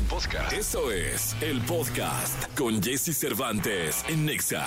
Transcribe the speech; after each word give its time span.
podcast. 0.00 0.10
Podcast. 0.10 0.52
Eso 0.52 0.90
es 0.90 1.36
el 1.40 1.60
podcast 1.62 2.56
con 2.56 2.82
Jesse 2.82 3.16
Cervantes 3.16 4.04
en 4.08 4.26
Nexa. 4.26 4.66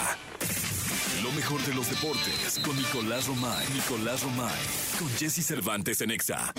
Lo 1.23 1.31
mejor 1.31 1.61
de 1.61 1.73
los 1.73 1.89
deportes 1.89 2.59
con 2.63 2.75
Nicolás 2.75 3.27
Romay. 3.27 3.65
Nicolás 3.73 4.23
Romay. 4.23 4.51
Con 4.99 5.09
Jesse 5.17 5.45
Cervantes 5.45 6.01
en 6.01 6.09
Nexa. 6.09 6.53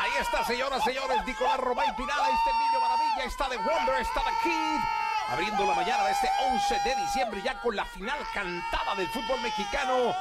Ahí 0.00 0.10
está, 0.20 0.44
señoras, 0.46 0.82
señores. 0.84 1.18
Nicolás 1.26 1.58
Romay 1.58 1.94
Pinal. 1.96 2.20
Ahí 2.22 2.32
está 2.34 2.50
el 2.50 2.58
niño 2.58 2.80
maravilla. 2.80 3.24
Está 3.26 3.48
de 3.48 3.56
Wonder. 3.56 4.00
Está 4.00 4.20
de 4.20 4.30
Kid. 4.42 4.80
Abriendo 5.28 5.66
la 5.66 5.74
mañana 5.74 6.04
de 6.04 6.12
este 6.12 6.28
11 6.50 6.74
de 6.84 6.96
diciembre. 7.02 7.42
Ya 7.44 7.60
con 7.60 7.76
la 7.76 7.84
final 7.84 8.18
cantada 8.32 8.94
del 8.96 9.08
fútbol 9.08 9.40
mexicano. 9.42 10.14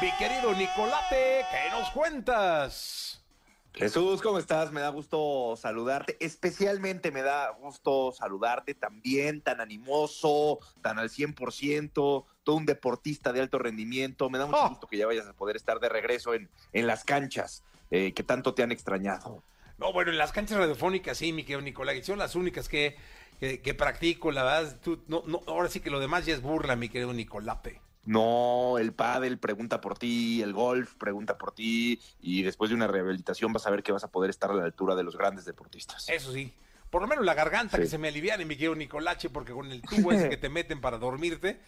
Mi 0.00 0.10
querido 0.16 0.52
Nicolate, 0.52 1.46
¿qué 1.50 1.70
nos 1.70 1.90
cuentas? 1.90 3.21
Jesús, 3.74 4.20
¿cómo 4.20 4.38
estás? 4.38 4.70
Me 4.70 4.80
da 4.80 4.90
gusto 4.90 5.54
saludarte. 5.56 6.16
Especialmente 6.20 7.10
me 7.10 7.22
da 7.22 7.50
gusto 7.50 8.12
saludarte 8.12 8.74
también, 8.74 9.40
tan 9.40 9.60
animoso, 9.60 10.58
tan 10.82 10.98
al 10.98 11.08
100%, 11.08 11.92
todo 12.42 12.56
un 12.56 12.66
deportista 12.66 13.32
de 13.32 13.40
alto 13.40 13.58
rendimiento. 13.58 14.28
Me 14.28 14.38
da 14.38 14.46
mucho 14.46 14.58
Oh. 14.62 14.68
gusto 14.68 14.86
que 14.86 14.98
ya 14.98 15.06
vayas 15.06 15.26
a 15.26 15.32
poder 15.32 15.56
estar 15.56 15.80
de 15.80 15.88
regreso 15.88 16.34
en, 16.34 16.50
en 16.72 16.86
las 16.86 17.04
canchas 17.04 17.62
eh, 17.90 18.12
que 18.12 18.22
tanto 18.22 18.54
te 18.54 18.62
han 18.62 18.72
extrañado. 18.72 19.42
No, 19.78 19.92
bueno, 19.92 20.10
en 20.12 20.18
las 20.18 20.32
canchas 20.32 20.58
radiofónicas 20.58 21.16
sí, 21.18 21.32
mi 21.32 21.42
querido 21.42 21.62
Nicolás, 21.62 21.94
que 21.94 22.04
son 22.04 22.18
las 22.18 22.34
únicas 22.36 22.68
que, 22.68 22.96
que, 23.40 23.60
que 23.62 23.74
practico, 23.74 24.30
la 24.32 24.44
verdad. 24.44 24.78
Tú, 24.82 25.02
no, 25.08 25.22
no, 25.26 25.40
ahora 25.46 25.68
sí 25.68 25.80
que 25.80 25.90
lo 25.90 25.98
demás 25.98 26.26
ya 26.26 26.34
es 26.34 26.42
burla, 26.42 26.76
mi 26.76 26.88
querido 26.88 27.12
Nicolape. 27.12 27.80
No, 28.04 28.78
el 28.78 28.92
pádel 28.92 29.38
pregunta 29.38 29.80
por 29.80 29.96
ti, 29.96 30.42
el 30.42 30.52
golf 30.52 30.94
pregunta 30.94 31.38
por 31.38 31.52
ti 31.54 32.00
y 32.20 32.42
después 32.42 32.68
de 32.70 32.74
una 32.76 32.88
rehabilitación 32.88 33.52
vas 33.52 33.66
a 33.66 33.70
ver 33.70 33.82
que 33.82 33.92
vas 33.92 34.02
a 34.04 34.08
poder 34.10 34.30
estar 34.30 34.50
a 34.50 34.54
la 34.54 34.64
altura 34.64 34.94
de 34.96 35.04
los 35.04 35.16
grandes 35.16 35.44
deportistas. 35.44 36.08
Eso 36.08 36.32
sí. 36.32 36.52
Por 36.90 37.00
lo 37.02 37.08
menos 37.08 37.24
la 37.24 37.34
garganta 37.34 37.76
Sí. 37.76 37.84
que 37.84 37.88
se 37.88 37.98
me 37.98 38.08
aliviane, 38.08 38.44
mi 38.44 38.54
querido 38.56 38.74
Nicolache, 38.74 39.30
porque 39.30 39.52
con 39.52 39.70
el 39.70 39.80
tubo 39.88 40.12
ese 40.12 40.28
que 40.28 40.36
te 40.36 40.48
meten 40.48 40.80
para 40.80 40.98
dormirte, 40.98 41.60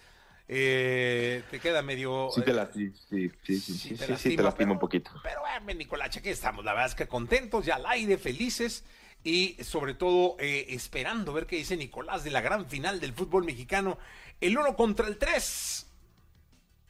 eh, 0.49 1.43
te 1.51 1.61
queda 1.61 1.83
medio... 1.83 2.29
Sí 2.35 2.43
te 2.43 2.51
eh, 2.51 2.55
la, 2.55 2.67
sí, 2.73 2.91
sí, 3.09 3.31
sí, 3.45 3.61
sí, 3.61 3.61
Sí, 3.61 3.79
sí, 3.79 3.89
te 3.95 3.97
sí, 3.97 4.05
sí, 4.07 4.11
lastima, 4.13 4.37
te 4.37 4.43
lastima 4.43 4.57
pero- 4.67 4.73
un 4.73 4.79
poquito. 4.79 5.11
Pero 5.23 5.41
bueno, 5.41 5.79
Nicolache, 5.79 6.19
aquí 6.19 6.29
estamos. 6.31 6.65
La 6.65 6.73
verdad 6.73 6.89
es 6.89 6.95
que 6.95 7.07
contentos, 7.07 7.65
ya 7.65 7.77
al 7.77 7.87
aire, 7.87 8.19
felices 8.19 8.85
y 9.23 9.57
sobre 9.65 9.95
todo 9.95 10.37
eh, 10.39 10.67
esperando 10.71 11.33
ver 11.33 11.47
qué 11.47 11.57
dice 11.57 11.77
Nicolás 11.77 12.25
de 12.25 12.31
la 12.31 12.41
gran 12.43 12.67
final 12.67 13.01
del 13.01 13.15
fútbol 13.15 13.45
mexicano. 13.45 13.99
El 14.41 14.59
uno 14.59 14.77
contra 14.77 15.07
el 15.07 15.17
tres. 15.17 15.87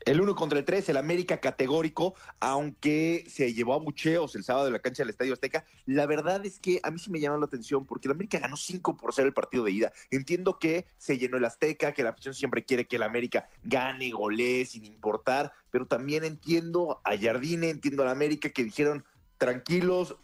El 0.04 0.20
uno 0.20 0.34
contra 0.34 0.58
el 0.58 0.66
tres, 0.66 0.86
el 0.90 0.98
América 0.98 1.40
categórico, 1.40 2.14
aunque 2.38 3.24
se 3.26 3.54
llevó 3.54 3.72
a 3.72 3.78
bucheos 3.78 4.34
el 4.34 4.44
sábado 4.44 4.66
en 4.66 4.74
la 4.74 4.80
cancha 4.80 5.02
del 5.02 5.08
Estadio 5.08 5.32
Azteca. 5.32 5.64
La 5.86 6.04
verdad 6.04 6.44
es 6.44 6.58
que 6.58 6.78
a 6.82 6.90
mí 6.90 6.98
sí 6.98 7.10
me 7.10 7.20
llamó 7.20 7.38
la 7.38 7.46
atención 7.46 7.86
porque 7.86 8.08
el 8.08 8.12
América 8.12 8.38
ganó 8.38 8.58
5 8.58 8.98
por 8.98 9.14
0 9.14 9.28
el 9.28 9.32
partido 9.32 9.64
de 9.64 9.70
ida. 9.70 9.92
Entiendo 10.10 10.58
que 10.58 10.86
se 10.98 11.16
llenó 11.16 11.38
el 11.38 11.44
Azteca, 11.46 11.92
que 11.92 12.02
la 12.02 12.10
afición 12.10 12.34
siempre 12.34 12.66
quiere 12.66 12.86
que 12.86 12.96
el 12.96 13.02
América 13.02 13.48
gane, 13.62 14.10
golee, 14.10 14.66
sin 14.66 14.84
importar, 14.84 15.52
pero 15.70 15.86
también 15.86 16.24
entiendo 16.24 17.00
a 17.02 17.16
Jardine, 17.16 17.70
entiendo 17.70 18.02
al 18.02 18.10
América 18.10 18.50
que 18.50 18.62
dijeron 18.62 19.06
tranquilos, 19.38 20.16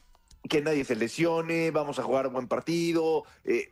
que 0.46 0.60
nadie 0.60 0.84
se 0.84 0.94
lesione, 0.96 1.70
vamos 1.70 1.98
a 1.98 2.02
jugar 2.02 2.26
un 2.26 2.34
buen 2.34 2.48
partido. 2.48 3.24
eh, 3.44 3.70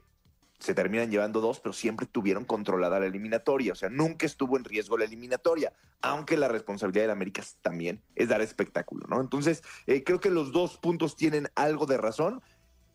se 0.58 0.74
terminan 0.74 1.10
llevando 1.10 1.40
dos, 1.40 1.60
pero 1.60 1.72
siempre 1.72 2.06
tuvieron 2.06 2.44
controlada 2.44 2.98
la 2.98 3.06
eliminatoria. 3.06 3.72
O 3.72 3.76
sea, 3.76 3.88
nunca 3.88 4.26
estuvo 4.26 4.56
en 4.56 4.64
riesgo 4.64 4.98
la 4.98 5.04
eliminatoria, 5.04 5.72
aunque 6.02 6.36
la 6.36 6.48
responsabilidad 6.48 7.04
del 7.04 7.10
América 7.12 7.42
también 7.62 8.02
es 8.16 8.28
dar 8.28 8.40
espectáculo, 8.40 9.06
¿no? 9.08 9.20
Entonces, 9.20 9.62
eh, 9.86 10.02
creo 10.02 10.20
que 10.20 10.30
los 10.30 10.52
dos 10.52 10.76
puntos 10.78 11.16
tienen 11.16 11.48
algo 11.54 11.86
de 11.86 11.96
razón. 11.96 12.42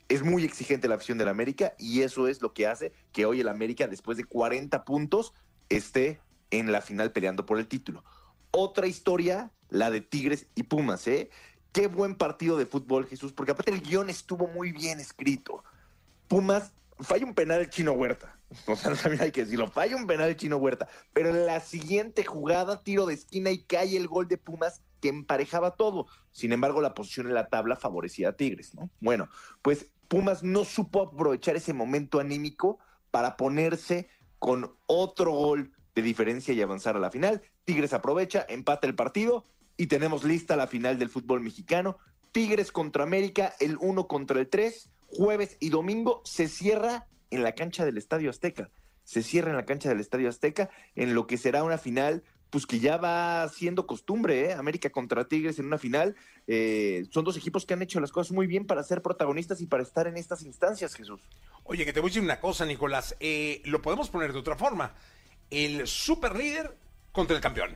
Es 0.10 0.24
muy 0.24 0.44
exigente 0.44 0.90
la 0.90 0.96
afición 0.96 1.18
del 1.18 1.30
América 1.30 1.74
y 1.80 2.02
eso 2.02 2.28
es 2.28 2.42
lo 2.42 2.54
que 2.54 2.68
hace 2.68 2.92
que 3.14 3.26
hoy 3.26 3.40
el 3.40 3.48
América, 3.48 3.88
después 3.88 4.18
de 4.18 4.26
40 4.26 4.84
puntos, 4.84 5.34
esté 5.70 6.20
en 6.52 6.72
la 6.72 6.82
final 6.82 7.12
peleando 7.14 7.46
por 7.46 7.58
el 7.58 7.68
título. 7.68 8.04
Otra 8.52 8.88
historia, 8.88 9.52
la 9.70 9.90
de 9.90 10.02
Tigres 10.02 10.48
y 10.54 10.64
Pumas, 10.64 11.08
¿eh? 11.08 11.30
Qué 11.72 11.88
buen 11.88 12.16
partido 12.16 12.58
de 12.58 12.68
fútbol, 12.68 13.08
Jesús, 13.08 13.32
porque 13.32 13.54
aparte 13.54 13.72
el 13.72 13.82
guion 13.82 14.10
estuvo 14.10 14.48
muy 14.48 14.72
bien 14.72 15.00
escrito. 15.00 15.64
Pumas 16.28 16.72
falla 17.00 17.26
un 17.26 17.34
penal 17.34 17.62
el 17.62 17.70
chino 17.70 17.94
Huerta. 17.94 18.40
O 18.68 18.76
sea, 18.76 18.94
también 18.94 19.24
hay 19.24 19.32
que 19.32 19.46
decirlo, 19.46 19.68
falla 19.68 19.96
un 19.96 20.06
penal 20.06 20.30
el 20.30 20.38
chino 20.38 20.58
Huerta. 20.58 20.88
Pero 21.12 21.30
en 21.30 21.46
la 21.46 21.60
siguiente 21.60 22.24
jugada, 22.24 22.84
tiro 22.84 23.06
de 23.08 23.16
esquina 23.16 23.50
y 23.50 23.64
cae 23.64 23.98
el 23.98 24.08
gol 24.08 24.28
de 24.28 24.38
Pumas 24.38 24.82
que 25.02 25.10
emparejaba 25.10 25.72
todo. 25.72 26.08
Sin 26.32 26.54
embargo, 26.54 26.80
la 26.80 26.94
posición 26.94 27.28
en 27.28 27.34
la 27.34 27.48
tabla 27.48 27.76
favorecía 27.76 28.30
a 28.30 28.34
Tigres, 28.34 28.74
¿no? 28.76 28.90
Bueno, 29.00 29.28
pues 29.62 29.88
Pumas 30.08 30.44
no 30.44 30.64
supo 30.66 31.02
aprovechar 31.02 31.56
ese 31.56 31.74
momento 31.74 32.20
anímico 32.20 32.80
para 33.12 33.36
ponerse 33.36 34.08
con 34.40 34.76
otro 34.86 35.32
gol 35.32 35.72
de 35.96 36.02
diferencia 36.02 36.54
y 36.54 36.62
avanzar 36.62 36.96
a 36.96 37.00
la 37.00 37.12
final. 37.12 37.42
Tigres 37.66 37.94
aprovecha, 37.94 38.46
empata 38.48 38.88
el 38.88 38.96
partido 38.96 39.46
y 39.78 39.88
tenemos 39.88 40.24
lista 40.24 40.56
la 40.56 40.68
final 40.68 41.00
del 41.00 41.10
fútbol 41.10 41.42
mexicano. 41.42 41.98
Tigres 42.32 42.72
contra 42.72 43.04
América, 43.04 43.54
el 43.60 43.78
1 43.80 44.08
contra 44.08 44.40
el 44.40 44.50
3, 44.50 44.90
jueves 45.16 45.58
y 45.60 45.70
domingo 45.70 46.22
se 46.26 46.48
cierra 46.48 47.08
en 47.32 47.44
la 47.44 47.54
cancha 47.54 47.86
del 47.86 47.98
Estadio 47.98 48.30
Azteca. 48.30 48.70
Se 49.04 49.22
cierra 49.24 49.50
en 49.52 49.58
la 49.58 49.66
cancha 49.66 49.90
del 49.90 50.00
Estadio 50.00 50.30
Azteca 50.30 50.70
en 50.96 51.14
lo 51.14 51.28
que 51.28 51.38
será 51.38 51.64
una 51.64 51.78
final, 51.78 52.24
pues 52.50 52.66
que 52.66 52.80
ya 52.80 52.98
va 52.98 53.50
siendo 53.50 53.88
costumbre, 53.88 54.46
¿eh? 54.46 54.54
América 54.54 54.90
contra 54.92 55.28
Tigres 55.28 55.60
en 55.60 55.66
una 55.66 55.78
final. 55.78 56.16
Eh, 56.48 57.06
son 57.10 57.26
dos 57.26 57.36
equipos 57.36 57.66
que 57.66 57.74
han 57.74 57.82
hecho 57.82 58.00
las 58.00 58.12
cosas 58.12 58.32
muy 58.32 58.48
bien 58.48 58.66
para 58.66 58.84
ser 58.84 59.02
protagonistas 59.02 59.60
y 59.62 59.66
para 59.66 59.84
estar 59.84 60.08
en 60.08 60.18
estas 60.18 60.44
instancias, 60.44 60.94
Jesús. 60.96 61.22
Oye, 61.64 61.84
que 61.86 61.94
te 61.94 62.00
voy 62.00 62.08
a 62.08 62.12
decir 62.12 62.22
una 62.24 62.40
cosa, 62.40 62.66
Nicolás. 62.66 63.16
eh, 63.20 63.62
lo 63.66 63.82
podemos 63.82 64.10
poner 64.10 64.32
de 64.34 64.40
otra 64.40 64.56
forma. 64.56 64.94
El 65.50 65.88
super 65.88 66.36
líder 66.36 66.78
contra 67.12 67.36
el 67.36 67.42
campeón. 67.42 67.76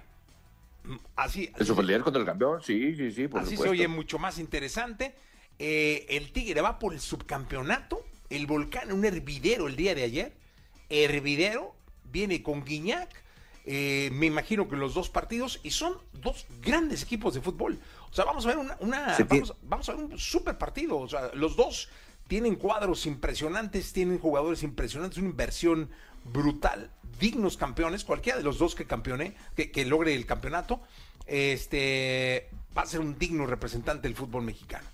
Mm, 0.84 0.96
Así, 1.16 1.52
El 1.58 1.66
superlíder 1.66 2.02
contra 2.02 2.22
el 2.22 2.25
campeón, 2.25 2.62
sí, 2.62 2.96
sí, 2.96 3.12
sí, 3.12 3.28
por 3.28 3.42
así 3.42 3.58
se 3.58 3.68
oye 3.68 3.88
mucho 3.88 4.19
más 4.19 4.38
interesante. 4.40 5.16
Eh, 5.59 6.06
el 6.09 6.31
Tigre 6.31 6.62
va 6.62 6.79
por 6.79 6.94
el 6.94 7.00
subcampeonato. 7.00 8.03
El 8.29 8.45
Volcán, 8.45 8.91
un 8.91 9.06
hervidero 9.06 9.68
el 9.68 9.75
día 9.75 9.95
de 9.95 10.03
ayer. 10.03 10.34
Hervidero, 10.90 11.75
viene 12.12 12.44
con 12.44 12.63
Guiñac. 12.63 13.09
eh, 13.69 14.09
me 14.13 14.28
imagino 14.28 14.69
que 14.69 14.75
los 14.78 14.94
dos 14.94 15.09
partidos. 15.09 15.59
Y 15.63 15.72
son 15.72 15.97
dos 16.13 16.45
grandes 16.62 17.03
equipos 17.03 17.34
de 17.34 17.41
fútbol. 17.41 17.79
O 18.09 18.13
sea, 18.13 18.23
vamos 18.25 18.45
a 18.45 18.50
ver 18.50 18.57
una. 18.57 18.78
una- 18.79 19.16
vamos 19.63 19.90
a 19.90 19.94
ver 19.94 20.06
un 20.06 20.18
super 20.18 20.57
partido. 20.57 20.97
O 20.97 21.07
sea, 21.09 21.31
los 21.34 21.56
dos 21.57 21.89
tienen 22.28 22.56
cuadros 22.56 23.06
impresionantes, 23.06 23.94
tienen 23.94 24.19
jugadores 24.19 24.63
impresionantes, 24.63 25.18
una 25.18 25.29
inversión 25.29 25.89
brutal, 26.25 26.91
dignos 27.19 27.56
campeones, 27.56 28.03
cualquiera 28.03 28.38
de 28.38 28.44
los 28.44 28.57
dos 28.57 28.75
que 28.75 28.85
campeone, 28.85 29.34
que, 29.56 29.72
que 29.72 29.85
logre 29.85 30.13
el 30.13 30.25
campeonato, 30.25 30.81
este 31.25 32.50
va 32.78 32.81
a 32.81 32.85
ser 32.85 33.00
un 33.00 33.18
digno 33.18 33.45
representante 33.45 34.07
del 34.09 34.16
fútbol 34.18 34.44
mexicano. 34.44 34.85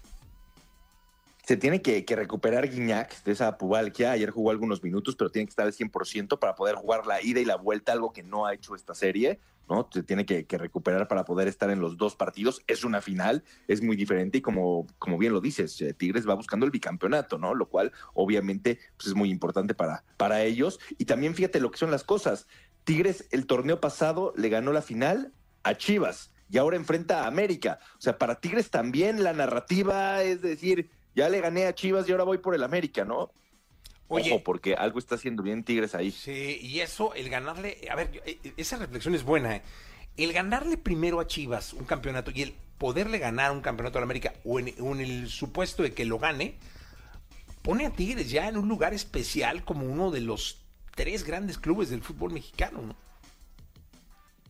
Se 1.45 1.57
tiene 1.57 1.81
que, 1.81 2.05
recuperar 2.15 2.69
Guiñac 2.69 3.21
de 3.23 3.33
esa 3.33 3.57
pubalquia. 3.57 4.11
Ayer 4.11 4.29
jugó 4.29 4.51
algunos 4.51 4.81
minutos, 4.81 5.15
pero 5.17 5.29
tiene 5.29 5.45
que 5.45 5.49
estar 5.49 5.65
al 5.65 5.73
100% 5.73 6.39
para 6.39 6.55
poder 6.55 6.75
jugar 6.75 7.05
la 7.05 7.21
ida 7.21 7.41
y 7.41 7.45
la 7.45 7.57
vuelta, 7.57 7.91
algo 7.91 8.13
que 8.13 8.23
no 8.23 8.45
ha 8.45 8.53
hecho 8.53 8.75
esta 8.75 8.95
serie. 8.95 9.41
¿no? 9.67 9.89
Se 9.91 10.03
tiene 10.03 10.25
que, 10.25 10.45
que 10.45 10.57
recuperar 10.57 11.09
para 11.09 11.25
poder 11.25 11.49
estar 11.49 11.69
en 11.69 11.81
los 11.81 11.97
dos 11.97 12.15
partidos. 12.15 12.61
Es 12.67 12.85
una 12.85 13.01
final, 13.01 13.43
es 13.67 13.81
muy 13.81 13.97
diferente 13.97 14.37
y 14.37 14.41
como, 14.41 14.87
como 14.99 15.17
bien 15.17 15.33
lo 15.33 15.41
dices, 15.41 15.81
eh, 15.81 15.93
Tigres 15.93 16.27
va 16.27 16.33
buscando 16.33 16.65
el 16.65 16.71
bicampeonato, 16.71 17.37
¿no? 17.37 17.53
Lo 17.53 17.67
cual 17.67 17.91
obviamente 18.13 18.79
pues, 18.95 19.07
es 19.07 19.13
muy 19.13 19.29
importante 19.29 19.75
para, 19.75 20.05
para 20.15 20.43
ellos. 20.43 20.79
Y 20.97 21.03
también 21.03 21.35
fíjate 21.35 21.59
lo 21.59 21.71
que 21.71 21.77
son 21.77 21.91
las 21.91 22.05
cosas. 22.05 22.47
Tigres 22.85 23.27
el 23.31 23.47
torneo 23.47 23.81
pasado 23.81 24.33
le 24.37 24.47
ganó 24.47 24.71
la 24.71 24.81
final 24.81 25.33
a 25.63 25.75
Chivas 25.75 26.31
y 26.49 26.57
ahora 26.57 26.77
enfrenta 26.77 27.23
a 27.23 27.27
América. 27.27 27.79
O 27.97 28.01
sea, 28.01 28.17
para 28.17 28.39
Tigres 28.39 28.69
también 28.69 29.23
la 29.23 29.33
narrativa 29.33 30.23
es 30.23 30.41
decir, 30.41 30.89
ya 31.15 31.29
le 31.29 31.41
gané 31.41 31.65
a 31.65 31.75
Chivas 31.75 32.07
y 32.07 32.11
ahora 32.11 32.23
voy 32.23 32.37
por 32.37 32.55
el 32.55 32.63
América, 32.63 33.05
¿no? 33.05 33.31
Oye, 34.07 34.31
Ojo, 34.31 34.43
porque 34.43 34.75
algo 34.75 34.99
está 34.99 35.15
haciendo 35.15 35.43
bien 35.43 35.63
Tigres 35.63 35.95
ahí. 35.95 36.11
Sí, 36.11 36.59
y 36.61 36.81
eso, 36.81 37.13
el 37.13 37.29
ganarle, 37.29 37.87
a 37.89 37.95
ver, 37.95 38.21
eh, 38.25 38.53
esa 38.57 38.77
reflexión 38.77 39.15
es 39.15 39.23
buena. 39.23 39.55
¿eh? 39.55 39.61
El 40.17 40.33
ganarle 40.33 40.77
primero 40.77 41.19
a 41.19 41.27
Chivas 41.27 41.73
un 41.73 41.85
campeonato 41.85 42.31
y 42.33 42.43
el 42.43 42.53
poderle 42.77 43.17
ganar 43.17 43.51
un 43.51 43.61
campeonato 43.61 43.97
a 43.97 44.01
la 44.01 44.05
América 44.05 44.33
o 44.43 44.59
en, 44.59 44.73
o 44.79 44.93
en 44.93 44.99
el 44.99 45.29
supuesto 45.29 45.83
de 45.83 45.93
que 45.93 46.05
lo 46.05 46.19
gane, 46.19 46.57
pone 47.61 47.85
a 47.85 47.91
Tigres 47.91 48.29
ya 48.29 48.47
en 48.47 48.57
un 48.57 48.67
lugar 48.67 48.93
especial 48.93 49.63
como 49.63 49.85
uno 49.85 50.11
de 50.11 50.21
los 50.21 50.63
tres 50.95 51.23
grandes 51.23 51.57
clubes 51.57 51.89
del 51.89 52.03
fútbol 52.03 52.33
mexicano, 52.33 52.81
¿no? 52.81 52.95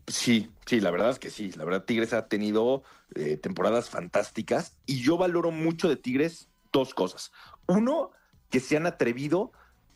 Sí, 0.07 0.49
sí, 0.65 0.81
la 0.81 0.91
verdad 0.91 1.11
es 1.11 1.19
que 1.19 1.29
sí. 1.29 1.51
La 1.53 1.63
verdad, 1.63 1.85
Tigres 1.85 2.13
ha 2.13 2.27
tenido 2.27 2.83
eh, 3.15 3.37
temporadas 3.37 3.89
fantásticas 3.89 4.75
y 4.85 5.01
yo 5.01 5.17
valoro 5.17 5.51
mucho 5.51 5.87
de 5.87 5.95
Tigres 5.95 6.49
dos 6.73 6.93
cosas. 6.93 7.31
Uno, 7.67 8.11
que 8.49 8.59
se 8.59 8.75
han 8.75 8.85
atrevido 8.85 9.53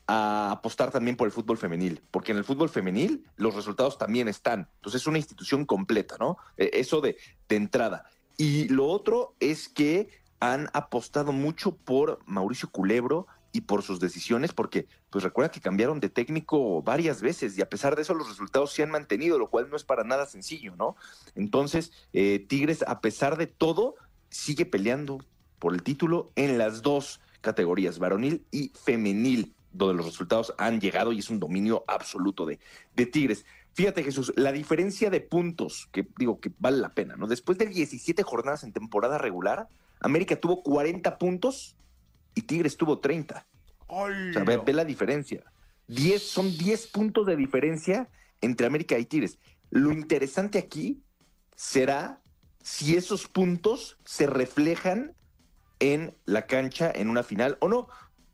a 0.08 0.52
apostar 0.52 0.90
también 0.92 1.18
por 1.18 1.28
el 1.28 1.34
fútbol 1.34 1.58
femenil, 1.58 2.02
porque 2.12 2.32
en 2.32 2.38
el 2.38 2.46
fútbol 2.46 2.70
femenil 2.70 3.28
los 3.36 3.56
resultados 3.56 3.98
también 3.98 4.30
están. 4.30 4.70
Entonces 4.76 5.02
es 5.02 5.08
una 5.08 5.18
institución 5.18 5.66
completa, 5.66 6.16
¿no? 6.18 6.38
Eh, 6.56 6.70
eso 6.74 7.02
de, 7.02 7.18
de 7.50 7.56
entrada. 7.58 8.06
Y 8.38 8.70
lo 8.70 8.88
otro 8.88 9.36
es 9.42 9.68
que 9.68 10.08
han 10.40 10.70
apostado 10.72 11.34
mucho 11.34 11.76
por 11.76 12.20
Mauricio 12.26 12.70
Culebro 12.70 13.28
y 13.52 13.62
por 13.62 13.82
sus 13.82 14.00
decisiones, 14.00 14.54
porque 14.54 14.88
pues 15.10 15.24
recuerda 15.24 15.52
que 15.52 15.62
cambiaron 15.62 16.00
de 16.00 16.10
técnico 16.10 16.82
varias 16.84 17.22
veces 17.22 17.58
y 17.58 17.62
a 17.62 17.70
pesar 17.70 17.96
de 17.96 18.04
eso 18.04 18.14
los 18.14 18.30
resultados 18.30 18.72
se 18.72 18.84
han 18.84 18.92
mantenido, 18.92 19.40
lo 19.40 19.50
cual 19.50 19.70
no 19.70 19.76
es 19.76 19.84
para 19.84 20.04
nada 20.04 20.26
sencillo, 20.26 20.76
¿no? 20.76 20.96
Entonces, 21.36 21.92
eh, 22.14 22.46
Tigres, 22.48 22.84
a 22.88 23.02
pesar 23.02 23.38
de 23.38 23.48
todo, 23.48 23.96
sigue 24.30 24.66
peleando 24.66 25.20
por 25.60 25.74
el 25.74 25.84
título 25.84 26.32
en 26.36 26.58
las 26.58 26.82
dos 26.82 27.22
categorías, 27.42 28.00
varonil 28.00 28.46
y 28.52 28.70
femenil, 28.70 29.54
donde 29.72 29.96
los 29.96 30.06
resultados 30.06 30.54
han 30.58 30.80
llegado 30.80 31.12
y 31.12 31.20
es 31.20 31.30
un 31.30 31.40
dominio 31.40 31.84
absoluto 31.88 32.46
de, 32.46 32.60
de 32.96 33.06
Tigres. 33.06 33.46
Fíjate, 33.74 34.04
Jesús, 34.04 34.34
la 34.36 34.52
diferencia 34.52 35.10
de 35.10 35.22
puntos, 35.22 35.88
que 35.92 36.08
digo 36.18 36.40
que 36.40 36.52
vale 36.58 36.78
la 36.78 36.94
pena, 36.94 37.16
¿no? 37.16 37.28
Después 37.28 37.58
de 37.58 37.68
17 37.68 38.24
jornadas 38.24 38.64
en 38.64 38.74
temporada 38.74 39.18
regular, 39.18 39.68
América 40.00 40.36
tuvo 40.36 40.64
40 40.64 41.18
puntos 41.18 41.76
y 42.34 42.42
Tigres 42.42 42.76
tuvo 42.76 43.00
30. 43.00 43.46
O 43.88 44.08
sea, 44.34 44.44
ve, 44.44 44.58
ve 44.58 44.74
la 44.74 44.84
diferencia. 44.84 45.44
10, 45.88 46.22
son 46.22 46.58
10 46.58 46.88
puntos 46.88 47.26
de 47.26 47.36
diferencia 47.36 48.10
entre 48.42 48.68
América 48.68 48.98
y 48.98 49.06
Tigres. 49.06 49.40
Lo 49.70 49.92
interesante 49.92 50.58
aquí 50.58 51.02
será 51.56 52.22
si 52.62 52.96
esos 52.96 53.28
puntos 53.28 53.98
se 54.04 54.28
reflejan 54.28 55.14
en 55.80 56.16
la 56.26 56.46
cancha 56.48 56.92
en 56.94 57.10
una 57.10 57.24
final 57.24 57.58
o 57.62 57.68
no. 57.68 57.88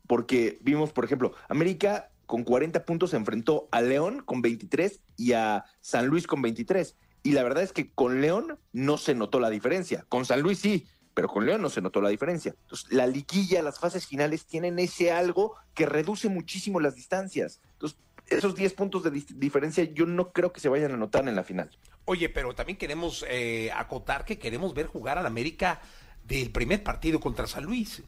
Porque 0.06 0.58
vimos, 0.62 0.92
por 0.92 1.04
ejemplo, 1.04 1.34
América 1.48 2.10
con 2.26 2.44
40 2.44 2.84
puntos 2.84 3.10
se 3.10 3.16
enfrentó 3.16 3.68
a 3.70 3.80
León 3.80 4.22
con 4.24 4.42
23 4.42 5.00
y 5.16 5.32
a 5.32 5.64
San 5.80 6.06
Luis 6.06 6.26
con 6.26 6.42
23. 6.42 6.96
Y 7.22 7.32
la 7.32 7.42
verdad 7.42 7.62
es 7.62 7.72
que 7.72 7.90
con 7.90 8.20
León 8.20 8.58
no 8.72 8.98
se 8.98 9.14
notó 9.14 9.40
la 9.40 9.50
diferencia. 9.50 10.04
Con 10.08 10.24
San 10.26 10.40
Luis 10.40 10.58
sí, 10.58 10.86
pero 11.14 11.28
con 11.28 11.46
León 11.46 11.62
no 11.62 11.70
se 11.70 11.80
notó 11.80 12.00
la 12.00 12.10
diferencia. 12.10 12.54
Entonces, 12.62 12.92
la 12.92 13.06
liguilla, 13.06 13.62
las 13.62 13.78
fases 13.78 14.06
finales 14.06 14.46
tienen 14.46 14.78
ese 14.78 15.12
algo 15.12 15.54
que 15.74 15.86
reduce 15.86 16.28
muchísimo 16.28 16.80
las 16.80 16.96
distancias. 16.96 17.60
Entonces, 17.72 17.98
esos 18.26 18.54
10 18.54 18.72
puntos 18.74 19.02
de 19.04 19.10
diferencia 19.10 19.84
yo 19.84 20.06
no 20.06 20.32
creo 20.32 20.52
que 20.52 20.60
se 20.60 20.68
vayan 20.68 20.92
a 20.92 20.96
notar 20.96 21.26
en 21.28 21.36
la 21.36 21.44
final. 21.44 21.70
Oye, 22.06 22.28
pero 22.28 22.54
también 22.54 22.78
queremos 22.78 23.24
eh, 23.28 23.70
acotar 23.74 24.24
que 24.24 24.38
queremos 24.38 24.74
ver 24.74 24.86
jugar 24.86 25.18
al 25.18 25.26
América 25.26 25.80
del 26.24 26.50
primer 26.50 26.82
partido 26.82 27.20
contra 27.20 27.46
San 27.46 27.64
Luis. 27.64 28.02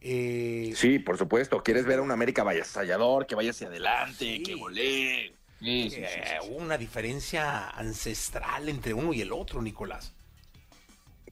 Eh... 0.00 0.72
Sí, 0.76 0.98
por 0.98 1.18
supuesto. 1.18 1.62
Quieres 1.62 1.86
ver 1.86 1.98
a 1.98 2.02
un 2.02 2.10
América 2.10 2.42
vallastallador, 2.44 3.26
que 3.26 3.34
vaya 3.34 3.50
hacia 3.50 3.68
adelante, 3.68 4.42
que 4.42 4.54
golee. 4.54 5.34
Sí, 5.60 5.88
sí, 5.90 6.00
eh, 6.00 6.38
una 6.50 6.76
diferencia 6.76 7.70
ancestral 7.70 8.68
entre 8.68 8.92
uno 8.92 9.14
y 9.14 9.22
el 9.22 9.32
otro, 9.32 9.62
Nicolás. 9.62 10.12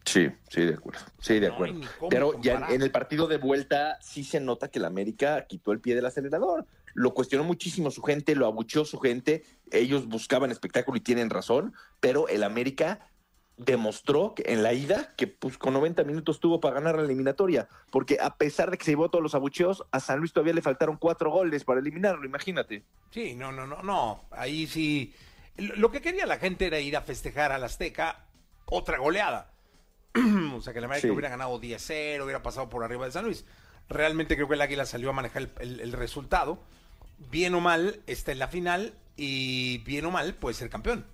Sí, 0.05 0.29
sí, 0.49 0.63
de 0.63 0.75
acuerdo. 0.75 1.01
Sí, 1.21 1.39
de 1.39 1.49
acuerdo. 1.49 1.81
Pero 2.09 2.41
ya 2.41 2.67
en 2.71 2.83
el 2.83 2.91
partido 2.91 3.27
de 3.27 3.37
vuelta 3.37 3.99
sí 4.01 4.25
se 4.25 4.41
nota 4.41 4.69
que 4.69 4.79
el 4.79 4.85
América 4.85 5.47
quitó 5.47 5.73
el 5.73 5.81
pie 5.81 5.95
del 5.95 6.07
acelerador. 6.07 6.67
Lo 6.95 7.15
cuestionó 7.15 7.45
muchísimo 7.45 7.91
su 7.91 8.03
gente, 8.03 8.35
lo 8.35 8.47
abucheó 8.47 8.85
su 8.85 8.99
gente. 8.99 9.45
Ellos 9.71 10.07
buscaban 10.09 10.51
espectáculo 10.51 10.97
y 10.97 11.01
tienen 11.01 11.31
razón, 11.31 11.75
pero 12.01 12.29
el 12.29 12.43
América 12.43 13.09
demostró 13.57 14.35
que 14.35 14.45
en 14.47 14.63
la 14.63 14.73
ida 14.73 15.15
que 15.17 15.27
pues 15.27 15.59
con 15.59 15.75
90 15.75 16.05
minutos 16.05 16.41
tuvo 16.41 16.61
para 16.61 16.77
ganar 16.77 16.97
la 16.97 17.03
eliminatoria, 17.03 17.69
porque 17.91 18.19
a 18.21 18.37
pesar 18.37 18.71
de 18.71 18.79
que 18.79 18.85
se 18.85 18.93
llevó 18.93 19.11
todos 19.11 19.23
los 19.23 19.35
abucheos, 19.35 19.85
a 19.91 20.01
San 20.01 20.19
Luis 20.19 20.33
todavía 20.33 20.55
le 20.55 20.63
faltaron 20.63 20.97
cuatro 20.97 21.31
goles 21.31 21.65
para 21.65 21.81
eliminarlo, 21.81 22.25
imagínate. 22.25 22.85
Sí, 23.11 23.35
no, 23.35 23.53
no, 23.53 23.67
no, 23.67 23.83
no, 23.83 24.25
ahí 24.31 24.67
sí. 24.67 25.15
Lo 25.57 25.91
que 25.91 26.01
quería 26.01 26.27
la 26.27 26.39
gente 26.39 26.67
era 26.67 26.81
ir 26.81 26.97
a 26.97 27.03
festejar 27.03 27.53
al 27.53 27.65
Azteca 27.65 28.25
otra 28.67 28.99
goleada. 28.99 29.51
o 30.55 30.61
sea, 30.61 30.73
que 30.73 30.79
el 30.79 30.85
América 30.85 31.13
hubiera 31.13 31.29
ganado 31.29 31.61
10-0, 31.61 32.25
hubiera 32.25 32.43
pasado 32.43 32.69
por 32.69 32.85
arriba 32.85 33.07
de 33.07 33.13
San 33.13 33.25
Luis. 33.25 33.45
Realmente 33.89 34.37
creo 34.37 34.49
que 34.49 34.55
el 34.55 34.61
Águila 34.61 34.87
salió 34.87 35.11
a 35.11 35.13
manejar 35.13 35.49
el, 35.61 35.93
resultado. 35.93 36.59
Bien 37.31 37.55
o 37.55 37.61
mal, 37.61 38.01
está 38.07 38.33
en 38.33 38.39
la 38.39 38.49
final 38.49 38.95
y 39.17 39.79
bien 39.79 40.05
o 40.07 40.11
mal 40.11 40.35
puede 40.35 40.55
ser 40.55 40.71
campeón. 40.71 41.05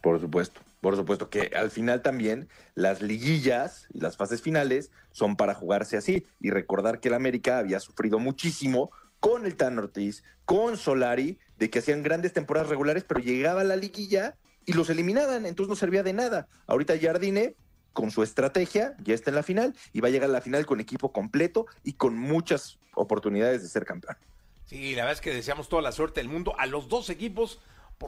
Por 0.00 0.20
supuesto, 0.20 0.60
por 0.82 0.96
supuesto 0.96 1.30
que 1.30 1.52
al 1.54 1.70
final 1.70 2.02
también 2.02 2.48
las 2.74 3.00
liguillas 3.02 3.86
y 3.94 4.00
las 4.00 4.16
fases 4.16 4.42
finales 4.42 4.90
son 5.12 5.36
para 5.36 5.54
jugarse 5.54 5.96
así 5.96 6.26
y 6.40 6.50
recordar 6.50 6.98
que 6.98 7.06
el 7.06 7.14
América 7.14 7.58
había 7.58 7.78
sufrido 7.78 8.18
muchísimo 8.18 8.90
con 9.20 9.46
el 9.46 9.54
Tan 9.54 9.78
Ortiz, 9.78 10.24
con 10.44 10.76
Solari, 10.76 11.38
de 11.56 11.70
que 11.70 11.78
hacían 11.78 12.02
grandes 12.02 12.32
temporadas 12.32 12.68
regulares, 12.68 13.04
pero 13.04 13.20
llegaba 13.20 13.62
la 13.62 13.76
liguilla 13.76 14.34
y 14.66 14.72
los 14.72 14.90
eliminaban, 14.90 15.46
entonces 15.46 15.68
no 15.68 15.76
servía 15.76 16.02
de 16.02 16.14
nada. 16.14 16.48
Ahorita 16.66 16.98
Jardine, 17.00 17.54
con 17.92 18.10
su 18.10 18.24
estrategia, 18.24 18.96
ya 19.04 19.14
está 19.14 19.30
en 19.30 19.36
la 19.36 19.44
final 19.44 19.76
y 19.92 20.00
va 20.00 20.08
a 20.08 20.10
llegar 20.10 20.30
a 20.30 20.32
la 20.32 20.40
final 20.40 20.66
con 20.66 20.80
equipo 20.80 21.12
completo 21.12 21.66
y 21.84 21.92
con 21.92 22.18
muchas 22.18 22.80
oportunidades 22.96 23.62
de 23.62 23.68
ser 23.68 23.84
campeón. 23.84 24.16
Sí, 24.64 24.96
la 24.96 25.02
verdad 25.02 25.12
es 25.12 25.20
que 25.20 25.32
deseamos 25.32 25.68
toda 25.68 25.82
la 25.82 25.92
suerte 25.92 26.18
del 26.18 26.28
mundo 26.28 26.58
a 26.58 26.66
los 26.66 26.88
dos 26.88 27.08
equipos. 27.08 27.60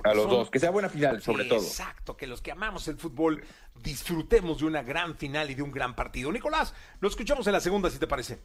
A 0.03 0.15
los 0.15 0.29
dos, 0.29 0.51
que 0.51 0.59
sea 0.59 0.71
buena 0.71 0.89
final, 0.89 1.23
sobre 1.23 1.45
todo. 1.45 1.61
Exacto, 1.61 2.17
que 2.17 2.27
los 2.27 2.43
que 2.43 2.51
amamos 2.51 2.89
el 2.89 2.97
fútbol 2.97 3.45
disfrutemos 3.83 4.59
de 4.59 4.67
una 4.67 4.83
gran 4.83 5.17
final 5.17 5.51
y 5.51 5.55
de 5.55 5.63
un 5.63 5.71
gran 5.71 5.95
partido. 5.95 6.33
Nicolás, 6.33 6.75
lo 7.01 7.09
escuchamos 7.09 7.47
en 7.47 7.53
la 7.53 7.61
segunda, 7.61 7.91
si 7.91 7.99
te 7.99 8.07
parece. 8.07 8.41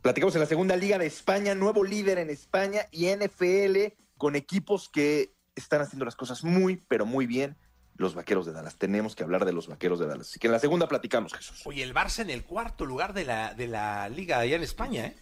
Platicamos 0.00 0.34
en 0.34 0.40
la 0.42 0.46
segunda 0.46 0.76
Liga 0.76 0.98
de 0.98 1.06
España, 1.06 1.54
nuevo 1.54 1.82
líder 1.82 2.18
en 2.18 2.30
España 2.30 2.82
y 2.92 3.06
NFL 3.06 3.94
con 4.16 4.36
equipos 4.36 4.88
que 4.88 5.34
están 5.56 5.80
haciendo 5.80 6.04
las 6.04 6.14
cosas 6.14 6.44
muy, 6.44 6.76
pero 6.76 7.06
muy 7.06 7.26
bien 7.26 7.56
los 7.96 8.14
vaqueros 8.14 8.46
de 8.46 8.52
Dallas. 8.52 8.76
Tenemos 8.76 9.14
que 9.14 9.22
hablar 9.22 9.44
de 9.44 9.52
los 9.52 9.68
vaqueros 9.68 9.98
de 9.98 10.06
Dallas. 10.06 10.28
Así 10.28 10.38
que 10.38 10.48
en 10.48 10.52
la 10.52 10.58
segunda 10.58 10.88
platicamos, 10.88 11.32
Jesús. 11.32 11.62
Oye, 11.64 11.82
el 11.82 11.94
Barça 11.94 12.20
en 12.20 12.30
el 12.30 12.44
cuarto 12.44 12.86
lugar 12.86 13.12
de 13.12 13.24
la, 13.24 13.54
de 13.54 13.68
la 13.68 14.08
liga 14.08 14.38
allá 14.38 14.56
en 14.56 14.62
España, 14.62 15.06
¿eh? 15.06 15.16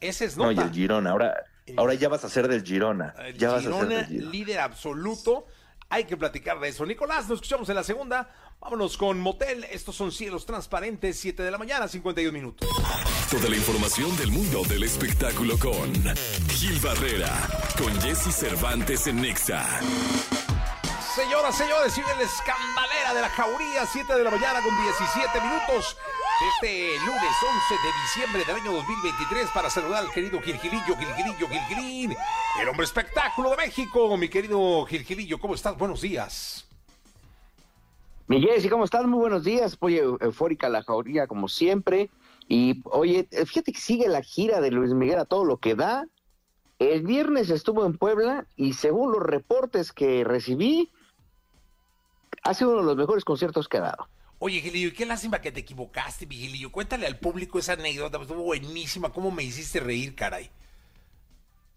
Ese 0.00 0.26
es 0.26 0.36
nota. 0.36 0.52
No, 0.52 0.62
y 0.62 0.64
el 0.64 0.72
Girona. 0.72 1.10
Ahora, 1.10 1.44
ahora 1.76 1.94
ya 1.94 2.08
vas 2.08 2.24
a 2.24 2.28
ser 2.28 2.48
del 2.48 2.64
Girona. 2.64 3.14
ya 3.36 3.50
vas 3.50 3.66
a 3.66 3.72
ser 3.72 3.88
del 3.88 4.06
Girona, 4.06 4.30
líder 4.30 4.60
absoluto. 4.60 5.46
Hay 5.90 6.04
que 6.04 6.16
platicar 6.16 6.60
de 6.60 6.68
eso. 6.68 6.84
Nicolás, 6.84 7.28
nos 7.28 7.36
escuchamos 7.36 7.68
en 7.70 7.74
la 7.76 7.82
segunda. 7.82 8.28
Vámonos 8.60 8.98
con 8.98 9.20
Motel. 9.20 9.64
Estos 9.64 9.96
son 9.96 10.12
cielos 10.12 10.44
transparentes, 10.44 11.18
7 11.18 11.42
de 11.42 11.50
la 11.50 11.56
mañana, 11.56 11.88
51 11.88 12.32
minutos. 12.32 12.68
Toda 13.30 13.48
la 13.48 13.56
información 13.56 14.14
del 14.18 14.30
mundo 14.30 14.62
del 14.64 14.82
espectáculo 14.82 15.58
con 15.58 15.92
Gil 16.50 16.78
Barrera, 16.80 17.32
con 17.78 17.98
Jesse 18.02 18.34
Cervantes 18.34 19.06
en 19.06 19.22
Nexa. 19.22 19.64
Señoras, 21.14 21.56
señores, 21.56 21.92
sigue 21.92 22.06
la 22.16 22.22
escandalera 22.22 23.14
de 23.14 23.20
la 23.22 23.28
jauría, 23.30 23.86
7 23.90 24.14
de 24.14 24.24
la 24.24 24.30
mañana 24.30 24.60
con 24.62 24.76
17 24.76 25.40
minutos. 25.40 25.96
Este 26.40 26.96
lunes 27.04 27.32
11 27.42 27.74
de 27.82 28.00
diciembre 28.00 28.44
del 28.44 28.62
año 28.62 28.72
2023 28.72 29.50
para 29.52 29.68
saludar 29.68 30.04
al 30.04 30.12
querido 30.12 30.40
Gilgilillo, 30.40 30.96
Gilgilillo, 30.96 31.48
Gilgilín, 31.48 32.16
el 32.62 32.68
hombre 32.68 32.84
espectáculo 32.84 33.50
de 33.50 33.56
México. 33.56 34.16
Mi 34.16 34.28
querido 34.28 34.86
Gilgilillo, 34.86 35.40
¿cómo 35.40 35.56
estás? 35.56 35.76
Buenos 35.76 36.00
días. 36.00 36.68
Miguel, 38.28 38.70
¿cómo 38.70 38.84
estás? 38.84 39.04
Muy 39.06 39.18
buenos 39.18 39.42
días. 39.42 39.76
Oye, 39.80 39.98
eufórica 39.98 40.68
la 40.68 40.84
jauría 40.84 41.26
como 41.26 41.48
siempre. 41.48 42.08
Y 42.46 42.82
oye, 42.84 43.26
fíjate 43.32 43.72
que 43.72 43.80
sigue 43.80 44.06
la 44.06 44.22
gira 44.22 44.60
de 44.60 44.70
Luis 44.70 44.92
Miguel 44.92 45.18
a 45.18 45.24
todo 45.24 45.44
lo 45.44 45.56
que 45.56 45.74
da. 45.74 46.06
El 46.78 47.02
viernes 47.02 47.50
estuvo 47.50 47.84
en 47.84 47.98
Puebla 47.98 48.46
y 48.54 48.74
según 48.74 49.10
los 49.10 49.24
reportes 49.24 49.90
que 49.90 50.22
recibí, 50.22 50.92
ha 52.44 52.54
sido 52.54 52.70
uno 52.70 52.82
de 52.82 52.86
los 52.86 52.96
mejores 52.96 53.24
conciertos 53.24 53.66
que 53.66 53.78
ha 53.78 53.80
dado. 53.80 54.08
Oye, 54.40 54.60
Gilillo, 54.60 54.92
qué 54.96 55.04
lástima 55.04 55.40
que 55.40 55.50
te 55.50 55.60
equivocaste, 55.60 56.26
Gilillo. 56.26 56.70
Cuéntale 56.70 57.06
al 57.06 57.18
público 57.18 57.58
esa 57.58 57.72
anécdota, 57.72 58.18
estuvo 58.18 58.42
buenísima. 58.42 59.10
¿Cómo 59.10 59.30
me 59.30 59.42
hiciste 59.42 59.80
reír, 59.80 60.14
caray? 60.14 60.50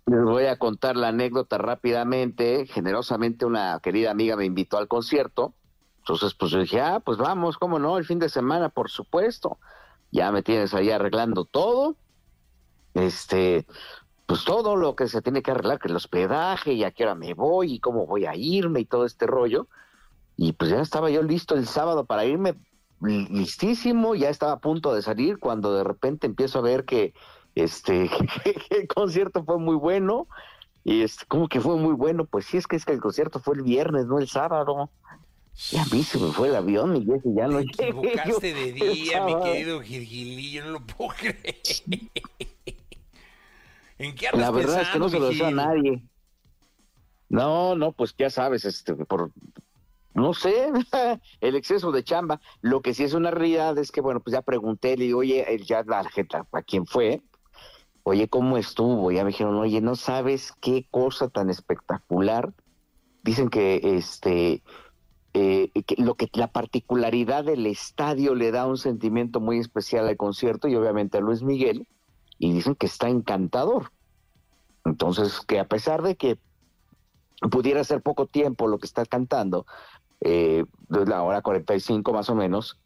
Les 0.05 0.23
voy 0.23 0.45
a 0.45 0.57
contar 0.57 0.95
la 0.95 1.07
anécdota 1.09 1.57
rápidamente. 1.57 2.65
Generosamente 2.67 3.45
una 3.45 3.79
querida 3.81 4.11
amiga 4.11 4.35
me 4.35 4.45
invitó 4.45 4.77
al 4.77 4.87
concierto 4.87 5.53
entonces, 6.01 6.33
pues 6.33 6.51
yo 6.51 6.59
dije, 6.59 6.81
ah, 6.81 6.99
pues 6.99 7.17
vamos, 7.17 7.57
cómo 7.57 7.77
no, 7.77 7.97
el 7.97 8.05
fin 8.05 8.19
de 8.19 8.29
semana, 8.29 8.69
por 8.69 8.89
supuesto. 8.89 9.59
Ya 10.11 10.31
me 10.31 10.41
tienes 10.41 10.73
ahí 10.73 10.89
arreglando 10.89 11.45
todo. 11.45 11.95
Este, 12.95 13.65
pues 14.25 14.43
todo 14.43 14.75
lo 14.75 14.95
que 14.95 15.07
se 15.07 15.21
tiene 15.21 15.43
que 15.43 15.51
arreglar, 15.51 15.79
que 15.79 15.89
el 15.89 15.95
hospedaje 15.95 16.73
y 16.73 16.83
a 16.83 16.91
qué 16.91 17.03
hora 17.03 17.15
me 17.15 17.33
voy 17.33 17.73
y 17.75 17.79
cómo 17.79 18.07
voy 18.07 18.25
a 18.25 18.35
irme 18.35 18.81
y 18.81 18.85
todo 18.85 19.05
este 19.05 19.27
rollo. 19.27 19.67
Y 20.43 20.53
pues 20.53 20.71
ya 20.71 20.81
estaba 20.81 21.11
yo 21.11 21.21
listo 21.21 21.53
el 21.53 21.67
sábado 21.67 22.05
para 22.05 22.25
irme, 22.25 22.55
listísimo, 22.99 24.15
ya 24.15 24.29
estaba 24.29 24.53
a 24.53 24.59
punto 24.59 24.91
de 24.91 25.03
salir 25.03 25.37
cuando 25.37 25.75
de 25.75 25.83
repente 25.83 26.25
empiezo 26.25 26.57
a 26.57 26.63
ver 26.63 26.83
que 26.83 27.13
este 27.53 28.09
el 28.71 28.87
concierto 28.87 29.43
fue 29.43 29.59
muy 29.59 29.75
bueno. 29.75 30.27
Y 30.83 31.03
este, 31.03 31.25
¿cómo 31.27 31.47
que 31.47 31.61
fue 31.61 31.75
muy 31.77 31.93
bueno? 31.93 32.25
Pues 32.25 32.47
sí, 32.47 32.57
es 32.57 32.65
que 32.65 32.75
es 32.75 32.85
que 32.85 32.93
el 32.93 32.99
concierto 32.99 33.39
fue 33.39 33.53
el 33.53 33.61
viernes, 33.61 34.07
no 34.07 34.17
el 34.17 34.27
sábado. 34.27 34.89
Y 35.71 35.77
a 35.77 35.85
mí 35.85 36.01
se 36.01 36.17
me 36.17 36.31
fue 36.31 36.47
el 36.47 36.55
avión, 36.55 36.95
y 36.95 37.05
ya 37.35 37.47
no 37.47 37.59
Te 37.59 37.89
equivocaste 37.89 38.51
de 38.51 38.71
día, 38.71 39.23
mi 39.23 39.39
querido 39.43 39.79
Gilgilillo, 39.81 40.65
no 40.65 40.71
lo 40.71 40.85
puedo 40.87 41.11
creer. 41.19 41.61
¿En 43.99 44.15
qué 44.15 44.29
La 44.33 44.49
verdad 44.49 44.81
es 44.81 44.87
que 44.87 44.97
no 44.97 45.07
se 45.07 45.19
lo 45.19 45.27
deseo 45.27 45.45
a 45.45 45.51
nadie. 45.51 46.01
No, 47.29 47.75
no, 47.75 47.91
pues 47.91 48.15
ya 48.17 48.31
sabes, 48.31 48.65
este, 48.65 48.95
por 48.95 49.31
No 50.13 50.33
sé, 50.33 50.71
el 51.41 51.55
exceso 51.55 51.91
de 51.91 52.03
chamba. 52.03 52.41
Lo 52.61 52.81
que 52.81 52.93
sí 52.93 53.03
es 53.03 53.13
una 53.13 53.31
realidad 53.31 53.77
es 53.77 53.91
que, 53.91 54.01
bueno, 54.01 54.19
pues 54.19 54.33
ya 54.33 54.41
pregunté, 54.41 54.97
le 54.97 55.05
digo, 55.05 55.19
oye, 55.19 55.45
ya 55.65 55.83
la 55.83 56.03
tarjeta, 56.03 56.47
¿a 56.51 56.61
quién 56.61 56.85
fue? 56.85 57.21
Oye, 58.03 58.27
¿cómo 58.27 58.57
estuvo? 58.57 59.11
Ya 59.11 59.23
me 59.23 59.29
dijeron, 59.29 59.55
oye, 59.55 59.79
no 59.79 59.95
sabes 59.95 60.53
qué 60.59 60.87
cosa 60.89 61.29
tan 61.29 61.49
espectacular. 61.49 62.53
Dicen 63.23 63.49
que 63.49 63.79
este 63.83 64.63
eh, 65.33 65.71
lo 65.97 66.15
que 66.15 66.29
la 66.33 66.51
particularidad 66.51 67.45
del 67.45 67.65
estadio 67.65 68.35
le 68.35 68.51
da 68.51 68.65
un 68.65 68.77
sentimiento 68.77 69.39
muy 69.39 69.59
especial 69.59 70.07
al 70.07 70.17
concierto 70.17 70.67
y 70.67 70.75
obviamente 70.75 71.17
a 71.17 71.21
Luis 71.21 71.41
Miguel 71.41 71.87
y 72.37 72.51
dicen 72.51 72.75
que 72.75 72.87
está 72.87 73.07
encantador. 73.07 73.91
Entonces, 74.83 75.39
que 75.47 75.59
a 75.59 75.67
pesar 75.67 76.01
de 76.01 76.17
que 76.17 76.37
pudiera 77.49 77.83
ser 77.83 78.01
poco 78.01 78.27
tiempo 78.27 78.67
lo 78.67 78.79
que 78.79 78.87
está 78.87 79.05
cantando, 79.05 79.65
eh, 80.21 80.65
la 80.89 81.23
hora 81.23 81.41
45 81.41 82.13
más 82.13 82.29
o 82.29 82.35
menos, 82.35 82.77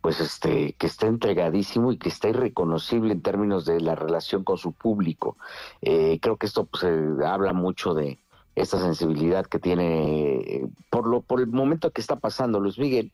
pues 0.00 0.20
este, 0.20 0.74
que 0.74 0.86
está 0.86 1.06
entregadísimo 1.06 1.92
y 1.92 1.98
que 1.98 2.08
está 2.08 2.28
irreconocible 2.28 3.12
en 3.12 3.22
términos 3.22 3.64
de 3.64 3.80
la 3.80 3.94
relación 3.94 4.44
con 4.44 4.58
su 4.58 4.72
público. 4.72 5.36
Eh, 5.80 6.18
creo 6.20 6.36
que 6.36 6.46
esto 6.46 6.66
pues, 6.66 6.84
habla 7.24 7.52
mucho 7.52 7.94
de 7.94 8.18
esta 8.54 8.78
sensibilidad 8.78 9.46
que 9.46 9.58
tiene 9.58 10.68
por 10.90 11.06
lo 11.06 11.22
por 11.22 11.40
el 11.40 11.46
momento 11.46 11.90
que 11.90 12.02
está 12.02 12.16
pasando 12.16 12.60
Luis 12.60 12.78
Miguel 12.78 13.10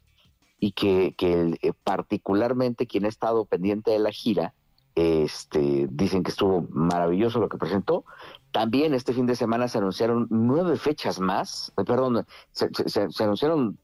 y 0.59 0.73
que, 0.73 1.15
que 1.17 1.57
eh, 1.63 1.73
particularmente 1.85 2.87
quien 2.87 3.05
ha 3.05 3.09
estado 3.09 3.45
pendiente 3.45 3.93
de 3.93 4.01
la 4.01 4.11
gira 4.11 4.55
este, 4.99 5.87
dicen 5.91 6.25
que 6.25 6.33
estuvo 6.33 6.67
maravilloso 6.71 7.39
lo 7.39 7.49
que 7.49 7.57
presentó. 7.57 8.05
También 8.51 8.95
este 8.95 9.13
fin 9.13 9.27
de 9.27 9.37
semana 9.37 9.69
se 9.69 9.79
anunciaron 9.79 10.27
nueve 10.29 10.77
fechas 10.77 11.21
más, 11.21 11.73
eh, 11.77 11.85
perdón, 11.85 12.27
se, 12.51 12.69
se, 12.89 13.23
anunciaron 13.23 13.79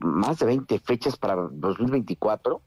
más 0.00 0.38
de 0.38 0.46
20 0.46 0.78
fechas 0.78 1.16
para 1.16 1.34
2024, 1.50 2.60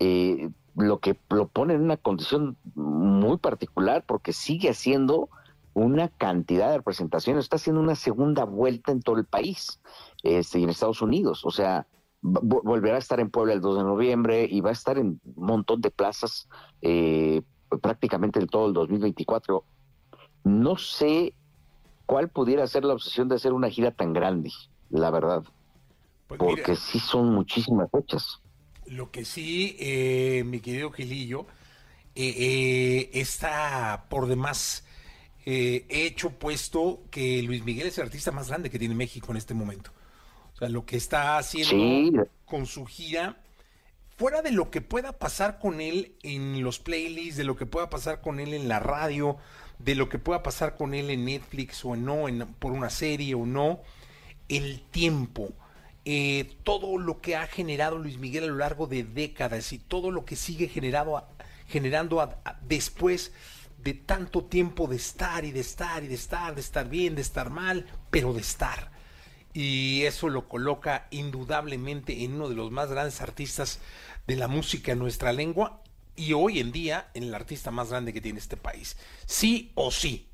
eh, 0.00 0.50
lo 0.76 0.98
que 0.98 1.18
lo 1.30 1.48
pone 1.48 1.74
en 1.74 1.82
una 1.82 1.96
condición 1.96 2.58
muy 2.74 3.38
particular 3.38 4.04
porque 4.06 4.34
sigue 4.34 4.68
haciendo 4.68 5.30
una 5.72 6.08
cantidad 6.08 6.70
de 6.70 6.78
representaciones, 6.78 7.44
está 7.44 7.56
haciendo 7.56 7.80
una 7.80 7.94
segunda 7.94 8.44
vuelta 8.44 8.92
en 8.92 9.00
todo 9.00 9.16
el 9.16 9.24
país 9.24 9.80
este, 10.22 10.58
y 10.58 10.64
en 10.64 10.68
Estados 10.68 11.00
Unidos, 11.00 11.44
o 11.44 11.50
sea, 11.50 11.86
volverá 12.24 12.96
a 12.96 12.98
estar 12.98 13.20
en 13.20 13.28
Puebla 13.28 13.52
el 13.52 13.60
2 13.60 13.76
de 13.76 13.84
noviembre 13.84 14.48
y 14.50 14.62
va 14.62 14.70
a 14.70 14.72
estar 14.72 14.96
en 14.96 15.20
un 15.36 15.46
montón 15.46 15.82
de 15.82 15.90
plazas 15.90 16.48
eh, 16.80 17.42
prácticamente 17.82 18.40
en 18.40 18.46
todo 18.46 18.66
el 18.66 18.72
2024. 18.72 19.62
No 20.44 20.78
sé 20.78 21.34
cuál 22.06 22.30
pudiera 22.30 22.66
ser 22.66 22.86
la 22.86 22.94
obsesión 22.94 23.28
de 23.28 23.34
hacer 23.34 23.52
una 23.52 23.68
gira 23.68 23.90
tan 23.90 24.14
grande, 24.14 24.50
la 24.88 25.10
verdad, 25.10 25.44
pues 26.26 26.38
porque 26.38 26.76
sí 26.76 26.98
son 26.98 27.34
muchísimas 27.34 27.90
fechas. 27.90 28.40
Lo 28.86 29.10
que 29.10 29.26
sí, 29.26 29.76
eh, 29.78 30.44
mi 30.46 30.60
querido 30.60 30.90
Gilillo, 30.92 31.46
eh, 32.14 33.10
está 33.12 34.06
por 34.08 34.26
demás 34.26 34.84
hecho 35.46 36.30
puesto 36.30 37.02
que 37.10 37.42
Luis 37.42 37.62
Miguel 37.66 37.88
es 37.88 37.98
el 37.98 38.04
artista 38.04 38.32
más 38.32 38.48
grande 38.48 38.70
que 38.70 38.78
tiene 38.78 38.94
México 38.94 39.30
en 39.30 39.36
este 39.36 39.52
momento. 39.52 39.90
O 40.54 40.56
sea, 40.56 40.68
lo 40.68 40.86
que 40.86 40.96
está 40.96 41.36
haciendo 41.36 42.28
con 42.44 42.66
su 42.66 42.86
gira, 42.86 43.36
fuera 44.16 44.40
de 44.40 44.52
lo 44.52 44.70
que 44.70 44.80
pueda 44.80 45.18
pasar 45.18 45.58
con 45.58 45.80
él 45.80 46.14
en 46.22 46.62
los 46.62 46.78
playlists, 46.78 47.36
de 47.36 47.42
lo 47.42 47.56
que 47.56 47.66
pueda 47.66 47.90
pasar 47.90 48.20
con 48.20 48.38
él 48.38 48.54
en 48.54 48.68
la 48.68 48.78
radio, 48.78 49.36
de 49.80 49.96
lo 49.96 50.08
que 50.08 50.20
pueda 50.20 50.44
pasar 50.44 50.76
con 50.76 50.94
él 50.94 51.10
en 51.10 51.24
Netflix 51.24 51.84
o 51.84 51.96
no, 51.96 52.28
en, 52.28 52.46
por 52.54 52.70
una 52.70 52.88
serie 52.88 53.34
o 53.34 53.46
no, 53.46 53.80
el 54.48 54.80
tiempo, 54.92 55.52
eh, 56.04 56.56
todo 56.62 56.98
lo 56.98 57.20
que 57.20 57.34
ha 57.34 57.48
generado 57.48 57.98
Luis 57.98 58.18
Miguel 58.18 58.44
a 58.44 58.48
lo 58.48 58.56
largo 58.56 58.86
de 58.86 59.02
décadas 59.02 59.72
y 59.72 59.78
todo 59.78 60.12
lo 60.12 60.24
que 60.24 60.36
sigue 60.36 60.68
generado, 60.68 61.26
generando 61.66 62.32
después 62.62 63.32
de 63.78 63.94
tanto 63.94 64.44
tiempo 64.44 64.86
de 64.86 64.96
estar 64.96 65.44
y 65.44 65.50
de 65.50 65.60
estar 65.60 66.04
y 66.04 66.06
de 66.06 66.14
estar, 66.14 66.54
de 66.54 66.60
estar 66.60 66.88
bien, 66.88 67.16
de 67.16 67.22
estar 67.22 67.50
mal, 67.50 67.86
pero 68.10 68.32
de 68.32 68.40
estar 68.40 68.93
y 69.54 70.02
eso 70.02 70.28
lo 70.28 70.48
coloca 70.48 71.06
indudablemente 71.10 72.24
en 72.24 72.34
uno 72.34 72.48
de 72.48 72.56
los 72.56 72.72
más 72.72 72.90
grandes 72.90 73.22
artistas 73.22 73.80
de 74.26 74.36
la 74.36 74.48
música 74.48 74.92
en 74.92 74.98
nuestra 74.98 75.32
lengua 75.32 75.80
y 76.16 76.32
hoy 76.32 76.58
en 76.58 76.72
día 76.72 77.08
en 77.14 77.24
el 77.24 77.34
artista 77.34 77.70
más 77.70 77.90
grande 77.90 78.12
que 78.12 78.20
tiene 78.20 78.40
este 78.40 78.56
país. 78.56 78.96
Sí 79.26 79.70
o 79.76 79.90
sí. 79.90 80.28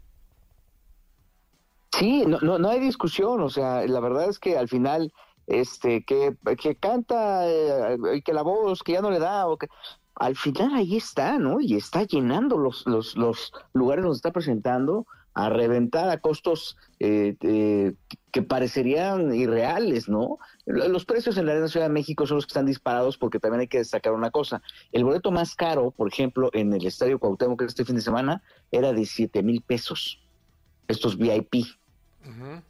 Sí, 1.92 2.24
no, 2.26 2.38
no, 2.40 2.58
no 2.58 2.70
hay 2.70 2.80
discusión, 2.80 3.40
o 3.42 3.50
sea, 3.50 3.86
la 3.86 4.00
verdad 4.00 4.28
es 4.28 4.38
que 4.38 4.56
al 4.56 4.68
final, 4.68 5.12
este, 5.46 6.02
que, 6.04 6.36
que 6.56 6.76
canta 6.76 7.46
eh, 7.46 8.22
que 8.24 8.32
la 8.32 8.42
voz 8.42 8.82
que 8.82 8.92
ya 8.92 9.02
no 9.02 9.10
le 9.10 9.18
da, 9.18 9.48
o 9.48 9.58
que 9.58 9.68
al 10.14 10.36
final 10.36 10.74
ahí 10.74 10.96
está, 10.96 11.38
¿no? 11.38 11.60
Y 11.60 11.74
está 11.74 12.04
llenando 12.04 12.56
los, 12.56 12.86
los, 12.86 13.16
los 13.16 13.52
lugares 13.72 14.04
donde 14.04 14.16
está 14.16 14.30
presentando 14.30 15.06
a 15.34 15.48
reventar 15.48 16.08
a 16.10 16.18
costos 16.18 16.76
eh, 16.98 17.36
eh, 17.40 17.94
que 18.32 18.42
parecerían 18.42 19.34
irreales, 19.34 20.08
¿no? 20.08 20.38
Los 20.66 21.04
precios 21.04 21.36
en 21.36 21.46
la 21.46 21.52
Arena 21.52 21.68
Ciudad 21.68 21.86
de 21.86 21.92
México 21.92 22.26
son 22.26 22.36
los 22.36 22.46
que 22.46 22.50
están 22.50 22.66
disparados 22.66 23.16
porque 23.16 23.38
también 23.38 23.60
hay 23.60 23.68
que 23.68 23.78
destacar 23.78 24.12
una 24.12 24.30
cosa. 24.30 24.62
El 24.92 25.04
boleto 25.04 25.30
más 25.30 25.54
caro, 25.54 25.90
por 25.92 26.08
ejemplo, 26.08 26.50
en 26.52 26.72
el 26.72 26.86
Estadio 26.86 27.18
Cuauhtémoc 27.18 27.62
este 27.62 27.84
fin 27.84 27.96
de 27.96 28.02
semana, 28.02 28.42
era 28.70 28.92
de 28.92 29.06
7 29.06 29.42
mil 29.42 29.62
pesos. 29.62 30.20
Estos 30.88 31.16
VIP. 31.16 31.66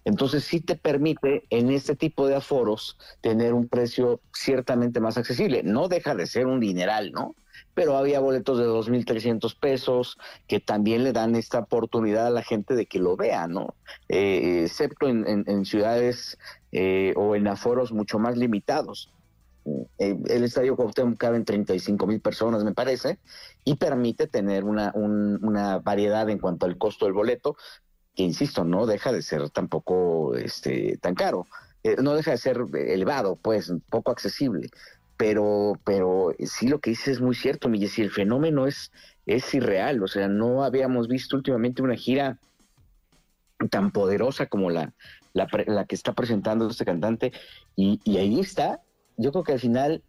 Entonces 0.04 0.44
sí 0.44 0.60
te 0.60 0.76
permite 0.76 1.44
en 1.50 1.70
este 1.70 1.96
tipo 1.96 2.26
de 2.26 2.36
aforos 2.36 2.96
tener 3.20 3.52
un 3.52 3.68
precio 3.68 4.20
ciertamente 4.32 5.00
más 5.00 5.18
accesible. 5.18 5.62
No 5.64 5.88
deja 5.88 6.14
de 6.14 6.26
ser 6.26 6.46
un 6.46 6.60
dineral, 6.60 7.10
¿no? 7.12 7.34
Pero 7.80 7.96
había 7.96 8.20
boletos 8.20 8.58
de 8.58 8.66
2.300 8.66 9.58
pesos 9.58 10.18
que 10.46 10.60
también 10.60 11.02
le 11.02 11.14
dan 11.14 11.34
esta 11.34 11.60
oportunidad 11.60 12.26
a 12.26 12.30
la 12.30 12.42
gente 12.42 12.74
de 12.74 12.84
que 12.84 12.98
lo 12.98 13.16
vea, 13.16 13.48
¿no? 13.48 13.74
Eh, 14.10 14.64
excepto 14.66 15.08
en, 15.08 15.64
ciudades 15.64 16.36
eh, 16.72 17.14
o 17.16 17.34
en 17.36 17.48
aforos 17.48 17.90
mucho 17.90 18.18
más 18.18 18.36
limitados. 18.36 19.14
Eh, 19.96 20.14
el 20.26 20.44
estadio 20.44 20.76
Cuauhtémoc 20.76 21.16
cabe 21.16 21.38
en 21.38 21.46
35 21.46 22.06
mil 22.06 22.20
personas, 22.20 22.64
me 22.64 22.74
parece, 22.74 23.18
y 23.64 23.76
permite 23.76 24.26
tener 24.26 24.64
una, 24.64 25.78
variedad 25.78 26.28
en 26.28 26.38
cuanto 26.38 26.66
al 26.66 26.76
costo 26.76 27.06
del 27.06 27.14
boleto, 27.14 27.56
que 28.14 28.24
insisto, 28.24 28.62
no 28.62 28.84
deja 28.84 29.10
de 29.10 29.22
ser 29.22 29.48
tampoco 29.48 30.36
este, 30.36 30.98
tan 30.98 31.14
caro. 31.14 31.46
no 32.02 32.12
deja 32.12 32.32
de 32.32 32.36
ser 32.36 32.60
elevado, 32.74 33.36
pues, 33.36 33.72
poco 33.88 34.12
accesible 34.12 34.68
pero, 35.20 35.74
pero 35.84 36.34
sí 36.46 36.66
lo 36.66 36.78
que 36.78 36.88
dice 36.88 37.10
es 37.10 37.20
muy 37.20 37.34
cierto, 37.34 37.68
Miguel, 37.68 37.90
si 37.90 38.00
el 38.00 38.10
fenómeno 38.10 38.66
es, 38.66 38.90
es 39.26 39.52
irreal, 39.52 40.02
o 40.02 40.08
sea, 40.08 40.28
no 40.28 40.64
habíamos 40.64 41.08
visto 41.08 41.36
últimamente 41.36 41.82
una 41.82 41.94
gira 41.94 42.38
tan 43.70 43.90
poderosa 43.90 44.46
como 44.46 44.70
la, 44.70 44.94
la, 45.34 45.84
que 45.84 45.94
está 45.94 46.14
presentando 46.14 46.66
este 46.70 46.86
cantante, 46.86 47.32
y, 47.76 48.00
ahí 48.16 48.40
está, 48.40 48.80
yo 49.18 49.30
creo 49.30 49.44
que 49.44 49.52
al 49.52 49.60
final, 49.60 50.02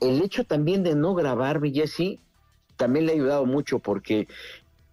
el 0.00 0.22
hecho 0.22 0.44
también 0.44 0.82
de 0.82 0.96
no 0.96 1.14
grabar, 1.14 1.60
Jesse, 1.62 2.18
también 2.78 3.04
le 3.04 3.12
ha 3.12 3.16
ayudado 3.16 3.44
mucho 3.44 3.80
porque 3.80 4.28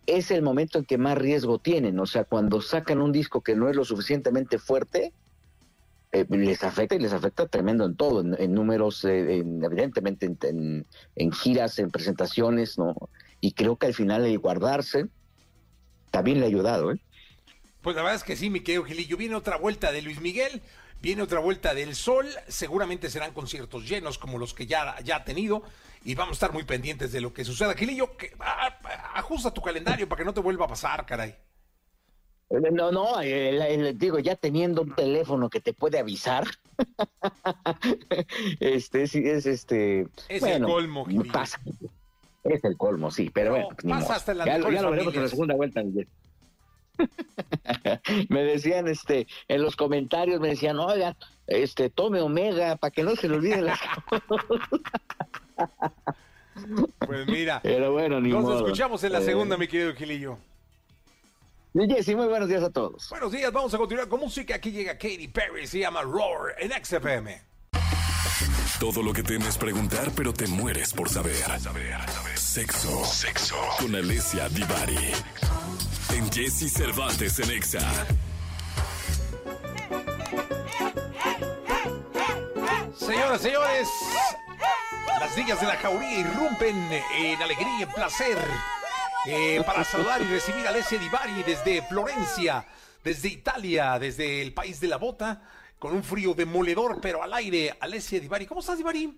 es 0.06 0.32
el 0.32 0.42
momento 0.42 0.80
en 0.80 0.86
que 0.86 0.98
más 0.98 1.18
riesgo 1.18 1.60
tienen, 1.60 1.98
o 2.02 2.06
sea, 2.06 2.26
cuando 2.26 2.60
sacan 2.60 3.02
un 3.02 3.14
disco 3.14 3.40
que 3.40 3.56
no 3.56 3.70
es 3.70 3.78
lo 3.78 3.86
suficientemente 3.86 4.60
fuerte, 4.60 5.14
eh, 6.16 6.26
les 6.30 6.64
afecta 6.64 6.96
y 6.96 7.00
les 7.00 7.12
afecta 7.12 7.46
tremendo 7.46 7.84
en 7.86 7.98
todo, 7.98 8.22
en, 8.22 8.54
números, 8.54 9.04
eh, 9.04 9.40
evidentemente 9.40 10.26
en, 10.26 11.32
giras, 11.34 11.78
en 11.78 11.92
presentaciones, 11.92 12.78
¿no? 12.78 12.96
Y 13.42 13.52
creo 13.52 13.76
que 13.76 13.88
al 13.88 13.94
final 13.94 14.26
el 14.26 14.40
guardarse 14.40 15.08
también 16.12 16.40
le 16.40 16.46
ha 16.46 16.48
ayudado, 16.48 16.94
¿eh? 16.94 17.02
Pues 17.82 17.98
la 17.98 18.02
verdad 18.02 18.16
es 18.16 18.24
que 18.24 18.38
sí, 18.38 18.50
mi 18.50 18.62
querido 18.62 18.86
Gilillo. 18.86 19.18
Viene 19.18 19.36
otra 19.36 19.58
vuelta 19.58 19.92
de 19.92 20.02
Luis 20.02 20.22
Miguel, 20.22 20.62
viene 21.02 21.22
otra 21.22 21.42
vuelta 21.42 21.74
del 21.74 21.96
Sol. 21.96 22.28
Seguramente 22.48 23.10
serán 23.10 23.34
conciertos 23.34 23.86
llenos 23.88 24.18
como 24.18 24.38
los 24.38 24.54
que 24.54 24.68
ya, 24.68 24.96
ya 25.04 25.18
ha 25.18 25.24
tenido. 25.26 25.64
Y 26.06 26.16
vamos 26.16 26.32
a 26.32 26.36
estar 26.36 26.54
muy 26.54 26.64
pendientes 26.64 27.12
de 27.12 27.20
lo 27.20 27.34
que 27.34 27.44
suceda. 27.44 27.74
Gilillo, 27.74 28.16
que, 28.16 28.34
ajusta 29.16 29.54
tu 29.54 29.62
calendario 29.62 30.08
para 30.08 30.20
que 30.20 30.26
no 30.26 30.34
te 30.34 30.40
vuelva 30.40 30.64
a 30.64 30.70
pasar, 30.70 31.06
caray. 31.06 31.36
No, 32.50 32.92
no, 32.92 33.20
digo, 33.96 34.20
ya 34.20 34.36
teniendo 34.36 34.84
un 34.84 34.94
teléfono 34.94 35.50
que 35.50 35.62
te 35.62 35.74
puede 35.74 35.98
avisar, 35.98 36.46
este, 38.60 39.08
sí, 39.08 39.24
es 39.26 39.48
este. 39.48 40.08
Es 40.30 40.44
el 40.44 40.64
colmo, 40.64 41.08
pasa. 41.34 41.60
Es 42.44 42.64
el 42.64 42.78
colmo, 42.78 43.10
sí, 43.10 43.32
pero 43.34 43.52
bueno. 43.52 43.70
Pasa 43.90 44.16
hasta 44.16 44.36
la 44.36 44.46
ya, 44.46 44.60
ya 44.60 44.82
lo 44.82 44.92
veremos 44.92 45.16
en 45.16 45.24
la 45.24 45.30
segunda 45.30 45.56
vuelta. 45.56 45.82
me 48.30 48.44
decían, 48.44 48.88
este, 48.88 49.26
en 49.48 49.64
los 49.64 49.76
comentarios 49.76 50.40
me 50.40 50.50
decían, 50.50 50.78
oiga, 50.80 51.18
este, 51.48 51.90
tome 51.90 52.22
Omega 52.22 52.76
para 52.76 52.92
que 52.92 53.02
no 53.04 53.16
se 53.16 53.28
le 53.28 53.38
olvide 53.38 53.62
la. 53.62 53.80
pues 57.00 57.28
mira. 57.28 57.60
Pero 57.64 57.92
bueno, 57.92 58.22
ni 58.22 58.30
Nos 58.30 58.58
escuchamos 58.58 59.04
en 59.04 59.14
la 59.14 59.22
segunda, 59.22 59.58
mi 59.58 59.68
querido 59.68 59.96
Gilillo. 59.96 60.38
Jessy, 61.76 62.16
muy 62.16 62.28
buenos 62.28 62.48
días 62.48 62.64
a 62.64 62.70
todos. 62.70 63.10
Buenos 63.10 63.34
días, 63.34 63.52
vamos 63.52 63.74
a 63.74 63.78
continuar 63.78 64.08
con 64.08 64.22
música. 64.22 64.56
Aquí 64.56 64.72
llega 64.72 64.94
Katy 64.94 65.28
Perry, 65.28 65.68
se 65.68 65.80
llama 65.80 66.04
Roar 66.04 66.56
en 66.58 66.72
XFM. 66.72 67.42
Todo 68.80 69.04
lo 69.04 69.12
que 69.12 69.24
temes 69.24 69.58
preguntar, 69.58 70.10
pero 70.16 70.34
te 70.34 70.48
mueres 70.48 70.94
por 70.94 71.10
saber. 71.10 71.36
Sexo. 72.36 73.04
Sexo. 73.04 73.58
Con 73.80 73.94
Alessia 73.94 74.48
Divari. 74.50 75.12
En 76.14 76.32
Jesse 76.32 76.72
Cervantes 76.72 77.40
en 77.40 77.52
Exa. 77.52 77.82
Señoras, 82.96 83.42
señores, 83.42 83.90
las 85.20 85.38
niñas 85.38 85.60
de 85.60 85.68
la 85.68 85.76
jauría 85.76 86.20
irrumpen 86.20 86.76
en 87.18 87.42
alegría 87.42 87.80
y 87.80 87.84
en 87.84 87.90
placer 87.90 88.38
eh, 89.28 89.64
para 89.66 89.84
saludar 89.84 90.22
y 90.22 90.26
recibir 90.26 90.66
a 90.68 90.70
Alessia 90.70 91.00
Divari 91.00 91.44
desde 91.44 91.82
Florencia, 91.82 92.66
desde 93.04 93.30
Italia, 93.30 93.98
desde 94.00 94.42
el 94.42 94.54
país 94.54 94.80
de 94.80 94.88
la 94.88 94.98
bota, 94.98 95.42
con 95.80 95.94
un 95.94 96.04
frío 96.04 96.34
demoledor, 96.34 97.00
pero 97.02 97.24
al 97.24 97.34
aire. 97.34 97.76
Alessia 97.80 98.20
Divari, 98.20 98.46
¿cómo 98.46 98.62
estás, 98.62 98.78
Divari? 98.78 99.18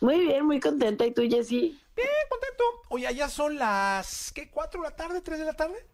Muy 0.00 0.20
bien, 0.20 0.44
muy 0.44 0.60
contenta. 0.60 1.06
¿Y 1.06 1.12
tú, 1.12 1.22
Jessy? 1.22 1.80
Bien, 1.96 2.08
contento. 2.28 2.64
Oye, 2.88 3.06
allá 3.06 3.28
son 3.28 3.56
las, 3.56 4.32
¿qué? 4.32 4.50
¿Cuatro 4.50 4.82
de 4.82 4.88
la 4.88 4.96
tarde? 4.96 5.20
¿Tres 5.20 5.38
de 5.38 5.44
la 5.44 5.54
tarde? 5.54 5.86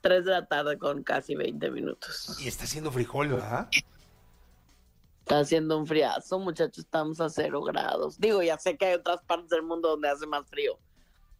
Tres 0.00 0.24
de 0.24 0.30
la 0.32 0.46
tarde 0.46 0.78
con 0.78 1.02
casi 1.02 1.34
20 1.34 1.70
minutos. 1.70 2.36
Y 2.40 2.48
está 2.48 2.64
haciendo 2.64 2.90
frijol, 2.90 3.28
¿verdad? 3.28 3.68
Está 5.20 5.38
haciendo 5.38 5.78
un 5.78 5.86
friazo, 5.86 6.38
muchachos, 6.38 6.84
estamos 6.84 7.18
a 7.20 7.30
cero 7.30 7.62
grados. 7.62 8.20
Digo, 8.20 8.42
ya 8.42 8.58
sé 8.58 8.76
que 8.76 8.84
hay 8.84 8.94
otras 8.94 9.22
partes 9.22 9.48
del 9.48 9.62
mundo 9.62 9.88
donde 9.88 10.10
hace 10.10 10.26
más 10.26 10.46
frío, 10.46 10.78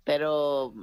pero, 0.05 0.75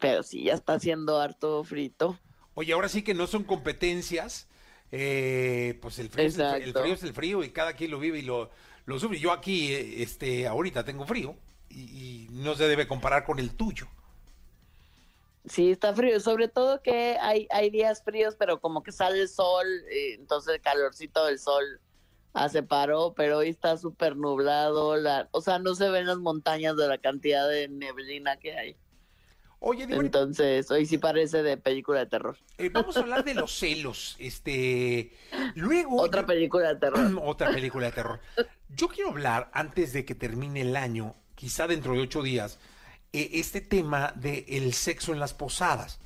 pero 0.00 0.22
sí, 0.22 0.44
ya 0.44 0.54
está 0.54 0.74
haciendo 0.74 1.18
harto 1.20 1.62
frito. 1.64 2.18
Oye, 2.54 2.72
ahora 2.72 2.88
sí 2.88 3.02
que 3.02 3.14
no 3.14 3.26
son 3.26 3.44
competencias. 3.44 4.48
eh, 4.92 5.78
pues 5.82 5.98
el 5.98 6.08
frío, 6.08 6.26
es 6.26 6.36
el, 6.38 6.44
frío- 6.46 6.64
el 6.64 6.72
frío 6.72 6.94
es 6.94 7.02
el 7.04 7.12
frío 7.14 7.44
y 7.44 7.50
cada 7.50 7.74
quien 7.74 7.90
lo 7.92 7.98
vive 8.00 8.18
y 8.18 8.22
lo, 8.22 8.50
lo 8.86 8.98
sufre. 8.98 9.18
Yo 9.20 9.30
aquí, 9.32 9.72
eh, 9.72 10.02
este, 10.02 10.46
ahorita 10.48 10.84
tengo 10.84 11.06
frío 11.06 11.36
y, 11.68 12.24
y 12.24 12.28
no 12.30 12.54
se 12.56 12.66
debe 12.66 12.88
comparar 12.88 13.24
con 13.24 13.38
el 13.38 13.54
tuyo. 13.54 13.86
Sí, 15.46 15.70
está 15.70 15.94
frío, 15.94 16.20
sobre 16.20 16.48
todo 16.48 16.82
que 16.82 17.16
hay, 17.20 17.46
hay 17.50 17.70
días 17.70 18.02
fríos, 18.04 18.36
pero 18.38 18.60
como 18.60 18.82
que 18.82 18.92
sale 18.92 19.22
el 19.22 19.28
sol, 19.28 19.66
eh, 19.90 20.14
entonces 20.18 20.54
el 20.56 20.60
calorcito 20.60 21.24
del 21.24 21.38
sol 21.38 21.80
hace 22.32 22.62
paro, 22.62 23.14
pero 23.16 23.38
hoy 23.38 23.48
está 23.48 23.76
súper 23.76 24.16
nublado, 24.16 24.96
la, 24.96 25.28
o 25.32 25.40
sea, 25.40 25.58
no 25.58 25.74
se 25.74 25.88
ven 25.90 26.06
las 26.06 26.18
montañas 26.18 26.76
de 26.76 26.88
la 26.88 26.98
cantidad 26.98 27.48
de 27.48 27.68
neblina 27.68 28.36
que 28.36 28.56
hay. 28.56 28.76
Oye, 29.62 29.86
Divari, 29.86 30.06
Entonces, 30.06 30.70
hoy 30.70 30.86
sí 30.86 30.96
parece 30.96 31.42
de 31.42 31.58
película 31.58 31.98
de 31.98 32.06
terror. 32.06 32.38
eh, 32.56 32.70
vamos 32.70 32.96
a 32.96 33.00
hablar 33.00 33.24
de 33.24 33.34
los 33.34 33.52
celos. 33.52 34.16
Este, 34.18 35.12
luego. 35.54 36.00
Otra 36.00 36.24
película 36.24 36.72
de 36.72 36.80
terror. 36.80 37.10
Otra 37.22 37.50
película 37.50 37.86
de 37.86 37.92
terror. 37.92 38.20
Yo 38.70 38.88
quiero 38.88 39.10
hablar, 39.10 39.50
antes 39.52 39.92
de 39.92 40.06
que 40.06 40.14
termine 40.14 40.62
el 40.62 40.76
año, 40.76 41.14
quizá 41.34 41.66
dentro 41.66 41.92
de 41.92 42.00
ocho 42.00 42.22
días, 42.22 42.58
eh, 43.12 43.32
este 43.34 43.60
tema 43.60 44.14
del 44.16 44.44
el 44.48 44.72
sexo 44.72 45.12
en 45.12 45.20
las 45.20 45.34
posadas. 45.34 46.00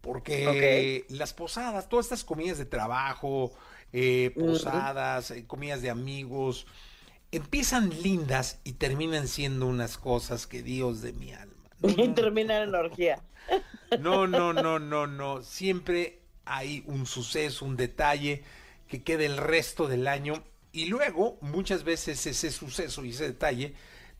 Porque 0.00 1.04
las 1.10 1.34
posadas, 1.34 1.88
todas 1.90 2.06
estas 2.06 2.24
comidas 2.24 2.56
de 2.58 2.66
trabajo, 2.66 3.52
eh, 3.96 4.32
posadas, 4.36 5.30
eh, 5.30 5.46
comidas 5.46 5.80
de 5.80 5.88
amigos, 5.90 6.66
empiezan 7.30 7.90
lindas 8.02 8.58
y 8.64 8.72
terminan 8.72 9.28
siendo 9.28 9.66
unas 9.66 9.96
cosas 9.98 10.48
que 10.48 10.62
Dios 10.64 11.00
de 11.00 11.12
mi 11.12 11.32
alma. 11.32 11.54
Y 11.82 12.08
termina 12.08 12.62
en 12.62 12.74
orgía. 12.74 13.22
No, 14.00 14.26
no, 14.26 14.52
no, 14.52 14.80
no, 14.80 15.06
no. 15.06 15.42
Siempre 15.42 16.18
hay 16.44 16.82
un 16.86 17.06
suceso, 17.06 17.64
un 17.64 17.76
detalle 17.76 18.42
que 18.88 19.04
queda 19.04 19.24
el 19.24 19.36
resto 19.36 19.86
del 19.86 20.08
año 20.08 20.42
y 20.72 20.86
luego 20.86 21.38
muchas 21.42 21.84
veces 21.84 22.26
ese 22.26 22.50
suceso 22.50 23.04
y 23.04 23.10
ese 23.10 23.28
detalle 23.28 23.74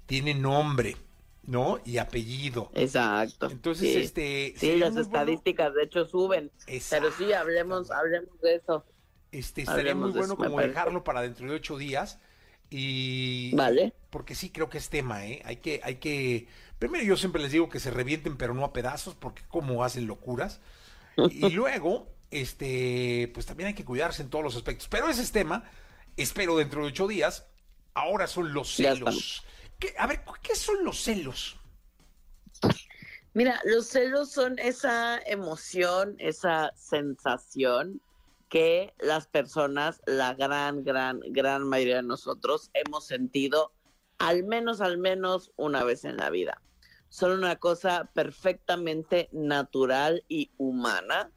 tiene 0.07 0.35
nombre, 0.35 0.97
¿no? 1.45 1.81
Y 1.85 1.99
apellido. 1.99 2.71
Exacto. 2.75 3.51
Entonces, 3.51 3.93
sí. 3.93 3.99
este, 4.01 4.55
Sí, 4.57 4.77
las 4.77 4.91
bueno- 4.93 5.01
estadísticas 5.07 5.75
de 5.75 5.83
hecho 5.83 6.05
suben. 6.07 6.53
Pero 6.91 7.11
sí, 7.11 7.33
hablemos, 7.33 7.91
hablemos 7.91 8.41
de 8.43 8.55
eso. 8.57 8.85
Este, 9.35 9.63
estaría 9.63 9.97
muy 9.97 10.13
bueno 10.13 10.37
como 10.37 10.61
dejarlo 10.61 11.03
para 11.03 11.21
dentro 11.21 11.49
de 11.51 11.57
ocho 11.57 11.77
días 11.77 12.21
y 12.71 13.53
Vale. 13.57 13.93
porque 14.11 14.37
sí 14.37 14.51
creo 14.51 14.69
que 14.71 14.79
es 14.79 14.91
tema, 14.91 15.27
¿eh? 15.27 15.43
Hay 15.45 15.57
que, 15.57 15.81
hay 15.83 15.97
que, 15.97 16.47
primero 16.79 17.05
yo 17.05 17.17
siempre 17.17 17.43
les 17.43 17.51
digo 17.51 17.69
que 17.69 17.81
se 17.81 17.91
revienten 17.91 18.37
pero 18.37 18.55
no 18.55 18.65
a 18.65 18.73
pedazos 18.73 19.17
porque 19.17 19.43
como 19.49 19.83
hacen 19.83 20.07
locuras 20.07 20.61
y 21.31 21.51
luego, 21.51 22.13
este, 22.31 23.29
pues 23.35 23.45
también 23.45 23.67
hay 23.69 23.75
que 23.75 23.85
cuidarse 23.85 24.23
en 24.23 24.31
todos 24.31 24.45
los 24.45 24.55
aspectos. 24.55 24.87
Pero 24.89 25.09
ese 25.09 25.23
es 25.23 25.33
tema, 25.33 25.65
espero 26.17 26.57
dentro 26.57 26.83
de 26.83 26.89
ocho 26.89 27.09
días. 27.09 27.47
Ahora 27.93 28.29
son 28.29 28.55
los 28.55 28.73
celos. 28.75 29.45
¿Qué- 29.81 29.95
a 29.99 30.07
ver, 30.07 30.23
¿qué 30.43 30.55
son 30.55 30.85
los 30.85 31.03
celos? 31.03 31.57
Mira, 33.33 33.61
los 33.65 33.89
celos 33.89 34.31
son 34.31 34.61
esa 34.61 35.19
emoción, 35.27 36.15
esa 36.21 36.73
sensación 36.77 38.01
que 38.55 38.95
las 39.01 39.27
personas, 39.27 40.01
la 40.07 40.33
gran, 40.35 40.85
gran, 40.85 41.19
gran 41.31 41.69
mayoría 41.69 41.97
de 41.97 42.03
nosotros 42.05 42.71
hemos 42.73 43.05
sentido 43.05 43.73
al 44.19 44.45
menos, 44.45 44.81
al 44.81 44.97
menos 44.97 45.51
una 45.57 45.83
vez 45.83 46.05
en 46.05 46.19
la 46.19 46.31
vida. 46.31 46.63
Son 47.09 47.33
una 47.33 47.57
cosa 47.57 48.09
perfectamente 48.15 49.29
natural 49.33 50.23
y 50.29 50.53
humana. 50.57 51.33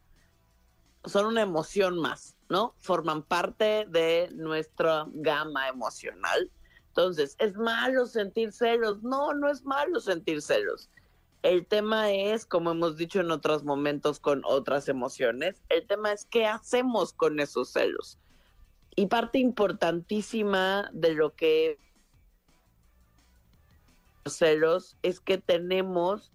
Son 1.05 1.25
una 1.25 1.41
emoción 1.41 1.97
más, 1.97 2.37
¿no? 2.49 2.75
Forman 2.77 3.23
parte 3.23 3.87
de 3.89 4.29
nuestra 4.35 5.07
gama 5.11 5.69
emocional. 5.69 6.51
Entonces, 6.89 7.35
¿es 7.39 7.55
malo 7.55 8.05
sentir 8.05 8.51
celos? 8.51 9.01
No, 9.01 9.33
no 9.33 9.49
es 9.49 9.63
malo 9.63 9.99
sentir 10.01 10.43
celos. 10.43 10.91
El 11.47 11.65
tema 11.65 12.11
es, 12.11 12.45
como 12.45 12.71
hemos 12.71 12.97
dicho 12.97 13.21
en 13.21 13.31
otros 13.31 13.63
momentos 13.63 14.19
con 14.19 14.41
otras 14.43 14.89
emociones, 14.89 15.63
el 15.69 15.87
tema 15.87 16.11
es 16.11 16.25
qué 16.25 16.45
hacemos 16.45 17.13
con 17.13 17.39
esos 17.39 17.71
celos. 17.71 18.19
Y 18.97 19.05
parte 19.05 19.39
importantísima 19.39 20.89
de 20.91 21.13
lo 21.13 21.35
que 21.35 21.79
los 24.25 24.35
celos 24.35 24.97
es 25.03 25.21
que 25.21 25.37
tenemos 25.37 26.33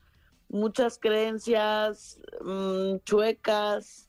muchas 0.48 0.98
creencias 0.98 2.18
mm, 2.40 2.96
chuecas, 3.04 4.08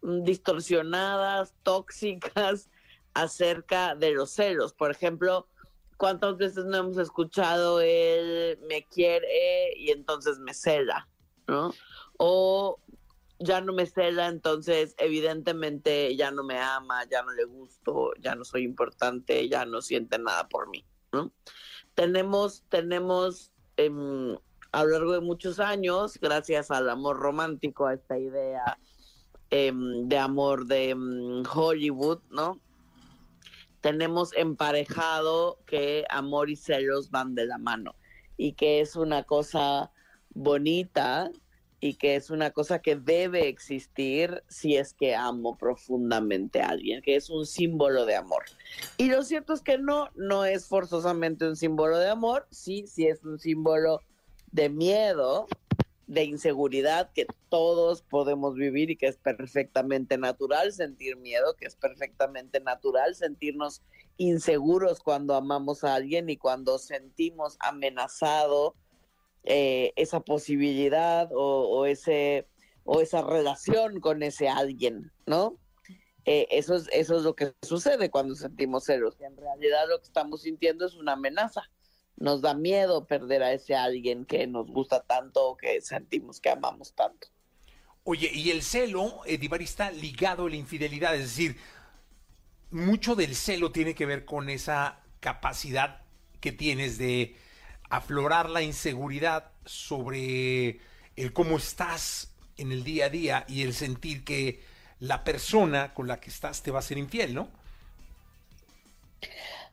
mm, 0.00 0.22
distorsionadas, 0.22 1.52
tóxicas 1.62 2.70
acerca 3.12 3.94
de 3.94 4.12
los 4.12 4.30
celos. 4.30 4.72
Por 4.72 4.92
ejemplo, 4.92 5.46
¿cuántas 5.98 6.38
veces 6.38 6.64
no 6.64 6.78
hemos 6.78 6.96
escuchado 6.96 7.80
el 7.82 8.58
me 8.68 8.86
quiere 8.86 9.74
y 9.76 9.90
entonces 9.90 10.38
me 10.38 10.54
cela? 10.54 11.06
¿no? 11.46 11.74
O 12.16 12.78
ya 13.40 13.60
no 13.60 13.72
me 13.72 13.84
cela, 13.84 14.28
entonces 14.28 14.94
evidentemente 14.98 16.16
ya 16.16 16.30
no 16.30 16.42
me 16.44 16.58
ama, 16.58 17.04
ya 17.10 17.22
no 17.22 17.32
le 17.32 17.44
gusto, 17.44 18.12
ya 18.20 18.34
no 18.34 18.44
soy 18.44 18.62
importante, 18.62 19.48
ya 19.48 19.66
no 19.66 19.82
siente 19.82 20.18
nada 20.18 20.48
por 20.48 20.68
mí. 20.70 20.86
¿no? 21.12 21.32
Tenemos, 21.94 22.64
tenemos 22.68 23.52
em, 23.76 24.36
a 24.72 24.84
lo 24.84 24.90
largo 24.90 25.12
de 25.12 25.20
muchos 25.20 25.60
años, 25.60 26.18
gracias 26.20 26.70
al 26.70 26.88
amor 26.88 27.18
romántico, 27.18 27.86
a 27.86 27.94
esta 27.94 28.18
idea 28.18 28.78
em, 29.50 30.08
de 30.08 30.18
amor 30.18 30.66
de 30.66 30.90
em, 30.90 31.42
Hollywood, 31.44 32.20
¿no? 32.30 32.60
Tenemos 33.80 34.34
emparejado 34.36 35.58
que 35.66 36.04
amor 36.10 36.50
y 36.50 36.56
celos 36.56 37.10
van 37.10 37.34
de 37.34 37.46
la 37.46 37.58
mano 37.58 37.94
y 38.36 38.52
que 38.52 38.80
es 38.80 38.96
una 38.96 39.24
cosa 39.24 39.90
bonita 40.30 41.30
y 41.80 41.94
que 41.94 42.16
es 42.16 42.30
una 42.30 42.50
cosa 42.50 42.80
que 42.80 42.96
debe 42.96 43.48
existir 43.48 44.42
si 44.48 44.76
es 44.76 44.94
que 44.94 45.14
amo 45.14 45.56
profundamente 45.56 46.60
a 46.60 46.70
alguien, 46.70 47.02
que 47.02 47.14
es 47.14 47.30
un 47.30 47.46
símbolo 47.46 48.04
de 48.04 48.16
amor. 48.16 48.44
Y 48.96 49.08
lo 49.08 49.22
cierto 49.22 49.52
es 49.52 49.60
que 49.60 49.78
no, 49.78 50.08
no 50.16 50.44
es 50.44 50.66
forzosamente 50.66 51.46
un 51.46 51.56
símbolo 51.56 51.98
de 51.98 52.08
amor, 52.08 52.48
sí, 52.50 52.86
sí 52.88 53.06
es 53.06 53.24
un 53.24 53.38
símbolo 53.38 54.00
de 54.50 54.68
miedo, 54.68 55.46
de 56.08 56.24
inseguridad 56.24 57.12
que 57.12 57.26
todos 57.50 58.00
podemos 58.00 58.54
vivir 58.54 58.90
y 58.90 58.96
que 58.96 59.08
es 59.08 59.18
perfectamente 59.18 60.16
natural 60.16 60.72
sentir 60.72 61.18
miedo, 61.18 61.54
que 61.54 61.66
es 61.66 61.76
perfectamente 61.76 62.60
natural 62.60 63.14
sentirnos 63.14 63.82
inseguros 64.16 65.00
cuando 65.00 65.34
amamos 65.34 65.84
a 65.84 65.94
alguien 65.94 66.30
y 66.30 66.38
cuando 66.38 66.78
sentimos 66.78 67.58
amenazado 67.60 68.74
eh, 69.44 69.92
esa 69.96 70.20
posibilidad 70.20 71.28
o, 71.32 71.84
ese 71.84 72.48
o 72.84 73.02
esa 73.02 73.20
relación 73.20 74.00
con 74.00 74.22
ese 74.22 74.48
alguien, 74.48 75.12
¿no? 75.26 75.58
Eh, 76.24 76.48
eso, 76.50 76.74
es, 76.74 76.88
eso 76.90 77.18
es 77.18 77.22
lo 77.22 77.36
que 77.36 77.52
sucede 77.60 78.10
cuando 78.10 78.34
sentimos 78.34 78.84
celos. 78.84 79.20
En 79.20 79.36
realidad 79.36 79.86
lo 79.90 79.98
que 79.98 80.06
estamos 80.06 80.42
sintiendo 80.42 80.86
es 80.86 80.94
una 80.94 81.12
amenaza 81.12 81.70
nos 82.18 82.40
da 82.40 82.54
miedo 82.54 83.06
perder 83.06 83.42
a 83.42 83.52
ese 83.52 83.74
alguien 83.74 84.24
que 84.24 84.46
nos 84.46 84.66
gusta 84.66 85.00
tanto 85.00 85.50
o 85.50 85.56
que 85.56 85.80
sentimos 85.80 86.40
que 86.40 86.50
amamos 86.50 86.92
tanto. 86.92 87.28
Oye, 88.04 88.30
y 88.32 88.50
el 88.50 88.62
celo, 88.62 89.20
Edivar, 89.26 89.62
está 89.62 89.90
ligado 89.90 90.46
a 90.46 90.50
la 90.50 90.56
infidelidad, 90.56 91.14
es 91.14 91.22
decir, 91.22 91.56
mucho 92.70 93.14
del 93.14 93.34
celo 93.34 93.70
tiene 93.70 93.94
que 93.94 94.06
ver 94.06 94.24
con 94.24 94.48
esa 94.50 95.00
capacidad 95.20 96.02
que 96.40 96.52
tienes 96.52 96.98
de 96.98 97.36
aflorar 97.90 98.50
la 98.50 98.62
inseguridad 98.62 99.52
sobre 99.64 100.80
el 101.16 101.32
cómo 101.32 101.56
estás 101.56 102.32
en 102.56 102.72
el 102.72 102.84
día 102.84 103.06
a 103.06 103.10
día 103.10 103.44
y 103.48 103.62
el 103.62 103.74
sentir 103.74 104.24
que 104.24 104.62
la 105.00 105.24
persona 105.24 105.94
con 105.94 106.08
la 106.08 106.20
que 106.20 106.30
estás 106.30 106.62
te 106.62 106.70
va 106.70 106.80
a 106.80 106.82
ser 106.82 106.98
infiel, 106.98 107.34
¿no? 107.34 107.48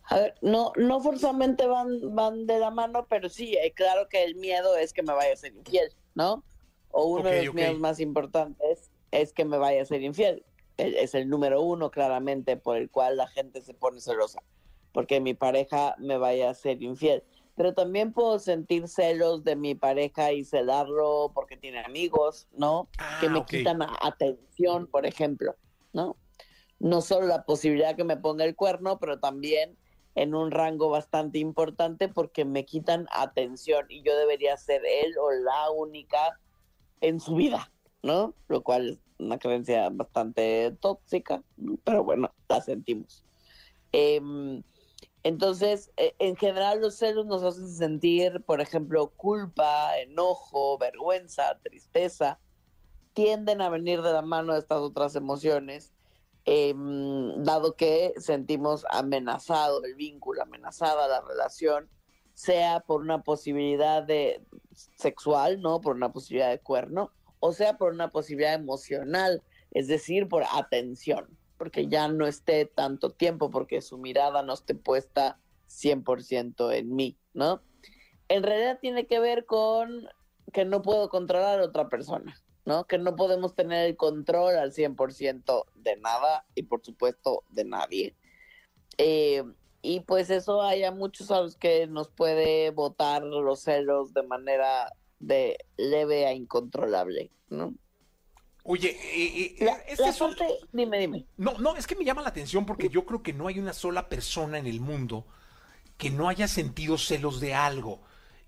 A 0.08 0.20
ver, 0.20 0.36
no, 0.42 0.72
no 0.76 1.00
forzosamente 1.00 1.66
van, 1.66 2.16
van 2.16 2.46
de 2.46 2.60
la 2.60 2.70
mano, 2.70 3.08
pero 3.10 3.28
sí, 3.28 3.56
eh, 3.56 3.74
claro 3.74 4.08
que 4.08 4.24
el 4.24 4.36
miedo 4.36 4.76
es 4.78 4.94
que 4.94 5.02
me 5.02 5.14
vaya 5.14 5.34
a 5.34 5.38
ser 5.38 5.56
infiel, 5.56 5.92
¿no? 6.14 6.44
O 6.92 7.06
uno 7.06 7.30
de 7.30 7.44
los 7.44 7.56
miedos 7.56 7.80
más 7.80 8.00
importantes 8.00 8.92
es 9.12 9.34
que 9.34 9.46
me 9.46 9.58
vaya 9.58 9.82
a 9.82 9.86
ser 9.86 10.04
infiel. 10.04 10.46
Es 10.78 11.16
el 11.16 11.30
número 11.30 11.62
uno, 11.62 11.90
claramente, 11.90 12.58
por 12.58 12.78
el 12.78 12.90
cual 12.90 13.18
la 13.18 13.28
gente 13.28 13.62
se 13.62 13.74
pone 13.74 14.00
celosa, 14.00 14.44
porque 14.92 15.20
mi 15.22 15.34
pareja 15.34 15.96
me 15.98 16.18
vaya 16.18 16.50
a 16.50 16.54
ser 16.54 16.84
infiel. 16.84 17.24
Pero 17.56 17.74
también 17.74 18.14
puedo 18.14 18.38
sentir 18.38 18.88
celos 18.88 19.44
de 19.44 19.56
mi 19.56 19.76
pareja 19.76 20.34
y 20.34 20.44
celarlo 20.44 21.32
porque 21.34 21.56
tiene 21.58 21.80
amigos, 21.80 22.48
¿no? 22.52 22.90
Ah, 22.98 23.18
que 23.22 23.30
me 23.30 23.44
quitan 23.46 23.82
atención, 24.02 24.88
por 24.88 25.06
ejemplo, 25.06 25.56
¿no? 25.94 26.18
No 26.80 27.02
solo 27.02 27.28
la 27.28 27.46
posibilidad 27.46 27.96
que 27.96 28.04
me 28.04 28.18
ponga 28.18 28.44
el 28.44 28.56
cuerno, 28.56 29.00
pero 29.00 29.20
también 29.20 29.78
en 30.16 30.34
un 30.34 30.52
rango 30.52 30.90
bastante 30.90 31.40
importante 31.40 32.08
porque 32.08 32.46
me 32.46 32.66
quitan 32.66 33.08
atención 33.12 33.86
y 33.90 34.02
yo 34.02 34.18
debería 34.18 34.56
ser 34.58 34.82
él 34.86 35.14
o 35.20 35.32
la 35.32 35.70
única 35.72 36.40
en 37.02 37.20
su 37.20 37.36
vida, 37.36 37.72
¿no? 38.02 38.34
Lo 38.48 38.64
cual 38.64 38.90
es 38.90 39.00
una 39.20 39.38
creencia 39.38 39.90
bastante 39.90 40.76
tóxica, 40.80 41.44
pero 41.84 42.04
bueno, 42.04 42.34
la 42.48 42.62
sentimos. 42.62 43.26
Em, 43.92 44.64
entonces, 45.24 45.92
eh, 45.98 46.16
en 46.20 46.36
general 46.36 46.82
los 46.82 46.96
celos 46.96 47.26
nos 47.26 47.44
hacen 47.44 47.70
sentir, 47.70 48.42
por 48.46 48.62
ejemplo, 48.62 49.12
culpa, 49.18 49.98
enojo, 50.00 50.78
vergüenza, 50.78 51.60
tristeza, 51.64 52.40
tienden 53.14 53.62
a 53.62 53.70
venir 53.70 54.02
de 54.02 54.14
la 54.14 54.22
mano 54.22 54.54
de 54.54 54.60
estas 54.60 54.80
otras 54.80 55.16
emociones 55.16 55.95
em, 56.46 57.44
dado 57.44 57.76
que 57.76 58.14
sentimos 58.18 58.86
amenazado 58.90 59.84
el 59.84 59.96
vínculo, 59.96 60.44
amenazada 60.44 61.08
la 61.08 61.22
relación, 61.22 61.90
sea 62.34 62.82
por 62.82 63.02
una 63.02 63.24
posibilidad 63.24 64.04
de 64.04 64.46
sexual, 64.96 65.62
¿no? 65.62 65.82
Por 65.82 65.96
una 65.96 66.12
posibilidad 66.12 66.50
de 66.50 66.60
cuerno, 66.60 67.12
o 67.40 67.54
sea 67.54 67.78
por 67.78 67.94
una 67.94 68.12
posibilidad 68.12 68.54
emocional, 68.54 69.44
es 69.72 69.88
decir, 69.88 70.28
por 70.28 70.44
atención, 70.54 71.38
porque 71.58 71.88
ya 71.88 72.08
no 72.08 72.28
esté 72.28 72.66
tanto 72.66 73.12
tiempo, 73.12 73.50
porque 73.52 73.82
su 73.82 73.98
mirada 73.98 74.44
no 74.44 74.54
esté 74.54 74.76
puesta 74.76 75.40
100% 75.68 76.74
en 76.74 76.96
mí, 76.96 77.18
¿no? 77.34 77.62
En 78.28 78.44
realidad 78.44 78.80
tiene 78.82 79.08
que 79.08 79.20
ver 79.20 79.46
con 79.46 80.08
que 80.54 80.66
no 80.66 80.82
puedo 80.82 81.10
controlar 81.10 81.60
a 81.60 81.66
otra 81.66 81.90
persona. 81.90 82.42
¿No? 82.66 82.86
Que 82.86 82.98
no 82.98 83.16
podemos 83.16 83.56
tener 83.56 83.86
el 83.86 83.96
control 83.96 84.58
al 84.58 84.72
100% 84.74 85.66
de 85.76 85.96
nada 85.98 86.46
y 86.56 86.64
por 86.64 86.84
supuesto 86.84 87.44
de 87.50 87.64
nadie. 87.66 88.16
Eh, 88.98 89.44
y 89.82 90.00
pues 90.02 90.30
eso 90.30 90.62
hay 90.64 90.84
a 90.84 90.92
muchos 90.92 91.30
a 91.32 91.42
los 91.42 91.56
que 91.58 91.86
nos 91.88 92.10
puede 92.10 92.72
botar 92.72 93.24
los 93.24 93.62
celos 93.62 94.14
de 94.14 94.24
manera 94.24 94.92
de 95.20 95.58
leve 95.78 96.26
a 96.26 96.34
incontrolable, 96.34 97.30
¿no? 97.50 97.74
Oye, 98.64 98.90
eh, 98.90 99.56
eh, 99.60 99.66
La, 99.66 99.74
este 99.88 100.02
la 100.04 100.10
es 100.10 100.20
un- 100.22 100.30
parte- 100.36 100.58
dime, 100.72 101.00
dime. 101.00 101.26
No, 101.38 101.60
no, 101.60 101.76
es 101.76 101.86
que 101.86 101.96
me 101.96 102.04
llama 102.04 102.24
la 102.24 102.30
atención 102.30 102.66
porque 102.66 102.90
yo 102.90 103.06
creo 103.06 103.22
que 103.22 103.32
no 103.32 103.48
hay 103.48 103.60
una 103.60 103.74
sola 103.74 104.10
persona 104.10 104.58
en 104.58 104.66
el 104.66 104.80
mundo 104.82 105.28
que 105.98 106.10
no 106.10 106.28
haya 106.30 106.48
sentido 106.48 106.98
celos 106.98 107.40
de 107.40 107.54
algo. 107.54 108.02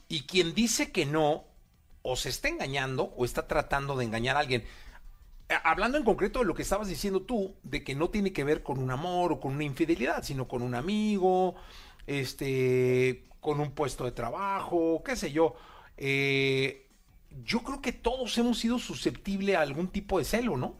Y 0.09 0.23
quien 0.23 0.55
dice 0.55 0.91
que 0.91 1.05
no, 1.05 1.45
o 2.07 2.15
se 2.15 2.29
está 2.29 2.47
engañando 2.47 3.13
o 3.17 3.25
está 3.25 3.47
tratando 3.47 3.97
de 3.97 4.05
engañar 4.05 4.37
a 4.37 4.39
alguien. 4.39 4.63
Eh, 5.49 5.55
Hablando 5.63 5.97
en 5.97 6.05
concreto 6.05 6.39
de 6.39 6.45
lo 6.45 6.55
que 6.55 6.61
estabas 6.61 6.87
diciendo 6.87 7.21
tú, 7.21 7.55
de 7.63 7.83
que 7.83 7.95
no 7.95 8.09
tiene 8.09 8.31
que 8.31 8.45
ver 8.45 8.63
con 8.63 8.79
un 8.79 8.91
amor 8.91 9.33
o 9.33 9.39
con 9.41 9.53
una 9.53 9.65
infidelidad, 9.65 10.23
sino 10.23 10.47
con 10.47 10.61
un 10.61 10.73
amigo, 10.73 11.55
este, 12.07 13.25
con 13.41 13.59
un 13.59 13.71
puesto 13.71 14.05
de 14.05 14.11
trabajo, 14.11 15.01
qué 15.03 15.17
sé 15.17 15.33
yo. 15.33 15.55
Eh, 15.97 16.87
yo 17.43 17.59
creo 17.59 17.81
que 17.81 17.91
todos 17.91 18.37
hemos 18.37 18.57
sido 18.57 18.79
susceptibles 18.79 19.57
a 19.57 19.61
algún 19.61 19.89
tipo 19.89 20.17
de 20.17 20.23
celo, 20.23 20.55
¿no? 20.55 20.75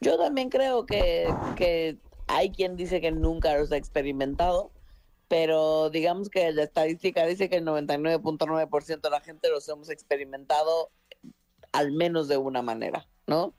Yo 0.00 0.18
también 0.18 0.50
creo 0.50 0.84
que, 0.84 1.26
que 1.56 1.96
hay 2.26 2.50
quien 2.50 2.76
dice 2.76 3.00
que 3.00 3.10
nunca 3.10 3.56
los 3.56 3.72
ha 3.72 3.78
experimentado, 3.78 4.70
pero 5.28 5.90
digamos 5.90 6.30
que 6.30 6.50
la 6.52 6.62
estadística 6.64 7.24
dice 7.26 7.48
que 7.48 7.56
el 7.56 7.66
99.9% 7.66 9.00
de 9.00 9.10
la 9.10 9.20
gente 9.20 9.50
los 9.50 9.68
hemos 9.68 9.90
experimentado 9.90 10.90
al 11.72 11.92
menos 11.92 12.28
de 12.28 12.38
una 12.38 12.62
manera, 12.62 13.06
¿no? 13.26 13.54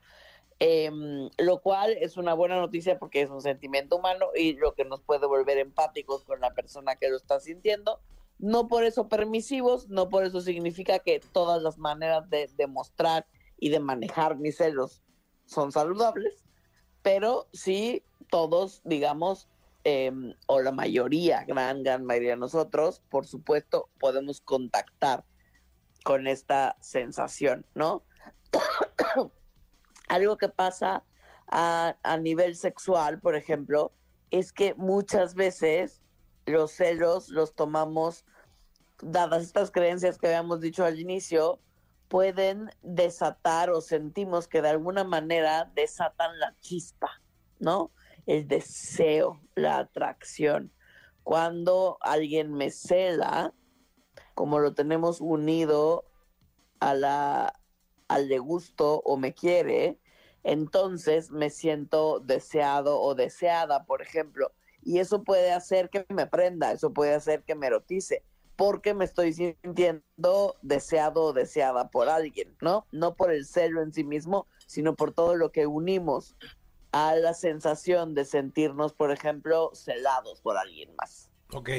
Em, 0.58 1.30
lo 1.38 1.62
cual 1.62 1.96
es 2.02 2.18
una 2.18 2.34
buena 2.34 2.58
noticia 2.58 3.00
porque 3.00 3.22
es 3.22 3.30
un 3.30 3.42
sentimiento 3.42 3.96
humano 3.96 4.28
y 4.36 4.54
lo 4.54 4.74
que 4.74 4.84
nos 4.84 5.02
puede 5.02 5.26
volver 5.26 5.58
empáticos 5.58 6.26
con 6.26 6.42
la 6.42 6.54
persona 6.54 6.96
que 6.96 7.10
lo 7.10 7.16
está 7.16 7.40
sintiendo. 7.40 8.02
No 8.40 8.68
por 8.68 8.84
eso 8.84 9.08
permisivos, 9.08 9.88
no 9.90 10.10
por 10.10 10.26
eso 10.26 10.42
significa 10.42 11.00
que 11.00 11.22
todas 11.32 11.62
las 11.62 11.78
maneras 11.78 12.30
de 12.30 12.50
demostrar 12.58 13.26
y 13.58 13.70
de 13.70 13.80
manejar 13.80 14.38
mis 14.38 14.58
celos 14.58 15.02
son 15.46 15.72
saludables, 15.72 16.44
pero 17.04 17.48
sí 17.54 18.04
todos, 18.30 18.82
digamos, 18.84 19.48
eh, 19.90 20.12
o 20.46 20.62
la 20.62 20.72
mayoría, 20.72 21.44
gran, 21.46 21.82
gran 21.84 22.06
mayoría 22.06 22.32
de 22.32 22.38
nosotros, 22.38 23.02
por 23.10 23.26
supuesto, 23.26 23.90
podemos 24.00 24.40
contactar 24.42 25.26
con 26.04 26.28
esta 26.28 26.78
sensación, 26.80 27.66
¿no? 27.74 28.04
Algo 30.08 30.38
que 30.38 30.50
pasa 30.50 31.04
a, 31.48 31.98
a 32.04 32.18
nivel 32.18 32.56
sexual, 32.56 33.20
por 33.20 33.36
ejemplo, 33.36 33.92
es 34.30 34.54
que 34.54 34.76
muchas 34.76 35.34
veces 35.34 36.04
los 36.46 36.72
celos 36.72 37.30
los 37.30 37.56
tomamos, 37.56 38.26
dadas 39.02 39.44
estas 39.44 39.72
creencias 39.72 40.20
que 40.20 40.28
habíamos 40.28 40.62
dicho 40.62 40.86
al 40.86 41.00
inicio, 41.00 41.60
pueden 42.10 42.70
desatar 42.84 43.72
o 43.72 43.82
sentimos 43.82 44.48
que 44.48 44.62
de 44.62 44.70
alguna 44.70 45.04
manera 45.04 45.72
desatan 45.74 46.38
la 46.40 46.56
chispa, 46.60 47.22
¿no? 47.60 47.92
El 48.30 48.48
deseo, 48.48 49.42
la 49.56 49.80
atracción. 49.80 50.72
Cuando 51.24 51.98
alguien 52.00 52.54
me 52.54 52.70
cela, 52.70 53.56
como 54.36 54.60
lo 54.60 54.76
tenemos 54.76 55.20
unido 55.20 56.06
a 56.80 56.94
la, 56.94 57.60
al 58.08 58.30
de 58.30 58.38
gusto 58.38 59.02
o 59.04 59.18
me 59.18 59.34
quiere, 59.34 59.98
entonces 60.44 61.32
me 61.32 61.50
siento 61.50 62.20
deseado 62.20 63.02
o 63.02 63.16
deseada, 63.16 63.86
por 63.86 64.04
ejemplo. 64.04 64.52
Y 64.84 65.00
eso 65.00 65.24
puede 65.24 65.52
hacer 65.52 65.90
que 65.90 66.06
me 66.10 66.28
prenda, 66.28 66.72
eso 66.72 66.94
puede 66.94 67.16
hacer 67.16 67.42
que 67.42 67.56
me 67.56 67.66
erotice, 67.66 68.24
porque 68.56 68.94
me 68.94 69.06
estoy 69.06 69.34
sintiendo 69.34 70.56
deseado 70.62 71.24
o 71.24 71.34
deseada 71.34 71.90
por 71.90 72.10
alguien, 72.10 72.56
¿no? 72.62 72.86
No 72.92 73.16
por 73.16 73.32
el 73.32 73.48
celo 73.48 73.82
en 73.82 73.92
sí 73.92 74.04
mismo, 74.04 74.46
sino 74.68 74.96
por 74.96 75.14
todo 75.14 75.36
lo 75.36 75.52
que 75.52 75.66
unimos 75.66 76.36
a 76.92 77.16
la 77.16 77.34
sensación 77.34 78.16
de 78.16 78.26
sentirnos, 78.26 78.94
por 78.94 79.12
ejemplo, 79.12 79.72
celados 79.74 80.42
por 80.42 80.58
alguien 80.58 80.96
más. 80.96 81.30
Ok. 81.54 81.70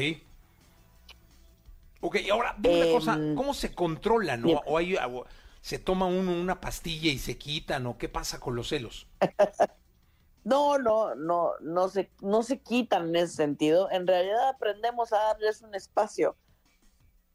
Ok, 2.03 2.17
y 2.25 2.31
ahora, 2.31 2.55
dime 2.59 2.83
una 2.83 2.93
cosa, 2.93 3.15
Em, 3.15 3.35
¿cómo 3.35 3.53
se 3.53 3.75
controla, 3.75 4.37
no? 4.37 4.61
¿O 4.67 4.79
hay, 4.79 4.97
o 4.97 5.27
se 5.61 5.79
toma 5.79 6.07
uno 6.07 6.33
una 6.33 6.61
pastilla 6.61 7.11
y 7.11 7.19
se 7.19 7.37
quitan, 7.37 7.87
o 7.87 7.99
qué 7.99 8.09
pasa 8.09 8.41
con 8.41 8.57
los 8.57 8.69
celos? 8.69 9.07
No, 10.43 10.79
no, 10.79 11.15
no, 11.15 11.53
no 11.61 11.89
se, 11.89 12.11
no 12.23 12.43
se 12.43 12.61
quitan 12.61 13.11
en 13.11 13.17
ese 13.17 13.35
sentido. 13.35 13.91
En 13.91 14.07
realidad 14.07 14.49
aprendemos 14.49 15.13
a 15.13 15.19
darles 15.19 15.61
un 15.61 15.75
espacio. 15.75 16.37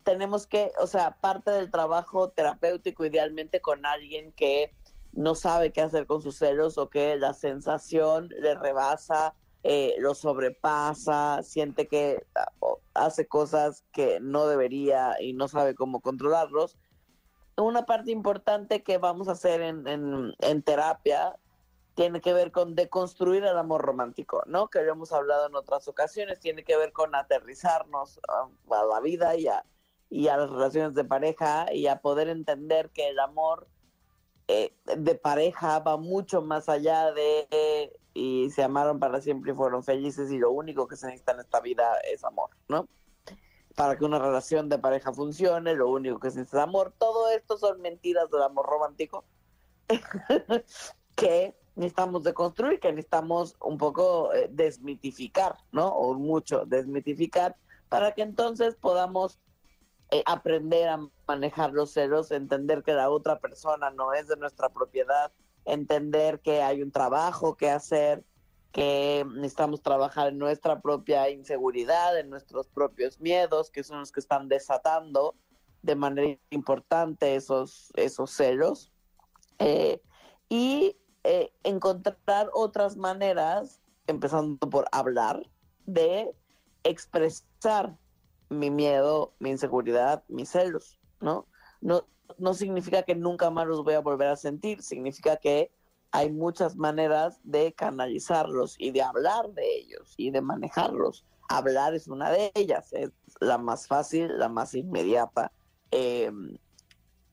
Tenemos 0.04 0.48
que, 0.48 0.72
o 0.80 0.88
sea, 0.88 1.12
parte 1.22 1.52
del 1.52 1.70
trabajo 1.70 2.30
terapéutico 2.30 3.06
idealmente 3.06 3.62
con 3.62 3.86
alguien 3.86 4.32
que 4.32 4.74
no 5.16 5.34
sabe 5.34 5.72
qué 5.72 5.82
hacer 5.82 6.06
con 6.06 6.22
sus 6.22 6.38
celos 6.38 6.78
o 6.78 6.90
que 6.90 7.16
la 7.16 7.34
sensación 7.34 8.30
le 8.30 8.54
rebasa, 8.56 9.34
eh, 9.64 9.96
lo 9.98 10.14
sobrepasa, 10.14 11.42
siente 11.42 11.88
que 11.88 12.26
ah, 12.36 12.52
hace 12.94 13.28
cosas 13.28 13.84
que 13.92 14.20
no 14.20 14.46
debería 14.48 15.16
y 15.20 15.34
no 15.34 15.48
sabe 15.48 15.74
cómo 15.74 16.02
controlarlos. 16.02 16.78
Una 17.58 17.86
parte 17.86 18.12
importante 18.12 18.84
que 18.84 18.98
vamos 18.98 19.30
a 19.30 19.32
hacer 19.32 19.62
en, 19.62 19.86
en, 19.88 20.62
terapia 20.62 21.36
tiene 21.96 22.20
que 22.20 22.34
ver 22.34 22.52
con 22.52 22.76
deconstruir 22.76 23.46
el 23.46 23.58
amor 23.58 23.82
romántico, 23.82 24.44
¿no? 24.46 24.68
Que 24.68 24.80
hemos 24.80 25.14
hablado 25.14 25.48
en 25.48 25.56
otras 25.56 25.88
ocasiones, 25.88 26.42
tiene 26.42 26.66
que 26.66 26.76
ver 26.76 26.92
con 26.92 27.16
aterrizarnos 27.16 28.20
a, 28.28 28.50
a 28.76 28.86
la 28.86 29.00
vida 29.00 29.38
y 29.38 29.48
a, 29.48 29.64
y 30.10 30.28
a 30.28 30.36
las 30.36 30.50
relaciones 30.50 30.94
de 30.94 31.06
pareja 31.06 31.74
y 31.74 31.88
a 31.88 32.02
poder 32.02 32.28
entender 32.28 32.90
que 32.90 33.08
el 33.08 33.20
amor 33.20 33.70
eh, 34.48 34.76
de 34.96 35.16
pareja 35.16 35.80
va 35.80 35.98
mucho 35.98 36.42
más 36.42 36.70
allá 36.70 37.12
de 37.12 37.48
eh, 37.50 37.94
y 38.14 38.50
se 38.52 38.64
amaron 38.64 39.00
para 39.00 39.20
siempre 39.20 39.52
y 39.52 39.56
fueron 39.56 39.84
felices 39.84 40.32
y 40.32 40.38
lo 40.38 40.52
único 40.52 40.88
que 40.88 40.96
se 40.96 41.08
necesita 41.08 41.34
en 41.34 41.40
esta 41.40 41.60
vida 41.60 41.98
es 42.12 42.24
amor, 42.24 42.52
¿no? 42.70 42.88
Para 43.76 43.98
que 43.98 44.06
una 44.06 44.20
relación 44.20 44.70
de 44.70 44.78
pareja 44.78 45.12
funcione, 45.12 45.76
lo 45.76 45.90
único 45.90 46.20
que 46.20 46.30
se 46.30 46.40
necesita 46.40 46.60
es 46.60 46.64
amor. 46.64 46.94
Todo 46.98 47.30
esto 47.30 47.58
son 47.58 47.82
mentiras 47.82 48.30
del 48.30 48.44
amor 48.44 48.68
romántico 48.68 49.26
que 51.16 51.56
necesitamos 51.76 52.24
deconstruir, 52.24 52.80
que 52.80 52.92
necesitamos 52.92 53.56
un 53.62 53.78
poco 53.78 54.34
eh, 54.34 54.48
desmitificar, 54.52 55.58
¿no? 55.72 55.88
O 55.90 56.14
mucho 56.14 56.66
desmitificar 56.66 57.58
para 57.90 58.14
que 58.14 58.22
entonces 58.22 58.76
podamos 58.76 59.40
aprender 60.26 60.88
a 60.88 61.00
manejar 61.28 61.74
los 61.74 61.92
celos, 61.92 62.32
entender 62.32 62.84
que 62.84 62.94
la 62.94 63.10
otra 63.10 63.40
persona 63.40 63.90
no 63.90 64.14
es 64.14 64.28
de 64.28 64.38
nuestra 64.38 64.70
propiedad, 64.70 65.32
entender 65.66 66.40
que 66.40 66.62
hay 66.62 66.82
un 66.82 66.92
trabajo 66.92 67.58
que 67.58 67.70
hacer, 67.70 68.24
que 68.72 69.26
necesitamos 69.36 69.82
trabajar 69.82 70.28
en 70.30 70.38
nuestra 70.38 70.82
propia 70.82 71.30
inseguridad, 71.30 72.20
en 72.20 72.30
nuestros 72.30 72.68
propios 72.68 73.20
miedos, 73.20 73.72
que 73.72 73.84
son 73.84 74.00
los 74.00 74.12
que 74.12 74.20
están 74.20 74.48
desatando 74.48 75.36
de 75.82 75.96
manera 75.96 76.40
importante 76.50 77.36
esos, 77.36 77.92
esos 77.96 78.32
celos. 78.32 78.92
Eh, 79.60 80.02
y 80.50 80.98
eh, 81.24 81.54
encontrar 81.64 82.50
otras 82.54 82.98
maneras, 82.98 83.80
empezando 84.08 84.70
por 84.70 84.88
hablar, 84.92 85.50
de 85.86 86.36
expresar 86.84 87.98
mi 88.50 88.70
miedo, 88.70 89.34
mi 89.40 89.52
inseguridad, 89.52 90.24
mis 90.28 90.50
celos, 90.50 91.00
¿no? 91.20 91.48
No, 91.82 92.06
no 92.38 92.54
significa 92.54 93.04
que 93.04 93.16
nunca 93.16 93.50
más 93.50 93.68
los 93.68 93.84
voy 93.84 93.94
a 93.94 94.00
volver 94.00 94.30
a 94.30 94.36
sentir, 94.36 94.82
significa 94.82 95.38
que 95.38 95.72
hay 96.12 96.32
muchas 96.32 96.76
maneras 96.78 97.40
de 97.44 97.74
canalizarlos 97.74 98.76
y 98.80 98.92
de 98.92 99.02
hablar 99.02 99.50
de 99.52 99.76
ellos 99.76 100.14
y 100.18 100.32
de 100.32 100.42
manejarlos. 100.42 101.26
Hablar 101.50 101.94
es 101.94 102.08
una 102.08 102.32
de 102.32 102.52
ellas, 102.56 102.94
es 102.94 103.12
la 103.42 103.58
más 103.58 103.88
fácil, 103.88 104.38
la 104.40 104.48
más 104.48 104.74
inmediata. 104.76 105.52
Eh, 105.92 106.32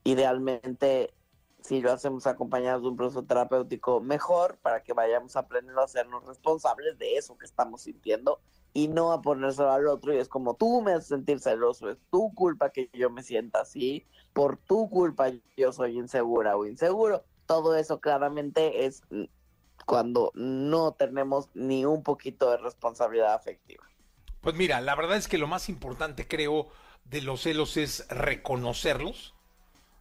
idealmente, 0.03 1.13
si 1.61 1.81
lo 1.81 1.93
hacemos 1.93 2.27
acompañado 2.27 2.81
de 2.81 2.87
un 2.89 2.97
proceso 2.97 3.23
terapéutico, 3.23 4.01
mejor 4.01 4.57
para 4.57 4.83
que 4.83 4.93
vayamos 4.93 5.35
aprendiendo 5.37 5.79
a 5.79 5.85
hacernos 5.85 6.25
responsables 6.25 6.97
de 6.97 7.15
eso 7.15 7.37
que 7.37 7.45
estamos 7.45 7.83
sintiendo 7.83 8.41
y 8.73 8.87
no 8.87 9.11
a 9.11 9.21
ponérselo 9.21 9.71
al 9.71 9.87
otro 9.87 10.13
y 10.13 10.17
es 10.17 10.27
como 10.27 10.55
tú 10.55 10.81
me 10.81 10.93
haces 10.93 11.09
sentir 11.09 11.39
celoso, 11.39 11.89
es 11.89 11.97
tu 12.11 12.33
culpa 12.33 12.71
que 12.71 12.89
yo 12.93 13.09
me 13.09 13.21
sienta 13.21 13.61
así, 13.61 14.05
por 14.33 14.57
tu 14.57 14.89
culpa 14.89 15.31
yo 15.55 15.71
soy 15.71 15.97
insegura 15.97 16.57
o 16.57 16.65
inseguro. 16.65 17.23
Todo 17.45 17.75
eso 17.75 17.99
claramente 17.99 18.85
es 18.85 19.03
cuando 19.85 20.31
no 20.33 20.93
tenemos 20.93 21.49
ni 21.53 21.85
un 21.85 22.03
poquito 22.03 22.49
de 22.49 22.57
responsabilidad 22.57 23.33
afectiva. 23.33 23.83
Pues 24.41 24.55
mira, 24.55 24.81
la 24.81 24.95
verdad 24.95 25.17
es 25.17 25.27
que 25.27 25.37
lo 25.37 25.47
más 25.47 25.69
importante 25.69 26.27
creo 26.27 26.67
de 27.05 27.21
los 27.21 27.41
celos 27.41 27.77
es 27.77 28.07
reconocerlos, 28.09 29.35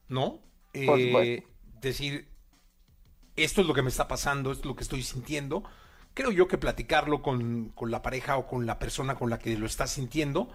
¿no? 0.08 0.40
Eh, 0.72 1.44
decir, 1.80 2.28
esto 3.36 3.60
es 3.60 3.66
lo 3.66 3.74
que 3.74 3.82
me 3.82 3.90
está 3.90 4.08
pasando, 4.08 4.50
esto 4.50 4.62
es 4.62 4.66
lo 4.66 4.76
que 4.76 4.82
estoy 4.82 5.02
sintiendo 5.02 5.64
creo 6.14 6.30
yo 6.30 6.48
que 6.48 6.58
platicarlo 6.58 7.22
con, 7.22 7.72
la 7.86 8.02
pareja 8.02 8.36
o 8.36 8.46
con 8.46 8.66
la 8.66 8.78
persona 8.78 9.14
con 9.14 9.30
la 9.30 9.38
que 9.38 9.56
lo 9.56 9.66
está 9.66 9.86
sintiendo 9.86 10.50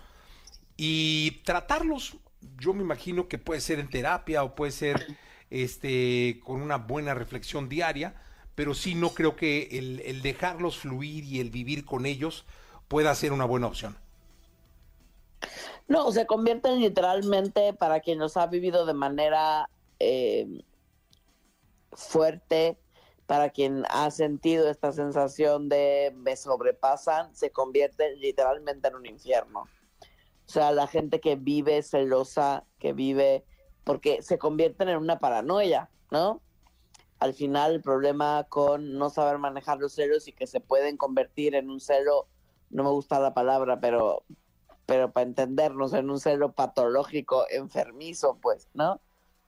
y 0.75 1.41
tratarlos, 1.43 2.17
yo 2.59 2.73
me 2.73 2.83
imagino 2.83 3.27
que 3.27 3.37
puede 3.37 3.61
ser 3.61 3.79
en 3.79 3.89
terapia 3.89 4.43
o 4.43 4.55
puede 4.55 4.71
ser 4.71 5.05
este 5.49 6.39
con 6.43 6.61
una 6.61 6.77
buena 6.77 7.13
reflexión 7.13 7.69
diaria, 7.69 8.15
pero 8.55 8.73
sí 8.73 8.95
no 8.95 9.09
creo 9.09 9.35
que 9.35 9.69
el, 9.71 10.01
el 10.01 10.21
dejarlos 10.21 10.77
fluir 10.77 11.23
y 11.23 11.39
el 11.39 11.49
vivir 11.49 11.85
con 11.85 12.05
ellos 12.05 12.45
pueda 12.87 13.13
ser 13.15 13.33
una 13.33 13.45
buena 13.45 13.67
opción. 13.67 13.97
No, 15.87 16.11
se 16.11 16.25
convierten 16.25 16.81
literalmente 16.81 17.73
para 17.73 18.01
quien 18.01 18.19
los 18.19 18.35
ha 18.35 18.47
vivido 18.47 18.85
de 18.85 18.93
manera 18.93 19.69
eh, 19.99 20.61
fuerte, 21.93 22.77
para 23.27 23.49
quien 23.49 23.83
ha 23.89 24.09
sentido 24.09 24.69
esta 24.69 24.93
sensación 24.93 25.67
de 25.67 26.13
me 26.15 26.37
sobrepasan, 26.37 27.35
se 27.35 27.51
convierte 27.51 28.15
literalmente 28.15 28.87
en 28.87 28.95
un 28.95 29.05
infierno. 29.05 29.61
O 29.61 30.49
sea, 30.49 30.71
la 30.71 30.87
gente 30.87 31.19
que 31.19 31.35
vive 31.35 31.83
celosa, 31.83 32.63
que 32.79 32.93
vive, 32.93 33.43
porque 33.83 34.21
se 34.21 34.37
convierten 34.37 34.87
en 34.87 34.97
una 34.97 35.19
paranoia, 35.19 35.89
¿no? 36.09 36.41
Al 37.19 37.33
final 37.33 37.73
el 37.73 37.81
problema 37.81 38.45
con 38.47 38.97
no 38.97 39.09
saber 39.09 39.39
manejar 39.39 39.77
los 39.79 39.93
celos 39.93 40.29
y 40.29 40.31
que 40.31 40.47
se 40.47 40.61
pueden 40.61 40.95
convertir 40.95 41.53
en 41.53 41.69
un 41.69 41.81
celo, 41.81 42.29
no 42.69 42.83
me 42.85 42.91
gusta 42.91 43.19
la 43.19 43.33
palabra, 43.33 43.81
pero, 43.81 44.23
pero 44.85 45.11
para 45.11 45.27
entendernos, 45.27 45.91
en 45.93 46.09
un 46.09 46.21
celo 46.21 46.53
patológico, 46.53 47.45
enfermizo, 47.49 48.37
pues, 48.41 48.69
¿no? 48.73 49.01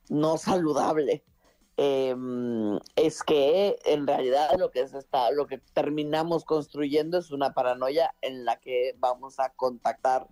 No 0.10 0.38
saludable 0.38 1.24
eh, 1.82 2.14
es 2.98 3.24
que 3.24 3.80
en 3.86 4.06
realidad 4.06 4.50
lo 4.60 4.70
que 4.70 4.86
se 4.90 4.98
está, 4.98 5.32
lo 5.32 5.48
que 5.48 5.60
terminamos 5.60 6.44
construyendo 6.44 7.18
es 7.18 7.32
una 7.32 7.54
paranoia 7.54 8.14
en 8.22 8.44
la 8.44 8.60
que 8.60 8.96
vamos 9.00 9.40
a 9.40 9.54
contactar 9.54 10.28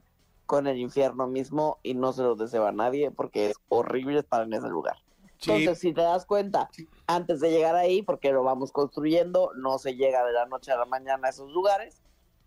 con 0.45 0.67
el 0.67 0.77
infierno 0.77 1.25
mismo 1.27 1.79
y 1.83 1.93
no 1.93 2.11
se 2.11 2.23
lo 2.23 2.35
deseo 2.35 2.67
a 2.67 2.73
nadie 2.73 3.11
porque 3.11 3.51
es 3.51 3.55
horrible 3.69 4.19
estar 4.19 4.43
en 4.43 4.51
ese 4.51 4.67
lugar. 4.67 4.97
Entonces, 5.39 5.79
si 5.79 5.93
te 5.93 6.01
das 6.01 6.25
cuenta, 6.25 6.69
antes 7.05 7.39
de 7.39 7.49
llegar 7.49 7.75
ahí, 7.75 8.01
porque 8.01 8.33
lo 8.33 8.43
vamos 8.43 8.73
construyendo, 8.73 9.51
no 9.55 9.77
se 9.77 9.95
llega 9.95 10.25
de 10.25 10.33
la 10.33 10.47
noche 10.47 10.73
a 10.73 10.77
la 10.77 10.85
mañana 10.85 11.27
a 11.27 11.29
esos 11.29 11.49
lugares, 11.49 12.01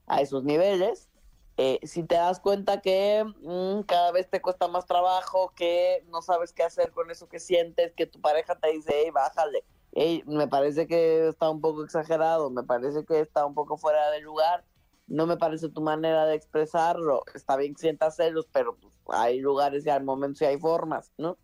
a 0.09 0.21
esos 0.21 0.45
niveles, 0.45 1.09
eh, 1.57 1.79
si 1.83 2.03
te 2.05 2.15
das 2.15 2.41
cuenta 2.41 2.81
que 2.81 3.25
mm, 3.25 3.83
cada 3.83 4.13
vez 4.13 4.29
te 4.31 4.41
cuesta 4.41 4.69
más 4.69 4.87
trabajo, 4.87 5.53
que 5.55 6.05
no 6.09 6.23
sabes 6.23 6.53
qué 6.53 6.63
hacer 6.63 6.91
con 6.93 7.11
eso 7.11 7.29
que 7.29 7.39
sientes, 7.39 7.93
que 7.95 8.07
tu 8.07 8.21
pareja 8.21 8.55
te 8.57 8.71
dice, 8.71 8.93
hey, 8.95 9.11
bájale, 9.11 9.65
hey, 9.93 10.23
me 10.27 10.49
parece 10.49 10.87
que 10.87 11.29
está 11.29 11.51
un 11.51 11.61
poco 11.61 11.85
exagerado, 11.85 12.51
me 12.51 12.63
parece 12.63 13.05
que 13.05 13.21
está 13.21 13.45
un 13.45 13.55
poco 13.55 13.77
fuera 13.77 14.11
de 14.11 14.21
lugar, 14.21 14.65
no 15.07 15.27
me 15.27 15.37
parece 15.37 15.69
tu 15.69 15.83
manera 15.83 16.25
de 16.25 16.37
expresarlo, 16.37 17.23
está 17.35 17.57
bien 17.57 17.75
que 17.75 17.81
sientas 17.81 18.17
celos, 18.17 18.47
pero 18.53 18.77
pues, 18.77 19.19
hay 19.19 19.41
lugares 19.41 19.85
y 19.85 19.91
hay 19.91 20.03
momentos 20.03 20.41
y 20.43 20.47
hay 20.47 20.59
formas, 20.59 21.13
¿no? 21.19 21.37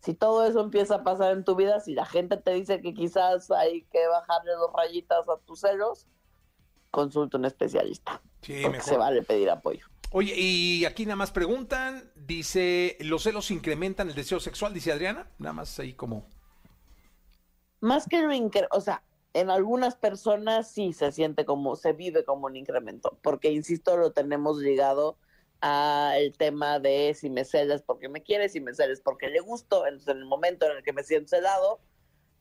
Si 0.00 0.14
todo 0.14 0.44
eso 0.44 0.60
empieza 0.60 0.96
a 0.96 1.04
pasar 1.04 1.32
en 1.32 1.44
tu 1.44 1.56
vida, 1.56 1.80
si 1.80 1.94
la 1.94 2.04
gente 2.04 2.36
te 2.36 2.52
dice 2.52 2.80
que 2.80 2.94
quizás 2.94 3.50
hay 3.50 3.82
que 3.84 4.06
bajarle 4.06 4.52
dos 4.52 4.70
rayitas 4.72 5.28
a 5.28 5.38
tus 5.38 5.60
celos, 5.60 6.06
consulta 6.90 7.38
un 7.38 7.44
especialista. 7.44 8.20
Sí, 8.42 8.62
se 8.80 8.96
vale 8.96 9.22
pedir 9.22 9.50
apoyo. 9.50 9.86
Oye, 10.10 10.34
y 10.36 10.84
aquí 10.86 11.04
nada 11.04 11.16
más 11.16 11.32
preguntan, 11.32 12.10
dice, 12.14 12.96
¿los 13.00 13.24
celos 13.24 13.50
incrementan 13.50 14.08
el 14.08 14.14
deseo 14.14 14.40
sexual? 14.40 14.72
Dice 14.72 14.90
Adriana, 14.90 15.30
nada 15.38 15.52
más 15.52 15.78
ahí 15.78 15.92
como... 15.92 16.26
Más 17.80 18.06
que 18.08 18.22
lo 18.22 18.30
o 18.70 18.80
sea, 18.80 19.02
en 19.34 19.50
algunas 19.50 19.96
personas 19.96 20.70
sí 20.70 20.92
se 20.94 21.12
siente 21.12 21.44
como, 21.44 21.76
se 21.76 21.92
vive 21.92 22.24
como 22.24 22.46
un 22.46 22.56
incremento, 22.56 23.18
porque 23.22 23.52
insisto, 23.52 23.96
lo 23.96 24.12
tenemos 24.12 24.58
ligado 24.58 25.18
al 25.60 26.32
tema 26.38 26.78
de 26.78 27.14
si 27.14 27.28
me 27.28 27.44
celas 27.44 27.82
porque 27.82 28.08
me 28.08 28.22
quieres, 28.22 28.52
si 28.52 28.60
me 28.60 28.74
celas 28.74 29.00
porque 29.00 29.28
le 29.28 29.40
gusto, 29.40 29.86
entonces 29.86 30.08
en 30.08 30.18
el 30.18 30.24
momento 30.24 30.66
en 30.66 30.78
el 30.78 30.82
que 30.82 30.92
me 30.92 31.02
siento 31.02 31.28
celado, 31.28 31.80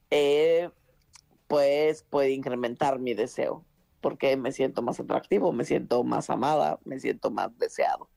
eh, 0.10 0.70
pues 1.48 2.04
puede 2.04 2.32
incrementar 2.32 3.00
mi 3.00 3.14
deseo 3.14 3.66
porque 4.02 4.36
me 4.38 4.52
siento 4.52 4.82
más 4.82 5.00
atractivo, 5.00 5.52
me 5.52 5.66
siento 5.66 6.04
más 6.04 6.30
amada, 6.30 6.80
me 6.86 7.00
siento 7.00 7.32
más 7.32 7.58
deseado. 7.58 8.10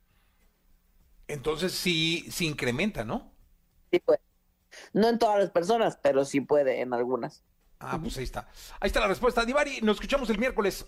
Entonces 1.28 1.72
sí, 1.72 2.26
sí 2.30 2.46
incrementa, 2.46 3.04
¿no? 3.04 3.32
Sí 3.90 4.00
puede. 4.00 4.20
No 4.92 5.08
en 5.08 5.18
todas 5.18 5.38
las 5.38 5.50
personas, 5.50 5.98
pero 6.02 6.24
sí 6.24 6.40
puede 6.40 6.80
en 6.80 6.92
algunas. 6.92 7.44
Ah, 7.78 7.98
pues 8.00 8.16
ahí 8.18 8.24
está. 8.24 8.48
Ahí 8.78 8.88
está 8.88 9.00
la 9.00 9.08
respuesta. 9.08 9.44
Divari, 9.44 9.80
nos 9.80 9.96
escuchamos 9.96 10.28
el 10.30 10.38
miércoles. 10.38 10.86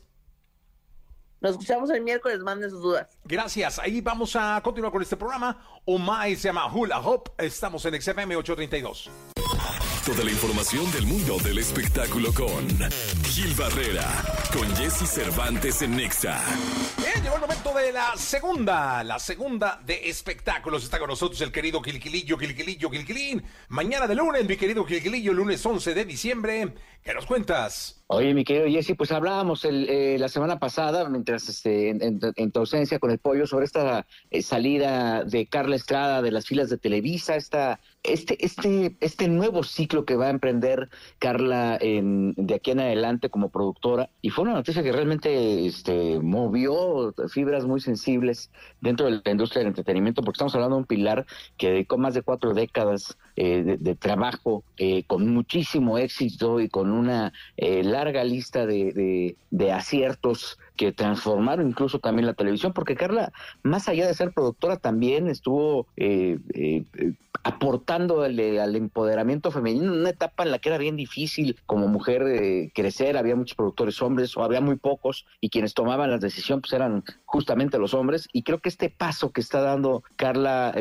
Nos 1.40 1.52
escuchamos 1.52 1.90
el 1.90 2.02
miércoles, 2.02 2.38
manden 2.40 2.70
sus 2.70 2.82
dudas. 2.82 3.18
Gracias. 3.24 3.78
Ahí 3.78 4.00
vamos 4.00 4.36
a 4.36 4.60
continuar 4.62 4.92
con 4.92 5.02
este 5.02 5.16
programa. 5.16 5.80
Omai 5.84 6.36
se 6.36 6.48
llama 6.48 6.72
Hula 6.72 7.00
Hop. 7.00 7.30
Estamos 7.38 7.84
en 7.84 8.00
XFM 8.00 8.36
832. 8.36 9.31
Toda 10.04 10.24
la 10.24 10.32
información 10.32 10.90
del 10.90 11.06
mundo 11.06 11.38
del 11.38 11.58
espectáculo 11.58 12.34
con 12.34 12.66
Gil 13.24 13.54
Barrera, 13.54 14.02
con 14.52 14.68
Jesse 14.74 15.08
Cervantes 15.08 15.80
en 15.80 15.96
Nexa. 15.96 16.42
Bien, 16.98 17.22
llegó 17.22 17.36
el 17.36 17.40
momento 17.42 17.72
de 17.72 17.92
la 17.92 18.16
segunda, 18.16 19.04
la 19.04 19.20
segunda 19.20 19.80
de 19.86 20.08
espectáculos. 20.08 20.82
Está 20.82 20.98
con 20.98 21.08
nosotros 21.08 21.40
el 21.42 21.52
querido 21.52 21.80
Quilquilillo, 21.80 22.36
Quilquilillo, 22.36 22.90
Quilquilín. 22.90 23.44
Mañana 23.68 24.08
de 24.08 24.16
lunes, 24.16 24.44
mi 24.44 24.56
querido 24.56 24.84
Quilquilillo, 24.84 25.32
lunes 25.32 25.64
11 25.64 25.94
de 25.94 26.04
diciembre. 26.04 26.74
¿Qué 27.04 27.14
nos 27.14 27.24
cuentas? 27.24 28.01
Oye, 28.14 28.34
mi 28.34 28.44
querido 28.44 28.66
Jesse, 28.66 28.94
pues 28.94 29.10
hablábamos 29.10 29.64
el, 29.64 29.88
eh, 29.88 30.18
la 30.18 30.28
semana 30.28 30.58
pasada, 30.58 31.08
mientras 31.08 31.48
este, 31.48 31.88
en, 31.88 32.50
tu 32.52 32.58
ausencia 32.58 32.98
con 32.98 33.10
el 33.10 33.16
pollo, 33.18 33.46
sobre 33.46 33.64
esta 33.64 34.06
eh, 34.30 34.42
salida 34.42 35.24
de 35.24 35.46
Carla 35.46 35.76
Estrada 35.76 36.20
de 36.20 36.30
las 36.30 36.44
filas 36.44 36.68
de 36.68 36.76
Televisa, 36.76 37.36
esta, 37.36 37.80
este, 38.02 38.44
este, 38.44 38.98
este 39.00 39.28
nuevo 39.28 39.62
ciclo 39.62 40.04
que 40.04 40.16
va 40.16 40.26
a 40.26 40.30
emprender 40.30 40.90
Carla 41.18 41.78
en, 41.80 42.34
de 42.36 42.54
aquí 42.54 42.72
en 42.72 42.80
adelante 42.80 43.30
como 43.30 43.48
productora. 43.48 44.10
Y 44.20 44.28
fue 44.28 44.44
una 44.44 44.52
noticia 44.52 44.82
que 44.82 44.92
realmente 44.92 45.64
este, 45.64 46.20
movió 46.20 47.14
fibras 47.30 47.64
muy 47.64 47.80
sensibles 47.80 48.50
dentro 48.82 49.06
de 49.06 49.22
la 49.24 49.30
industria 49.30 49.60
del 49.60 49.68
entretenimiento, 49.68 50.20
porque 50.20 50.36
estamos 50.36 50.54
hablando 50.54 50.76
de 50.76 50.80
un 50.80 50.86
pilar 50.86 51.24
que 51.56 51.70
dedicó 51.70 51.96
más 51.96 52.12
de 52.12 52.20
cuatro 52.20 52.52
décadas 52.52 53.16
eh, 53.36 53.76
de, 53.78 53.94
trabajo 53.94 54.64
con 55.06 55.32
muchísimo 55.32 55.98
éxito 55.98 56.60
y 56.60 56.68
con 56.68 56.90
una 56.90 57.32
larga 57.56 58.24
lista 58.24 58.66
de, 58.66 59.36
de, 59.50 59.72
aciertos 59.72 60.58
que 60.76 60.92
transformaron 60.92 61.68
incluso 61.68 61.98
también 61.98 62.26
la 62.26 62.34
televisión, 62.34 62.72
porque 62.72 62.96
Carla, 62.96 63.32
más 63.62 63.88
allá 63.88 64.06
de 64.06 64.14
ser 64.14 64.32
productora, 64.32 64.76
también 64.76 65.28
estuvo 65.28 65.86
eh, 65.96 66.38
eh, 66.54 66.84
aportando 67.44 68.22
al, 68.22 68.38
al, 68.38 68.76
empoderamiento 68.76 69.50
femenino 69.50 69.92
en 69.92 70.00
una 70.00 70.10
etapa 70.10 70.44
en 70.44 70.50
la 70.50 70.58
que 70.58 70.68
era 70.68 70.78
bien 70.78 70.96
difícil 70.96 71.58
como 71.66 71.88
mujer 71.88 72.22
eh, 72.22 72.70
crecer, 72.74 73.16
había 73.16 73.36
muchos 73.36 73.56
productores 73.56 74.00
hombres 74.00 74.36
o 74.36 74.44
había 74.44 74.60
muy 74.60 74.76
pocos 74.76 75.26
y 75.40 75.50
quienes 75.50 75.74
tomaban 75.74 76.10
las 76.10 76.20
decisiones 76.20 76.62
pues 76.62 76.72
eran 76.72 77.02
justamente 77.24 77.78
los 77.78 77.94
hombres 77.94 78.28
y 78.32 78.42
creo 78.42 78.60
que 78.60 78.68
este 78.68 78.90
paso 78.90 79.32
que 79.32 79.40
está 79.40 79.60
dando 79.60 80.02
Carla 80.16 80.74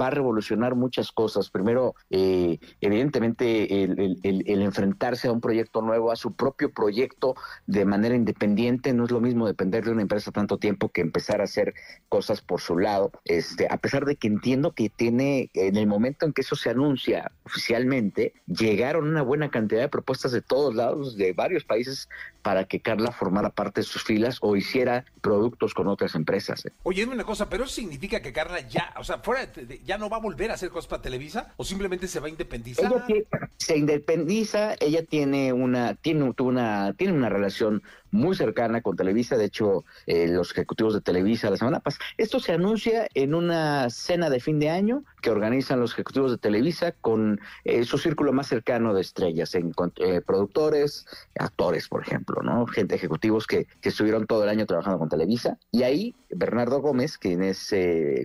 va 0.00 0.06
a 0.08 0.10
revolucionar 0.10 0.74
muchas 0.74 1.12
cosas. 1.12 1.50
Primero, 1.50 1.94
evidentemente, 2.10 3.84
el, 3.84 4.18
el 4.22 4.62
enfrentarse 4.62 5.28
a 5.28 5.32
un 5.32 5.40
proyecto 5.40 5.82
nuevo, 5.82 6.10
a 6.10 6.16
su 6.16 6.34
propio 6.34 6.72
proyecto 6.72 7.34
de 7.66 7.84
manera 7.84 8.14
independiente. 8.14 8.92
No 8.92 9.04
es 9.04 9.10
lo 9.10 9.20
mismo 9.20 9.31
depender 9.46 9.84
de 9.84 9.90
una 9.90 10.02
empresa 10.02 10.30
tanto 10.30 10.58
tiempo 10.58 10.90
que 10.90 11.00
empezar 11.00 11.40
a 11.40 11.44
hacer 11.44 11.74
cosas 12.08 12.40
por 12.40 12.60
su 12.60 12.78
lado. 12.78 13.12
Este, 13.24 13.66
a 13.70 13.76
pesar 13.76 14.04
de 14.04 14.16
que 14.16 14.28
entiendo 14.28 14.72
que 14.72 14.88
tiene, 14.88 15.50
en 15.54 15.76
el 15.76 15.86
momento 15.86 16.26
en 16.26 16.32
que 16.32 16.42
eso 16.42 16.56
se 16.56 16.70
anuncia 16.70 17.32
oficialmente, 17.44 18.34
llegaron 18.46 19.08
una 19.08 19.22
buena 19.22 19.50
cantidad 19.50 19.80
de 19.80 19.88
propuestas 19.88 20.32
de 20.32 20.42
todos 20.42 20.74
lados, 20.74 21.16
de 21.16 21.32
varios 21.32 21.64
países, 21.64 22.08
para 22.42 22.64
que 22.64 22.80
Carla 22.80 23.12
formara 23.12 23.50
parte 23.50 23.80
de 23.80 23.84
sus 23.84 24.02
filas 24.02 24.38
o 24.40 24.56
hiciera 24.56 25.04
productos 25.20 25.74
con 25.74 25.86
otras 25.88 26.14
empresas. 26.14 26.66
¿eh? 26.66 26.72
Oye, 26.82 27.02
dime 27.02 27.14
una 27.14 27.24
cosa, 27.24 27.48
pero 27.48 27.64
eso 27.64 27.74
significa 27.74 28.20
que 28.20 28.32
Carla 28.32 28.60
ya, 28.60 28.92
o 28.98 29.04
sea, 29.04 29.18
fuera 29.18 29.48
ya 29.84 29.98
no 29.98 30.10
va 30.10 30.16
a 30.16 30.20
volver 30.20 30.50
a 30.50 30.54
hacer 30.54 30.70
cosas 30.70 30.88
para 30.88 31.02
Televisa 31.02 31.52
o 31.56 31.64
simplemente 31.64 32.08
se 32.08 32.20
va 32.20 32.26
a 32.26 32.30
independizar. 32.30 32.92
Ella 33.08 33.24
se 33.56 33.76
independiza, 33.76 34.74
ella 34.80 35.04
tiene 35.04 35.52
una, 35.52 35.94
tiene 35.94 36.32
una, 36.38 36.94
tiene 36.94 37.12
una 37.12 37.28
relación 37.28 37.82
muy 38.12 38.36
cercana 38.36 38.82
con 38.82 38.96
Televisa. 38.96 39.36
De 39.36 39.46
hecho, 39.46 39.84
eh, 40.06 40.28
los 40.28 40.52
ejecutivos 40.52 40.94
de 40.94 41.00
Televisa 41.00 41.50
la 41.50 41.56
semana 41.56 41.80
pasada. 41.80 42.04
Esto 42.16 42.38
se 42.38 42.52
anuncia 42.52 43.08
en 43.14 43.34
una 43.34 43.90
cena 43.90 44.30
de 44.30 44.38
fin 44.38 44.60
de 44.60 44.70
año 44.70 45.02
que 45.20 45.30
organizan 45.30 45.80
los 45.80 45.92
ejecutivos 45.92 46.30
de 46.30 46.38
Televisa 46.38 46.92
con 46.92 47.40
eh, 47.64 47.84
su 47.84 47.98
círculo 47.98 48.32
más 48.32 48.46
cercano 48.46 48.94
de 48.94 49.00
estrellas, 49.00 49.54
en 49.54 49.72
eh, 49.96 50.20
productores, 50.20 51.06
actores, 51.38 51.88
por 51.88 52.02
ejemplo, 52.02 52.42
¿no? 52.42 52.66
Gente 52.66 52.94
ejecutivos 52.94 53.46
que, 53.46 53.66
que 53.80 53.88
estuvieron 53.88 54.26
todo 54.26 54.44
el 54.44 54.50
año 54.50 54.66
trabajando 54.66 54.98
con 54.98 55.08
Televisa. 55.08 55.58
Y 55.70 55.82
ahí 55.82 56.14
Bernardo 56.30 56.80
Gómez, 56.80 57.18
quien 57.18 57.42
es 57.42 57.74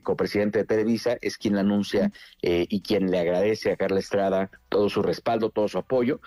copresidente 0.04 0.60
de 0.60 0.65
Televisa, 0.65 1.17
es 1.21 1.38
quien 1.38 1.56
la 1.56 1.62
anuncia 1.62 2.12
y 2.41 2.82
quien 2.82 3.10
le 3.12 3.19
agradece 3.19 3.71
a 3.71 3.78
Carla 3.78 4.00
Estrada 4.00 4.50
todo 4.69 4.89
su 4.89 5.02
respaldo, 5.02 5.50
todo 5.50 5.67
su 5.67 5.78
apoyo 5.78 6.19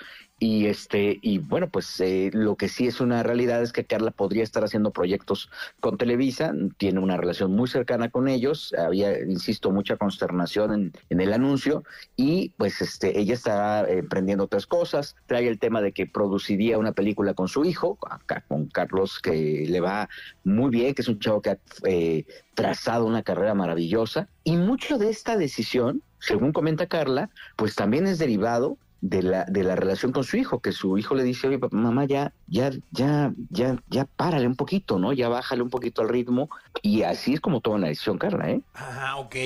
y 0.43 0.67
este, 0.67 1.19
y 1.21 1.37
bueno, 1.37 1.69
pues 1.69 2.01
eh, 2.01 2.31
lo 2.33 2.57
que 2.57 2.69
sí 2.71 2.87
es 2.87 3.03
una 3.03 3.23
realidad 3.23 3.63
es 3.63 3.73
que 3.73 3.85
Carla 3.85 4.11
podría 4.11 4.43
estar 4.43 4.65
haciendo 4.65 4.91
proyectos 4.91 5.51
con 5.81 5.99
Televisa, 5.99 6.55
tiene 6.79 6.99
una 6.99 7.19
relación 7.19 7.53
muy 7.53 7.69
cercana 7.69 8.09
con 8.09 8.27
ellos, 8.27 8.75
había, 8.77 9.21
insisto, 9.21 9.71
mucha 9.71 9.99
consternación 9.99 10.73
en, 10.73 10.93
en 11.11 11.21
el 11.21 11.35
anuncio, 11.35 11.85
y 12.17 12.55
pues 12.57 12.81
este, 12.81 13.21
ella 13.21 13.35
está 13.35 13.87
emprendiendo 13.87 14.45
otras 14.45 14.67
cosas, 14.67 15.15
trae 15.27 15.47
el 15.47 15.59
tema 15.59 15.83
de 15.83 15.93
que 15.93 16.07
produciría 16.07 16.79
una 16.79 16.93
película 16.93 17.35
con 17.35 17.49
su 17.49 17.67
hijo, 17.67 17.99
acá 18.11 18.43
con 18.49 18.67
Carlos, 18.69 19.21
que 19.21 19.67
le 19.69 19.81
va 19.81 20.09
muy 20.43 20.71
bien, 20.71 20.95
que 20.95 21.03
es 21.03 21.09
un 21.09 21.19
chavo 21.19 21.43
que 21.43 21.51
ha 21.51 21.59
eh, 21.85 22.25
trazado 22.55 23.05
una 23.05 23.23
carrera 23.23 23.53
maravillosa, 23.53 24.29
y 24.43 24.57
mucho 24.57 24.97
de 24.97 25.11
esta 25.11 25.37
decisión, 25.37 26.03
según 26.19 26.53
comenta 26.53 26.87
Carla, 26.87 27.29
pues 27.57 27.75
también 27.75 28.07
es 28.07 28.19
derivado 28.19 28.79
de 29.01 29.23
la, 29.23 29.45
de 29.45 29.65
la 29.65 29.77
relación 29.77 30.13
con 30.13 30.25
su 30.25 30.37
hijo, 30.37 30.61
que 30.61 30.73
su 30.73 30.99
hijo 30.99 31.15
le 31.15 31.23
dice, 31.23 31.49
oye, 31.49 31.59
mamá, 31.71 32.05
ya, 32.05 32.33
ya, 32.47 32.71
ya, 32.91 33.33
ya, 33.49 33.77
ya 33.89 34.05
párale 34.05 34.47
un 34.47 34.57
poquito, 34.57 34.99
¿no? 34.99 35.13
Ya 35.13 35.29
bájale 35.29 35.63
un 35.63 35.71
poquito 35.71 36.03
al 36.03 36.09
ritmo. 36.09 36.51
Y 36.83 37.03
así 37.03 37.35
es 37.35 37.41
como 37.41 37.61
toma 37.61 37.77
una 37.77 37.89
decisión, 37.89 38.19
Carla, 38.19 38.51
¿eh? 38.51 38.61
Ajá, 38.75 39.17
ok. 39.17 39.37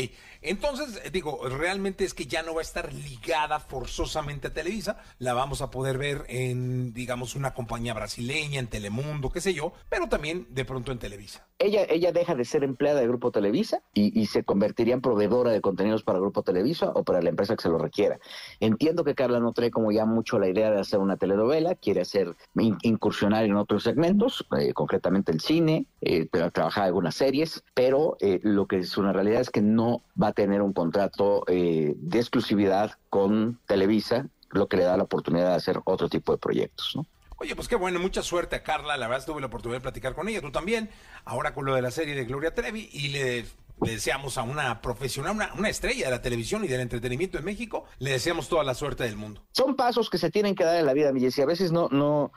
Entonces, 0.47 1.01
digo, 1.11 1.41
realmente 1.49 2.05
es 2.05 2.13
que 2.13 2.27
ya 2.27 2.43
no 2.43 2.53
va 2.55 2.61
a 2.61 2.63
estar 2.63 2.93
ligada 2.93 3.61
forzosamente 3.61 4.49
a 4.49 4.53
Televisa, 4.53 4.99
la 5.19 5.33
vamos 5.33 5.63
a 5.63 5.71
poder 5.71 5.97
ver 5.97 6.27
en, 6.29 6.93
digamos, 6.93 7.35
una 7.35 7.55
compañía 7.55 7.95
brasileña, 7.95 8.61
en 8.61 8.67
Telemundo, 8.67 9.31
qué 9.31 9.41
sé 9.41 9.55
yo, 9.55 9.73
pero 9.89 10.07
también 10.07 10.47
de 10.51 10.67
pronto 10.67 10.93
en 10.93 10.99
Televisa. 10.99 11.47
Ella, 11.59 11.87
ella 11.89 12.13
deja 12.13 12.35
de 12.35 12.45
ser 12.45 12.63
empleada 12.63 13.01
de 13.01 13.09
Grupo 13.09 13.31
Televisa 13.31 13.81
y, 13.95 14.27
se 14.27 14.45
convertiría 14.45 14.93
en 14.93 15.01
proveedora 15.01 15.51
de 15.51 15.61
contenidos 15.63 16.03
para 16.03 16.19
Grupo 16.19 16.43
Televisa 16.43 16.91
o 16.91 17.05
para 17.05 17.23
la 17.23 17.31
empresa 17.31 17.57
que 17.57 17.63
se 17.63 17.69
lo 17.69 17.79
requiera. 17.79 18.19
Entiendo 18.61 19.05
que 19.05 19.15
Carla 19.15 19.41
no 19.41 19.53
trae 19.53 19.71
como 19.71 19.93
ya 19.93 20.05
mucho 20.05 20.39
la 20.39 20.49
idea 20.49 20.71
de 20.71 20.81
hacer 20.81 20.99
una 20.99 21.17
telenovela, 21.17 21.75
quiere 21.75 22.03
hacer 22.03 22.35
incursionar 22.55 23.45
en 23.45 23.57
otros 23.57 23.85
segmentos, 23.85 24.47
eh, 24.59 24.75
concretamente 24.75 25.33
el 25.33 25.41
cine, 25.41 25.87
eh, 26.01 26.27
trabajar 26.53 26.85
algunas 26.85 27.15
series, 27.15 27.65
pero 27.73 28.17
eh, 28.21 28.41
lo 28.43 28.67
que 28.67 28.79
es 28.79 28.99
una 28.99 29.13
realidad 29.13 29.41
es 29.41 29.51
que 29.51 29.63
no 29.63 30.03
va 30.21 30.29
a 30.29 30.34
tener 30.35 30.63
un 30.63 30.73
contrato 30.73 31.45
eh, 31.47 31.95
de 31.97 32.19
exclusividad 32.19 32.93
con 33.09 33.61
Televisa, 33.67 34.27
lo 34.51 34.69
que 34.69 34.77
le 34.77 34.85
da 34.85 34.97
la 34.97 35.05
oportunidad 35.05 35.51
de 35.51 35.57
hacer 35.57 35.81
otro 35.85 36.09
tipo 36.09 36.33
de 36.33 36.39
proyectos, 36.39 36.93
¿no? 36.95 37.07
Oye, 37.37 37.57
pues 37.57 37.67
qué 37.67 37.75
bueno, 37.75 37.99
mucha 37.99 38.23
suerte 38.23 38.57
a 38.57 38.63
Carla, 38.63 38.97
la 38.97 39.09
verdad 39.09 39.27
tuve 39.27 39.41
la 39.41 39.49
oportunidad 39.49 39.79
de 39.79 39.83
platicar 39.83 40.15
con 40.15 40.29
ella, 40.29 40.41
tú 40.41 40.53
también, 40.53 40.89
ahora 41.25 41.53
con 41.53 41.65
lo 41.65 41.75
de 41.75 41.83
la 41.83 41.91
serie 41.91 42.15
de 42.15 42.25
Gloria 42.25 42.55
Trevi, 42.55 42.89
y 42.93 43.09
le 43.09 43.45
le 43.83 43.93
deseamos 43.93 44.39
a 44.39 44.43
una 44.43 44.81
profesional, 44.81 45.37
una, 45.57 45.69
estrella 45.69 46.07
de 46.07 46.11
la 46.11 46.23
televisión 46.23 46.65
y 46.65 46.69
del 46.69 46.81
entretenimiento 46.81 47.39
en 47.39 47.45
México, 47.45 47.85
le 47.99 48.11
deseamos 48.11 48.49
toda 48.49 48.65
la 48.65 48.75
suerte 48.75 49.05
del 49.05 49.17
mundo. 49.17 49.43
Son 49.53 49.77
pasos 49.77 50.11
que 50.11 50.19
se 50.19 50.31
tienen 50.31 50.55
que 50.55 50.65
dar 50.65 50.77
en 50.77 50.87
la 50.87 50.93
vida, 50.93 51.13
y 51.15 51.41
A 51.41 51.47
veces 51.47 51.73
no, 51.73 51.89
no, 51.91 52.33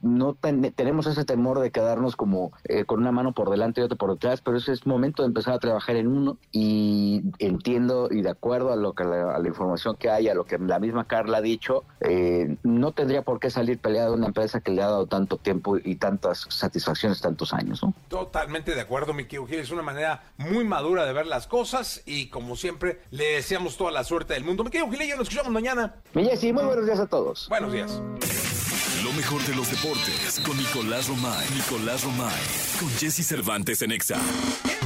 no 0.00 0.34
tenemos 0.34 1.06
ese 1.06 1.24
temor 1.24 1.60
de 1.60 1.70
quedarnos 1.70 2.16
como 2.16 2.52
eh, 2.64 2.84
con 2.84 3.00
una 3.00 3.12
mano 3.12 3.32
por 3.32 3.50
delante 3.50 3.80
y 3.80 3.84
otra 3.84 3.96
por 3.96 4.12
detrás, 4.12 4.40
pero 4.40 4.56
ese 4.56 4.72
es 4.72 4.86
momento 4.86 5.22
de 5.22 5.28
empezar 5.28 5.54
a 5.54 5.58
trabajar 5.58 5.96
en 5.96 6.08
uno 6.08 6.38
y 6.52 7.22
entiendo 7.38 8.08
y 8.10 8.22
de 8.22 8.30
acuerdo 8.30 8.72
a 8.72 8.76
lo 8.76 8.94
que 8.94 9.04
la, 9.04 9.34
a 9.34 9.38
la 9.38 9.48
información 9.48 9.96
que 9.96 10.10
hay, 10.10 10.28
a 10.28 10.34
lo 10.34 10.44
que 10.44 10.58
la 10.58 10.78
misma 10.78 11.06
Carla 11.06 11.38
ha 11.38 11.42
dicho, 11.42 11.84
eh, 12.00 12.56
no 12.62 12.92
tendría 12.92 13.22
por 13.22 13.40
qué 13.40 13.50
salir 13.50 13.78
peleada 13.78 14.08
de 14.08 14.14
una 14.14 14.26
empresa 14.26 14.60
que 14.60 14.72
le 14.72 14.82
ha 14.82 14.86
dado 14.86 15.06
tanto 15.06 15.36
tiempo 15.36 15.78
y 15.78 15.96
tantas 15.96 16.46
satisfacciones 16.48 17.20
tantos 17.20 17.52
años, 17.52 17.82
¿no? 17.82 17.94
Totalmente 18.08 18.74
de 18.74 18.80
acuerdo, 18.80 19.14
mi 19.14 19.24
Gil, 19.24 19.46
es 19.50 19.70
una 19.70 19.82
manera 19.82 20.22
muy 20.36 20.64
madura 20.78 21.02
dura 21.02 21.06
de 21.06 21.12
ver 21.12 21.26
las 21.26 21.46
cosas 21.46 22.02
y 22.06 22.28
como 22.28 22.56
siempre 22.56 23.00
le 23.10 23.24
deseamos 23.32 23.76
toda 23.76 23.90
la 23.90 24.04
suerte 24.04 24.34
del 24.34 24.44
mundo. 24.44 24.62
Me 24.64 24.70
quedo 24.70 24.88
Gilillo, 24.90 25.16
nos 25.16 25.28
escuchamos 25.28 25.52
mañana. 25.52 25.96
Mi 26.14 26.24
Jessy, 26.24 26.52
muy 26.52 26.64
buenos 26.64 26.86
días 26.86 27.00
a 27.00 27.06
todos. 27.06 27.48
Buenos 27.48 27.72
días. 27.72 28.00
Lo 29.02 29.12
mejor 29.12 29.42
de 29.42 29.54
los 29.56 29.68
deportes 29.70 30.40
con 30.46 30.56
Nicolás 30.56 31.08
Romay. 31.08 31.46
Nicolás 31.54 32.04
Romay. 32.04 32.42
Con 32.78 32.88
Jesse 32.90 33.26
Cervantes 33.26 33.82
en 33.82 33.92
Exa. 33.92 34.18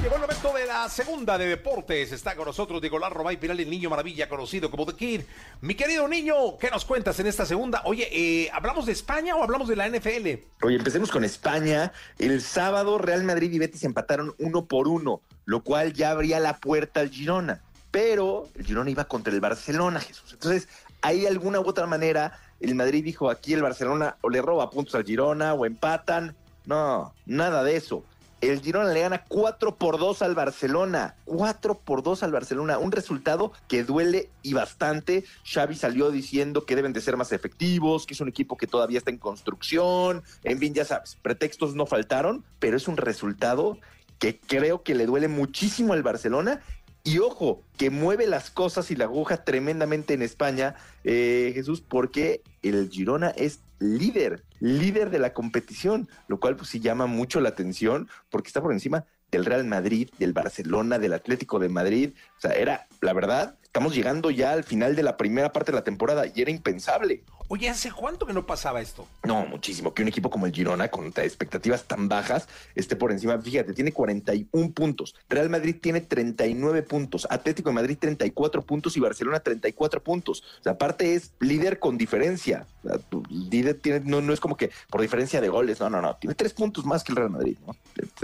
Llegó 0.02 0.16
el 0.16 0.20
momento 0.20 0.52
de 0.52 0.66
la 0.66 0.88
segunda 0.88 1.38
de 1.38 1.46
deportes. 1.46 2.10
Está 2.10 2.34
con 2.34 2.46
nosotros 2.46 2.82
Nicolás 2.82 3.12
Romay 3.12 3.36
Piral, 3.36 3.60
el 3.60 3.70
niño 3.70 3.88
maravilla 3.88 4.28
conocido 4.28 4.70
como 4.70 4.84
The 4.84 4.94
Kid. 4.94 5.20
Mi 5.60 5.76
querido 5.76 6.08
niño, 6.08 6.58
¿qué 6.58 6.70
nos 6.70 6.84
cuentas 6.84 7.20
en 7.20 7.28
esta 7.28 7.46
segunda? 7.46 7.82
Oye, 7.84 8.08
eh, 8.10 8.50
¿hablamos 8.52 8.86
de 8.86 8.92
España 8.92 9.36
o 9.36 9.44
hablamos 9.44 9.68
de 9.68 9.76
la 9.76 9.88
NFL? 9.88 10.44
Oye, 10.62 10.76
empecemos 10.76 11.10
con 11.10 11.22
España. 11.22 11.92
El 12.18 12.42
sábado 12.42 12.98
Real 12.98 13.22
Madrid 13.22 13.52
y 13.52 13.60
Betis 13.60 13.84
empataron 13.84 14.34
uno 14.38 14.66
por 14.66 14.88
uno 14.88 15.22
lo 15.44 15.62
cual 15.62 15.92
ya 15.92 16.10
abría 16.10 16.40
la 16.40 16.58
puerta 16.58 17.00
al 17.00 17.10
Girona. 17.10 17.62
Pero 17.90 18.48
el 18.54 18.64
Girona 18.64 18.90
iba 18.90 19.04
contra 19.04 19.32
el 19.32 19.40
Barcelona, 19.40 20.00
Jesús. 20.00 20.32
Entonces, 20.32 20.68
de 21.02 21.28
alguna 21.28 21.60
u 21.60 21.68
otra 21.68 21.86
manera, 21.86 22.38
el 22.60 22.74
Madrid 22.74 23.04
dijo, 23.04 23.28
aquí 23.28 23.52
el 23.52 23.62
Barcelona 23.62 24.16
o 24.22 24.30
le 24.30 24.40
roba 24.40 24.70
puntos 24.70 24.94
al 24.94 25.04
Girona 25.04 25.54
o 25.54 25.66
empatan. 25.66 26.34
No, 26.64 27.12
nada 27.26 27.64
de 27.64 27.76
eso. 27.76 28.04
El 28.42 28.60
Girona 28.60 28.92
le 28.92 29.00
gana 29.00 29.24
4 29.28 29.76
por 29.76 30.00
2 30.00 30.20
al 30.20 30.34
Barcelona. 30.34 31.14
4 31.26 31.78
por 31.78 32.02
2 32.02 32.24
al 32.24 32.32
Barcelona. 32.32 32.76
Un 32.78 32.90
resultado 32.90 33.52
que 33.68 33.84
duele 33.84 34.30
y 34.42 34.52
bastante. 34.52 35.24
Xavi 35.44 35.76
salió 35.76 36.10
diciendo 36.10 36.66
que 36.66 36.74
deben 36.74 36.92
de 36.92 37.00
ser 37.00 37.16
más 37.16 37.30
efectivos, 37.30 38.04
que 38.04 38.14
es 38.14 38.20
un 38.20 38.28
equipo 38.28 38.56
que 38.56 38.66
todavía 38.66 38.98
está 38.98 39.12
en 39.12 39.18
construcción. 39.18 40.24
En 40.42 40.58
fin, 40.58 40.74
ya 40.74 40.84
sabes, 40.84 41.16
pretextos 41.22 41.76
no 41.76 41.86
faltaron, 41.86 42.44
pero 42.58 42.76
es 42.76 42.88
un 42.88 42.96
resultado 42.96 43.78
que 44.18 44.40
creo 44.40 44.82
que 44.82 44.96
le 44.96 45.06
duele 45.06 45.28
muchísimo 45.28 45.92
al 45.92 46.02
Barcelona. 46.02 46.62
Y 47.04 47.20
ojo, 47.20 47.62
que 47.76 47.90
mueve 47.90 48.26
las 48.26 48.50
cosas 48.50 48.90
y 48.90 48.96
la 48.96 49.04
aguja 49.04 49.44
tremendamente 49.44 50.14
en 50.14 50.22
España, 50.22 50.74
eh, 51.04 51.52
Jesús, 51.54 51.80
porque 51.80 52.42
el 52.62 52.90
Girona 52.90 53.28
es 53.30 53.60
líder, 53.82 54.44
líder 54.60 55.10
de 55.10 55.18
la 55.18 55.32
competición, 55.32 56.08
lo 56.28 56.40
cual 56.40 56.56
pues 56.56 56.70
sí 56.70 56.80
llama 56.80 57.06
mucho 57.06 57.40
la 57.40 57.50
atención 57.50 58.08
porque 58.30 58.48
está 58.48 58.62
por 58.62 58.72
encima 58.72 59.04
del 59.30 59.44
Real 59.44 59.64
Madrid, 59.64 60.10
del 60.18 60.32
Barcelona, 60.32 60.98
del 60.98 61.14
Atlético 61.14 61.58
de 61.58 61.68
Madrid. 61.68 62.10
O 62.36 62.40
sea, 62.40 62.52
era, 62.52 62.86
la 63.00 63.12
verdad, 63.12 63.58
estamos 63.72 63.94
llegando 63.94 64.30
ya 64.30 64.52
al 64.52 64.64
final 64.64 64.94
de 64.94 65.02
la 65.02 65.16
primera 65.16 65.50
parte 65.50 65.72
de 65.72 65.76
la 65.76 65.82
temporada 65.82 66.26
y 66.26 66.42
era 66.42 66.50
impensable. 66.50 67.22
Oye, 67.48 67.68
¿hace 67.68 67.90
cuánto 67.90 68.26
que 68.26 68.32
no 68.32 68.46
pasaba 68.46 68.80
esto? 68.80 69.06
No, 69.24 69.44
muchísimo. 69.44 69.92
Que 69.92 70.02
un 70.02 70.08
equipo 70.08 70.30
como 70.30 70.46
el 70.46 70.52
Girona, 70.52 70.88
con 70.88 71.06
expectativas 71.06 71.84
tan 71.84 72.08
bajas, 72.08 72.48
esté 72.74 72.96
por 72.96 73.12
encima. 73.12 73.38
Fíjate, 73.38 73.74
tiene 73.74 73.92
41 73.92 74.72
puntos. 74.72 75.14
Real 75.28 75.50
Madrid 75.50 75.76
tiene 75.78 76.00
39 76.00 76.82
puntos. 76.82 77.26
Atlético 77.28 77.68
de 77.68 77.74
Madrid 77.74 77.98
34 77.98 78.62
puntos 78.62 78.96
y 78.96 79.00
Barcelona 79.00 79.40
34 79.40 80.02
puntos. 80.02 80.42
O 80.60 80.62
sea, 80.62 80.72
aparte 80.72 81.14
es 81.14 81.32
líder 81.40 81.78
con 81.78 81.98
diferencia. 81.98 82.66
O 82.84 82.88
sea, 82.88 82.98
líder 83.28 83.74
tiene, 83.74 84.00
no, 84.00 84.22
no 84.22 84.32
es 84.32 84.40
como 84.40 84.56
que 84.56 84.70
por 84.88 85.02
diferencia 85.02 85.42
de 85.42 85.50
goles. 85.50 85.78
No, 85.80 85.90
no, 85.90 86.00
no. 86.00 86.16
Tiene 86.16 86.34
tres 86.34 86.54
puntos 86.54 86.86
más 86.86 87.04
que 87.04 87.12
el 87.12 87.16
Real 87.16 87.30
Madrid. 87.30 87.58
¿no? 87.66 87.76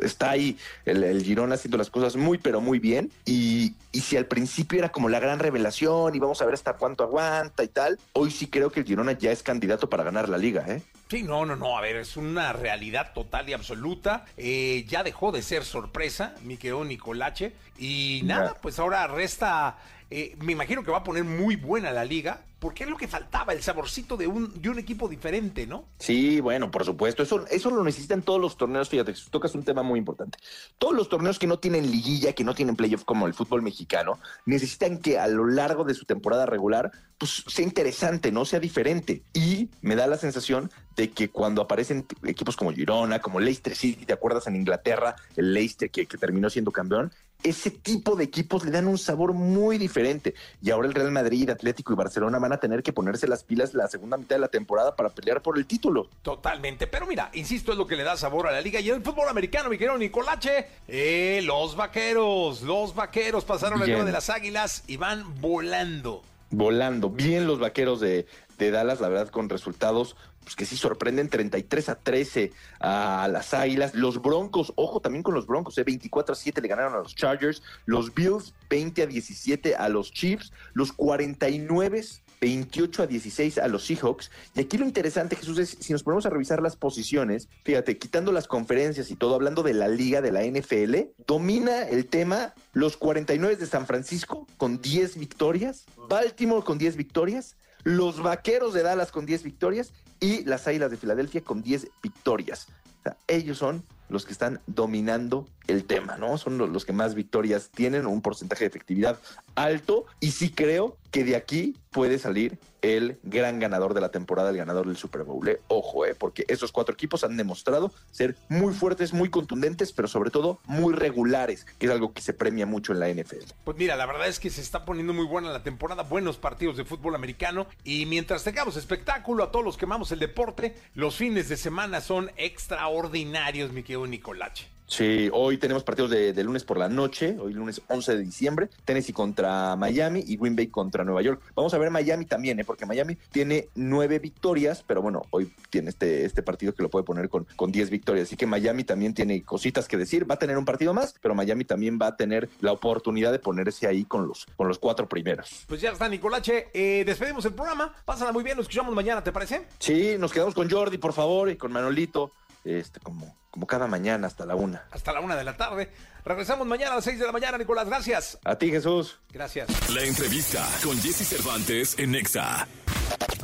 Está 0.03 0.31
ahí 0.31 0.57
el, 0.87 1.05
el, 1.05 1.23
Girona 1.23 1.57
haciendo 1.57 1.77
las 1.77 1.91
cosas 1.91 2.17
muy, 2.17 2.39
pero 2.39 2.63
muy 2.63 2.79
bien. 2.79 3.11
Y, 3.27 3.75
y 3.93 4.01
si 4.01 4.17
al 4.17 4.25
principio 4.25 4.79
era 4.79 4.91
como 4.91 5.11
la 5.11 5.21
gran 5.21 5.38
revelación 5.39 6.15
y 6.15 6.19
vamos 6.19 6.43
a 6.43 6.45
ver 6.45 6.55
hasta 6.55 6.75
cuánto 6.75 7.05
aguanta 7.05 7.65
y 7.65 7.69
tal, 7.69 7.99
hoy 8.13 8.31
sí 8.31 8.49
creo 8.49 8.71
que 8.71 8.81
el 8.81 8.87
Girona 8.87 9.13
ya 9.13 9.31
es 9.31 9.43
candidato 9.43 9.89
para 9.89 10.05
ganar 10.05 10.29
la 10.29 10.39
liga, 10.39 10.65
¿eh? 10.69 10.83
Sí, 11.09 11.23
no, 11.23 11.47
no, 11.47 11.57
no, 11.57 11.79
a 11.79 11.81
ver, 11.81 11.97
es 11.97 12.19
una 12.19 12.53
realidad 12.53 13.13
total 13.15 13.49
y 13.49 13.55
absoluta. 13.55 14.27
Eh, 14.37 14.85
ya 14.89 15.03
dejó 15.03 15.33
de 15.33 15.41
ser 15.41 15.65
sorpresa, 15.65 16.35
Miqueo 16.43 16.85
Nicolache. 16.85 17.55
Y 17.79 18.21
nada, 18.25 18.57
pues 18.61 18.79
ahora 18.79 19.07
resta, 19.07 19.79
eh, 20.11 20.37
me 20.41 20.53
imagino 20.53 20.83
que 20.83 20.91
va 20.91 20.99
a 20.99 21.05
poner 21.05 21.25
muy 21.25 21.57
buena 21.57 21.91
la 21.91 22.05
liga, 22.05 22.43
porque 22.59 22.85
es 22.85 22.91
lo 22.91 22.97
que 22.97 23.07
faltaba, 23.07 23.53
el 23.53 23.63
saborcito 23.63 24.17
de 24.17 24.27
un, 24.27 24.61
de 24.61 24.71
un 24.71 24.79
equipo 24.79 25.09
diferente, 25.09 25.67
¿no? 25.67 25.85
Sí, 25.99 26.41
bueno, 26.41 26.71
por 26.71 26.85
supuesto, 26.85 27.23
eso, 27.23 27.47
eso 27.49 27.71
lo 27.71 27.85
necesitan 27.85 28.23
todos 28.23 28.41
los 28.41 28.57
torneos, 28.57 28.89
fíjate, 28.89 29.15
tocas 29.31 29.55
un 29.55 29.63
tema 29.63 29.83
muy 29.83 29.99
importante. 29.99 30.39
Todos 30.79 30.95
los 30.95 31.09
torneos 31.09 31.39
que 31.39 31.47
no 31.47 31.59
tienen 31.59 31.91
liguilla, 31.91 32.33
que 32.33 32.43
no 32.43 32.55
tienen 32.55 32.75
playoff 32.75 33.05
como 33.05 33.27
el 33.27 33.35
fútbol 33.35 33.63
mexicano, 33.63 34.19
necesitan 34.47 34.99
que 34.99 35.19
a 35.19 35.29
lo 35.29 35.47
largo 35.47 35.85
de 35.85 35.95
su 35.95 36.05
temporada 36.05 36.47
regular, 36.47 36.91
pues 37.19 37.45
sea 37.47 37.65
interesante, 37.65 38.33
¿no? 38.33 38.45
Sea 38.45 38.61
diferente. 38.61 39.23
Y 39.35 39.69
me 39.83 39.95
da 39.95 40.07
la 40.07 40.17
sensación 40.17 40.71
de 40.99 41.11
que 41.11 41.31
cuando 41.31 41.63
aparecen 41.63 42.05
equipos 42.25 42.57
como 42.57 42.73
Girona, 42.73 43.21
como 43.21 43.39
Leicester 43.39 43.77
City, 43.77 44.05
¿te 44.05 44.13
acuerdas 44.13 44.49
en 44.49 44.57
Inglaterra? 44.57 45.15
El 45.37 45.55
Leicester 45.55 45.89
que, 45.91 46.07
que 46.07 46.19
terminó 46.19 46.51
siendo 46.51 46.73
campeón, 46.73 47.13
ese 47.45 47.71
tipo 47.71 48.17
de 48.17 48.25
equipos 48.25 48.65
le 48.65 48.73
dan 48.73 48.89
un 48.89 48.99
sabor 48.99 49.33
muy 49.33 49.79
diferente. 49.79 50.35
Y 50.61 50.73
ahora 50.73 50.89
el 50.89 50.95
Real 50.95 51.13
Madrid, 51.13 51.51
Atlético 51.51 51.93
y 51.93 51.97
Barcelona 51.97 52.41
van 52.41 52.53
a 52.53 52.57
tener 52.59 52.83
que 52.83 52.93
ponerse 52.93 53.29
las 53.29 53.45
pilas 53.45 53.75
la 53.75 53.87
segunda 53.87 54.17
mitad 54.17 54.35
de 54.35 54.41
la 54.41 54.49
temporada 54.49 54.97
para 54.97 55.11
pelear 55.11 55.41
por 55.41 55.57
el 55.57 55.67
título. 55.67 56.09
Totalmente. 56.23 56.89
Pero 56.89 57.07
mira, 57.07 57.31
insisto, 57.33 57.71
es 57.71 57.79
lo 57.79 57.87
que 57.87 57.95
le 57.95 58.03
da 58.03 58.17
sabor 58.17 58.49
a 58.49 58.51
la 58.51 58.61
liga. 58.61 58.81
Y 58.81 58.89
en 58.91 58.97
el 58.97 59.03
fútbol 59.03 59.29
americano, 59.29 59.71
mi 59.71 59.79
querido 59.79 59.97
Nicolache, 59.97 60.67
eh, 60.89 61.41
los 61.45 61.77
vaqueros, 61.77 62.63
los 62.63 62.93
vaqueros 62.97 63.45
pasaron 63.45 63.81
el 63.83 64.05
de 64.05 64.13
las 64.13 64.31
águilas 64.31 64.83
y 64.89 64.97
van 64.97 65.41
volando. 65.41 66.25
Volando. 66.51 67.09
Bien 67.09 67.47
los 67.47 67.61
vaqueros 67.61 68.01
de, 68.01 68.27
de 68.59 68.71
Dallas, 68.73 69.01
la 69.01 69.09
verdad, 69.09 69.29
con 69.29 69.49
resultados 69.49 70.17
pues 70.49 70.57
que 70.57 70.65
sí 70.65 70.79
sorprenden 70.79 71.29
33 71.29 71.91
a 71.91 71.95
13 71.97 72.53
a 72.81 73.29
las 73.31 73.53
Águilas. 73.53 73.95
Los 73.95 74.23
Broncos, 74.23 74.73
ojo 74.77 74.99
también 75.01 75.23
con 75.23 75.35
los 75.35 75.47
Broncos, 75.47 75.77
eh, 75.77 75.85
24 75.85 76.33
a 76.33 76.37
7 76.37 76.63
le 76.63 76.69
ganaron 76.69 76.95
a 76.95 76.99
los 77.01 77.15
Chargers. 77.15 77.63
Los 77.85 78.15
Bills 78.15 78.55
20 78.71 79.03
a 79.03 79.07
17 79.07 79.77
a 79.77 79.91
los 79.91 80.11
Chiefs. 80.11 80.51
Los 80.73 80.95
49 80.95 82.03
28 82.41 83.03
a 83.03 83.07
16 83.07 83.59
a 83.59 83.69
los 83.69 83.85
Seahawks. 83.85 84.31
Y 84.55 84.61
aquí 84.61 84.79
lo 84.79 84.87
interesante, 84.87 85.37
Jesús, 85.37 85.59
es 85.59 85.77
si 85.81 85.93
nos 85.93 86.03
ponemos 86.03 86.25
a 86.25 86.31
revisar 86.31 86.63
las 86.63 86.77
posiciones, 86.77 87.49
fíjate, 87.65 87.99
quitando 87.99 88.33
las 88.33 88.47
conferencias 88.47 89.11
y 89.11 89.17
todo, 89.17 89.35
hablando 89.35 89.63
de 89.63 89.75
la 89.75 89.89
liga 89.89 90.23
de 90.23 90.33
la 90.33 90.45
NFL, 90.45 91.11
domina 91.27 91.83
el 91.83 92.07
tema 92.07 92.55
los 92.73 92.97
49 92.97 93.57
de 93.57 93.67
San 93.67 93.87
Francisco 93.87 94.47
con 94.57 94.81
10 94.81 95.19
victorias, 95.19 95.85
Baltimore 96.09 96.65
con 96.65 96.79
10 96.79 96.97
victorias, 96.97 97.57
los 97.85 98.23
Vaqueros 98.23 98.73
de 98.73 98.83
Dallas 98.83 99.11
con 99.11 99.27
10 99.27 99.43
victorias 99.43 99.93
y 100.21 100.45
las 100.45 100.67
Águilas 100.67 100.91
de 100.91 100.97
Filadelfia 100.97 101.43
con 101.43 101.63
10 101.63 101.89
victorias. 102.03 102.69
O 103.01 103.03
sea, 103.03 103.17
ellos 103.27 103.59
son 103.59 103.85
los 104.09 104.25
que 104.25 104.33
están 104.33 104.61
dominando 104.67 105.47
el 105.69 105.85
tema, 105.85 106.17
¿no? 106.17 106.39
Son 106.39 106.59
los, 106.59 106.85
que 106.85 106.93
más 106.93 107.15
victorias 107.15 107.71
tienen, 107.71 108.07
un 108.07 108.23
porcentaje 108.23 108.65
de 108.65 108.69
efectividad 108.69 109.19
alto, 109.55 110.07
y 110.19 110.31
sí 110.31 110.51
creo 110.51 110.97
que 111.11 111.25
de 111.25 111.37
aquí 111.37 111.77
puede 111.91 112.19
salir 112.19 112.59
el 112.81 113.19
gran 113.23 113.59
ganador 113.59 113.93
de 113.93 114.01
la 114.01 114.11
temporada, 114.11 114.51
el 114.51 114.57
ganador 114.57 114.87
del 114.87 114.97
Super 114.97 115.25
Bowl. 115.25 115.49
¿eh? 115.49 115.61
Ojo, 115.69 116.07
¿eh? 116.07 116.15
porque 116.15 116.45
esos 116.49 116.71
cuatro 116.71 116.95
equipos 116.95 117.25
han 117.25 117.37
demostrado 117.37 117.93
ser 118.11 118.37
muy 118.49 118.73
fuertes, 118.73 119.13
muy 119.13 119.31
contundentes, 119.31 119.93
pero 119.93 120.07
sobre 120.07 120.31
todo 120.31 120.61
muy 120.67 120.95
regulares, 120.95 121.67
que 121.79 121.87
es 121.87 121.93
algo 121.93 122.13
que 122.13 122.23
se 122.23 122.35
premia 122.35 122.67
mucho 122.67 122.93
en 122.93 123.01
la 123.01 123.09
NFL. 123.09 123.53
Pues 123.65 123.77
mira, 123.77 123.97
la 123.97 124.07
verdad 124.07 124.29
es 124.29 124.39
que 124.39 124.51
se 124.51 124.61
está 124.61 124.85
poniendo 124.85 125.13
muy 125.13 125.27
buena 125.27 125.51
la 125.51 125.63
temporada, 125.63 126.03
buenos 126.05 126.37
partidos 126.37 126.77
de 126.77 126.85
fútbol 126.85 127.15
americano, 127.15 127.67
y 127.85 128.07
mientras 128.07 128.45
tengamos 128.45 128.77
espectáculo 128.77 129.45
a 129.45 129.51
todos 129.51 129.65
los 129.65 129.77
que 129.77 129.87
amamos 129.87 130.13
el 130.13 130.21
deporte, 130.21 130.77
los 130.95 131.17
fines 131.17 131.49
de 131.49 131.57
semana 131.57 132.01
son 132.01 132.31
extraordinarios, 132.37 133.73
mi 133.73 133.83
querido 133.83 133.98
Nicolache. 134.07 134.79
Sí, 134.89 135.29
hoy 135.35 135.59
tenemos 135.59 135.85
partidos 135.85 136.11
de, 136.11 136.33
de, 136.33 136.45
lunes 136.45 136.65
por 136.65 136.79
la 136.79 136.89
noche, 136.89 137.37
hoy 137.39 137.53
lunes 137.53 137.83
11 137.89 138.17
de 138.17 138.23
diciembre, 138.25 138.71
Tennessee 138.87 139.13
contra 139.13 139.77
Miami 139.77 140.25
y 140.27 140.39
Green 140.39 140.57
Bay 140.57 140.69
contra 140.69 141.05
Nueva 141.05 141.21
York. 141.21 141.43
Vamos 141.55 141.75
a 141.75 141.79
ver 141.79 141.91
Miami 141.91 142.25
también, 142.25 142.59
¿eh? 142.59 142.65
porque 142.65 142.87
Miami 142.87 143.19
tiene 143.31 143.69
nueve 143.75 144.19
victorias, 144.19 144.83
pero 144.87 145.03
bueno, 145.03 145.27
hoy 145.29 145.53
tiene 145.69 145.91
este, 145.91 146.25
este 146.25 146.43
partido 146.43 146.75
que 146.75 146.83
lo 146.83 146.89
puede 146.89 147.05
poner 147.05 147.29
con, 147.29 147.47
con 147.55 147.71
diez 147.71 147.91
victorias, 147.91 148.29
así 148.29 148.37
que 148.37 148.47
Miami 148.47 148.83
también 148.83 149.13
tiene 149.13 149.43
cositas 149.43 149.87
que 149.89 149.99
decir, 149.99 150.29
va 150.29 150.37
a 150.37 150.39
tener 150.39 150.57
un 150.57 150.65
partido 150.65 150.95
más, 150.95 151.15
pero 151.21 151.35
Miami 151.35 151.67
también 151.67 151.99
va 152.01 152.07
a 152.07 152.17
tener 152.17 152.49
la 152.63 152.73
oportunidad 152.73 153.31
de 153.31 153.41
ponerse 153.41 153.87
ahí 153.87 154.07
con 154.07 154.27
los, 154.27 154.47
con 154.57 154.69
los 154.69 154.79
cuatro 154.79 155.07
primeros. 155.07 155.65
Pues 155.69 155.83
ya 155.83 155.91
está, 155.91 156.09
Nicolache, 156.09 156.69
eh, 156.73 157.05
despedimos 157.05 157.45
el 157.45 157.53
programa, 157.53 157.95
pásala 158.07 158.33
muy 158.33 158.43
bien, 158.43 158.57
nos 158.57 158.65
escuchamos 158.65 158.95
mañana, 158.95 159.23
¿te 159.23 159.33
parece? 159.33 159.67
Sí, 159.79 160.17
nos 160.19 160.33
quedamos 160.33 160.55
con 160.55 160.71
Jordi, 160.71 160.97
por 160.97 161.13
favor, 161.13 161.51
y 161.51 161.57
con 161.57 161.73
Manolito, 161.73 162.33
este, 162.65 163.01
como 163.01 163.37
como 163.51 163.67
cada 163.67 163.87
mañana 163.87 164.27
hasta 164.27 164.47
la 164.47 164.55
una. 164.55 164.85
Hasta 164.91 165.13
la 165.13 165.21
una 165.21 165.35
de 165.35 165.45
la 165.45 165.57
tarde. 165.57 165.91
Regresamos 166.29 166.67
mañana 166.67 166.93
a 166.93 166.97
las 166.97 167.05
seis 167.05 167.19
de 167.19 167.25
la 167.25 167.33
mañana, 167.33 167.57
Nicolás. 167.57 167.89
Gracias. 167.89 168.39
A 168.45 168.55
ti, 168.55 168.71
Jesús. 168.71 169.19
Gracias. 169.33 169.67
La 169.95 170.05
entrevista 170.05 170.63
con 170.85 170.95
Jesse 170.99 171.27
Cervantes 171.27 171.99
en 171.99 172.11
Nexa. 172.11 172.69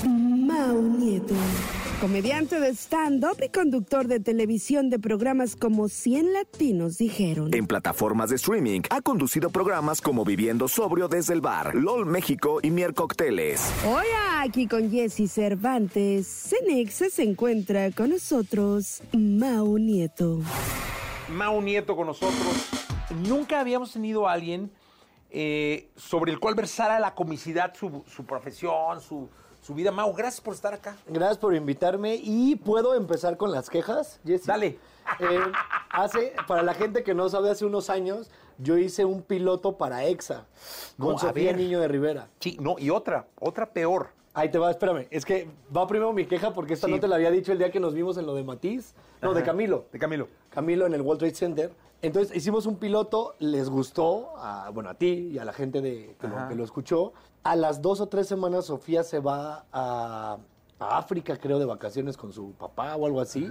Mau 0.06 0.82
Nieto. 0.82 1.34
Comediante 2.02 2.60
de 2.60 2.74
stand-up 2.74 3.42
y 3.42 3.48
conductor 3.48 4.06
de 4.06 4.20
televisión 4.20 4.90
de 4.90 4.98
programas 4.98 5.56
como 5.56 5.88
100 5.88 6.34
Latinos 6.34 6.98
dijeron. 6.98 7.54
En 7.54 7.66
plataformas 7.66 8.28
de 8.28 8.36
streaming 8.36 8.82
ha 8.90 9.00
conducido 9.00 9.48
programas 9.48 10.02
como 10.02 10.26
Viviendo 10.26 10.68
Sobrio 10.68 11.08
desde 11.08 11.32
el 11.32 11.40
Bar, 11.40 11.74
LOL 11.74 12.04
México 12.04 12.60
y 12.62 12.70
Mier 12.70 12.92
Cócteles. 12.92 13.62
Hoy 13.86 14.04
aquí 14.40 14.66
con 14.66 14.90
Jesse 14.90 15.32
Cervantes, 15.32 16.26
Cenexa 16.26 17.08
se 17.08 17.22
encuentra 17.22 17.90
con 17.92 18.10
nosotros 18.10 19.00
Mau 19.14 19.78
Nieto. 19.78 20.42
Mau 21.28 21.60
Nieto 21.60 21.96
con 21.96 22.06
nosotros. 22.06 22.70
Nunca 23.26 23.60
habíamos 23.60 23.92
tenido 23.92 24.28
a 24.28 24.32
alguien 24.32 24.70
eh, 25.30 25.88
sobre 25.96 26.32
el 26.32 26.38
cual 26.38 26.54
versara 26.54 27.00
la 27.00 27.14
comicidad, 27.14 27.74
su, 27.74 28.04
su 28.06 28.24
profesión, 28.24 29.00
su, 29.00 29.28
su 29.62 29.74
vida. 29.74 29.90
Mau, 29.90 30.12
gracias 30.12 30.40
por 30.40 30.54
estar 30.54 30.74
acá. 30.74 30.96
Gracias 31.06 31.38
por 31.38 31.54
invitarme 31.54 32.18
y 32.22 32.56
puedo 32.56 32.94
empezar 32.94 33.36
con 33.36 33.50
las 33.50 33.70
quejas, 33.70 34.20
Jesse. 34.24 34.46
Dale. 34.46 34.78
Eh, 35.20 35.40
hace, 35.90 36.34
para 36.46 36.62
la 36.62 36.74
gente 36.74 37.02
que 37.02 37.14
no 37.14 37.28
sabe, 37.28 37.50
hace 37.50 37.64
unos 37.64 37.90
años 37.90 38.30
yo 38.58 38.78
hice 38.78 39.04
un 39.04 39.22
piloto 39.22 39.76
para 39.76 40.04
EXA 40.04 40.46
con 40.98 41.12
No, 41.12 41.18
Sofía. 41.18 41.52
Niño 41.52 41.80
de 41.80 41.88
Rivera. 41.88 42.28
Sí, 42.40 42.56
no, 42.60 42.76
y 42.78 42.90
otra, 42.90 43.26
otra 43.40 43.70
peor. 43.70 44.10
Ahí 44.36 44.50
te 44.50 44.58
va, 44.58 44.70
espérame. 44.70 45.06
Es 45.10 45.24
que 45.24 45.48
va 45.74 45.86
primero 45.86 46.12
mi 46.12 46.26
queja 46.26 46.52
porque 46.52 46.74
esta 46.74 46.88
Sí. 46.88 46.92
no 46.92 46.98
te 47.00 47.06
la 47.06 47.14
había 47.16 47.30
dicho 47.30 47.52
el 47.52 47.58
día 47.58 47.70
que 47.70 47.78
nos 47.78 47.94
vimos 47.94 48.18
en 48.18 48.26
lo 48.26 48.34
de 48.34 48.42
Matiz. 48.42 48.94
No, 49.22 49.32
de. 49.32 49.42
Camilo. 49.44 49.84
De 49.92 49.98
Camilo. 49.98 50.28
Camilo 50.50 50.86
en 50.86 50.94
el 50.94 51.02
World 51.02 51.20
Trade 51.20 51.34
Center. 51.34 51.72
Entonces 52.02 52.36
hicimos 52.36 52.66
un 52.66 52.76
piloto, 52.76 53.34
les 53.38 53.70
gustó, 53.70 54.34
a, 54.36 54.70
bueno, 54.70 54.90
a 54.90 54.94
ti 54.94 55.30
y 55.32 55.38
a 55.38 55.44
la 55.44 55.52
gente 55.52 55.80
de, 55.80 56.16
que, 56.20 56.26
lo, 56.28 56.36
Ajá. 56.36 56.48
que 56.48 56.54
lo 56.56 56.64
escuchó. 56.64 57.12
A 57.44 57.54
las 57.56 57.80
dos 57.80 58.00
o 58.00 58.08
tres 58.08 58.26
semanas 58.26 58.66
Sofía 58.66 59.04
se 59.04 59.20
va 59.20 59.64
a, 59.72 60.36
a 60.80 60.98
África, 60.98 61.36
creo, 61.36 61.58
de 61.58 61.64
vacaciones 61.64 62.16
con 62.16 62.32
su 62.32 62.52
papá 62.52 62.96
o 62.96 63.06
algo 63.06 63.20
así. 63.20 63.48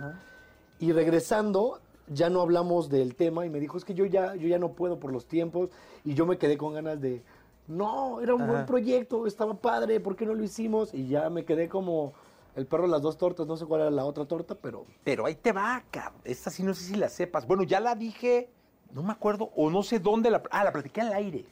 Y 0.79 0.91
regresando, 0.91 1.79
ya 2.07 2.29
no 2.29 2.41
hablamos 2.41 2.89
del 2.89 3.15
tema 3.15 3.45
y 3.45 3.49
me 3.49 3.59
dijo, 3.59 3.77
es 3.77 3.85
que 3.85 3.93
yo 3.93 4.05
ya, 4.05 4.35
yo 4.35 4.47
ya 4.47 4.59
no 4.59 4.73
puedo 4.73 4.99
por 4.99 5.11
los 5.13 5.25
tiempos. 5.25 5.69
Y 6.03 6.13
yo 6.13 6.25
me 6.25 6.37
quedé 6.37 6.57
con 6.57 6.73
ganas 6.73 6.99
de, 7.01 7.23
no, 7.67 8.19
era 8.21 8.35
un 8.35 8.45
buen 8.47 8.65
proyecto, 8.65 9.25
estaba 9.25 9.53
padre, 9.55 9.99
¿por 9.99 10.15
qué 10.15 10.25
no 10.25 10.33
lo 10.33 10.43
hicimos? 10.43 10.93
Y 10.93 11.07
ya 11.07 11.29
me 11.29 11.45
quedé 11.45 11.69
como 11.69 12.13
el 12.55 12.65
perro 12.67 12.83
de 12.83 12.89
las 12.89 13.01
dos 13.01 13.17
tortas, 13.17 13.47
no 13.47 13.57
sé 13.57 13.65
cuál 13.65 13.81
era 13.81 13.89
la 13.91 14.05
otra 14.05 14.25
torta, 14.25 14.55
pero... 14.55 14.85
Pero 15.03 15.25
ahí 15.25 15.35
te 15.35 15.51
va, 15.51 15.83
cabrón. 15.89 16.21
Esta 16.23 16.49
sí 16.51 16.61
no 16.63 16.73
sé 16.73 16.83
si 16.83 16.95
la 16.95 17.09
sepas. 17.09 17.47
Bueno, 17.47 17.63
ya 17.63 17.79
la 17.79 17.95
dije, 17.95 18.49
no 18.91 19.01
me 19.01 19.11
acuerdo, 19.11 19.51
o 19.55 19.69
no 19.69 19.81
sé 19.81 19.99
dónde 19.99 20.29
la... 20.29 20.43
Ah, 20.51 20.63
la 20.63 20.71
platiqué 20.71 21.01
al 21.01 21.13
aire, 21.13 21.45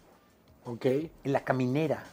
Ok. 0.66 0.86
en 0.86 1.12
la 1.24 1.44
caminera. 1.44 2.04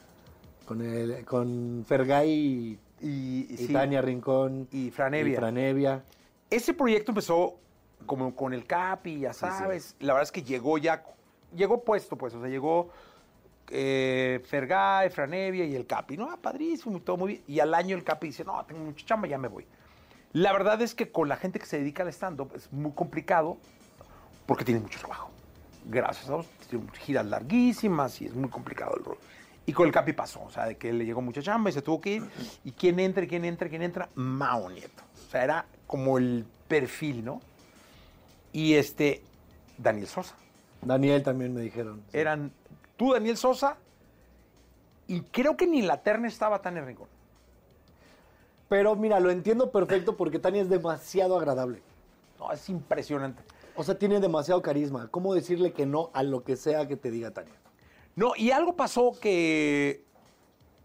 Con, 0.65 0.81
el, 0.83 1.25
con 1.25 1.85
Fergay 1.87 2.79
y, 3.01 3.47
Y 3.51 3.57
sí, 3.57 3.73
Tania 3.73 4.01
Rincón. 4.03 4.69
y 4.71 4.91
Franevia. 4.91 5.33
Y 5.33 5.37
Franevia. 5.37 6.05
Ese 6.51 6.73
proyecto 6.73 7.11
empezó 7.11 7.57
como 8.07 8.35
con 8.35 8.55
el 8.55 8.65
Capi, 8.67 9.21
ya 9.21 9.33
sabes. 9.33 9.97
La 10.01 10.15
verdad 10.15 10.23
es 10.25 10.33
que 10.33 10.43
llegó 10.43 10.79
ya, 10.79 11.05
llegó 11.55 11.83
puesto, 11.85 12.17
pues, 12.17 12.35
o 12.35 12.41
sea, 12.41 12.49
llegó 12.49 12.91
eh, 13.71 14.41
Fergay, 14.45 15.11
Franevia 15.11 15.65
y 15.65 15.75
el 15.75 15.87
Capi. 15.87 16.17
No, 16.17 16.31
ah, 16.31 16.39
padrísimo, 16.41 17.01
todo 17.01 17.17
muy 17.17 17.33
bien. 17.33 17.45
Y 17.47 17.61
al 17.61 17.75
año 17.75 17.97
el 17.97 18.05
Capi 18.05 18.29
dice, 18.29 18.45
no, 18.45 18.65
tengo 18.65 18.81
mucha 18.85 19.07
chamba, 19.07 19.29
ya 19.29 19.39
me 19.39 19.49
voy. 19.49 19.67
La 20.33 20.53
verdad 20.53 20.81
es 20.83 20.95
que 20.95 21.11
con 21.11 21.29
la 21.29 21.37
gente 21.37 21.59
que 21.59 21.67
se 21.67 21.79
dedica 21.79 22.03
al 22.03 22.11
stand-up 22.11 22.53
es 22.55 22.73
muy 22.73 22.93
complicado 22.93 23.59
porque 24.47 24.65
tiene 24.65 24.81
mucho 24.81 24.99
trabajo. 24.99 25.31
Gracias 25.87 26.29
a 26.29 26.35
Dios, 26.35 26.47
tiene 26.69 26.87
giras 26.99 27.27
larguísimas 27.27 28.21
y 28.21 28.27
es 28.27 28.35
muy 28.35 28.51
complicado 28.51 28.95
el 28.97 29.05
rol. 29.05 29.19
Y 29.65 29.73
con 29.73 29.87
el 29.87 29.93
Capi 29.93 30.15
pasó, 30.15 30.43
o 30.43 30.51
sea, 30.51 30.67
de 30.67 30.77
que 30.77 30.93
le 30.93 31.05
llegó 31.05 31.21
mucha 31.21 31.43
chamba 31.43 31.71
y 31.71 31.75
se 31.75 31.83
tuvo 31.83 32.01
que 32.01 32.15
ir. 32.15 32.23
¿Y 32.65 32.73
quién 32.73 32.99
entra, 33.01 33.27
quién 33.27 33.45
entra, 33.45 33.69
quién 33.69 33.83
entra? 33.83 34.09
Mao 34.15 34.71
Nieto. 34.71 35.03
O 35.27 35.31
sea, 35.31 35.45
era 35.45 35.67
como 35.87 36.17
el 36.17 36.47
perfil, 36.69 37.25
¿no? 37.25 37.43
Y 38.53 38.75
este, 38.75 39.23
Daniel 39.77 40.07
Sosa. 40.07 40.35
Daniel 40.81 41.23
también 41.23 41.53
me 41.53 41.61
dijeron. 41.61 42.03
sí. 42.11 42.19
Eran 42.19 42.53
tú, 42.99 43.15
Daniel 43.15 43.39
Sosa, 43.39 43.79
y 45.07 45.23
creo 45.23 45.57
que 45.57 45.67
ni 45.67 45.79
en 45.79 45.87
la 45.87 46.03
terna 46.03 46.29
estaba 46.29 46.61
Tania 46.61 46.85
Rincón. 46.85 47.09
Pero 48.69 48.95
mira, 48.95 49.19
lo 49.21 49.31
entiendo 49.31 49.73
perfecto 49.73 50.17
porque 50.17 50.39
Tania 50.39 50.61
es 50.61 50.69
demasiado 50.69 51.39
agradable. 51.39 51.81
No, 52.39 52.53
es 52.53 52.69
impresionante. 52.69 53.43
O 53.75 53.83
sea, 53.83 53.99
tiene 53.99 54.21
demasiado 54.21 54.61
carisma. 54.61 55.09
¿Cómo 55.11 55.35
decirle 55.35 55.73
que 55.73 55.87
no 55.87 56.11
a 56.13 56.23
lo 56.23 56.45
que 56.45 56.57
sea 56.57 56.87
que 56.87 56.97
te 56.97 57.11
diga 57.11 57.31
Tania? 57.31 57.55
No, 58.17 58.33
y 58.37 58.51
algo 58.51 58.77
pasó 58.77 59.13
que 59.19 60.05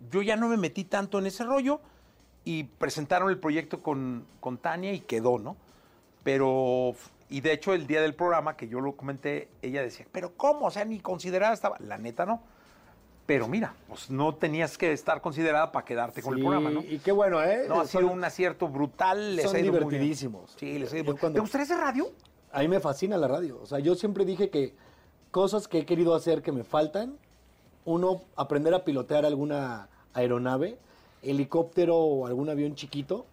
yo 0.10 0.22
ya 0.22 0.38
no 0.38 0.48
me 0.48 0.58
metí 0.58 0.86
tanto 0.86 1.20
en 1.20 1.26
ese 1.26 1.44
rollo 1.44 1.82
y 2.46 2.64
presentaron 2.64 3.30
el 3.30 3.40
proyecto 3.40 3.82
con, 3.82 4.26
con 4.40 4.58
Tania 4.58 4.94
y 4.94 5.00
quedó, 5.02 5.40
¿no? 5.40 5.58
Pero, 6.24 6.96
y 7.34 7.42
de 7.42 7.52
hecho 7.52 7.74
el 7.74 7.88
día 7.88 8.00
del 8.02 8.14
programa 8.14 8.56
que 8.56 8.68
yo 8.68 8.80
lo 8.80 8.96
comenté, 8.96 9.48
ella 9.64 9.82
decía, 9.82 10.06
pero 10.12 10.34
¿cómo? 10.38 10.68
O 10.68 10.72
sea, 10.72 10.86
ni 10.86 11.00
considerada 11.00 11.52
estaba. 11.54 11.78
La 11.80 11.98
neta 11.98 12.28
no. 12.28 12.44
Pero 13.26 13.48
mira, 13.48 13.74
pues 13.88 14.12
no 14.12 14.36
tenías 14.36 14.78
que 14.78 14.92
estar 14.92 15.20
considerada 15.20 15.72
para 15.72 15.84
quedarte 15.84 16.22
con 16.22 16.36
el 16.36 16.42
programa, 16.42 16.70
¿no? 16.70 16.82
Y 16.84 17.00
qué 17.00 17.12
bueno, 17.12 17.42
¿eh? 17.42 17.66
No, 17.68 17.76
ha 17.82 17.88
Son- 17.88 18.02
sido 18.02 18.12
un 18.14 18.24
acierto 18.24 18.68
brutal. 18.68 19.36
Les 19.38 19.46
son 19.46 19.56
ha 19.56 19.60
ido 19.60 19.72
muy 19.72 19.80
bien. 19.80 19.90
divertidísimos. 19.90 20.54
Sí, 20.58 20.78
les 20.78 20.94
ha 20.94 20.98
ido 21.00 21.18
cuando- 21.18 21.38
¿Te 21.38 21.40
gustaría 21.42 21.64
hacer 21.64 21.78
radio? 21.78 22.12
A 22.52 22.60
mí 22.60 22.68
me 22.68 22.80
fascina 22.80 23.18
la 23.18 23.28
radio. 23.28 23.60
O 23.62 23.66
sea, 23.66 23.80
yo 23.80 23.96
siempre 23.96 24.26
dije 24.26 24.52
que 24.52 24.76
cosas 25.32 25.68
que 25.68 25.80
he 25.80 25.86
querido 25.88 26.14
hacer 26.14 26.44
que 26.44 26.52
me 26.52 26.64
faltan, 26.64 27.18
uno, 27.86 28.22
aprender 28.36 28.76
a 28.76 28.84
pilotear 28.84 29.26
alguna 29.26 29.88
aeronave, 30.14 30.78
helicóptero 31.24 31.98
o 31.98 32.28
algún 32.28 32.50
avión 32.50 32.76
chiquito, 32.76 33.26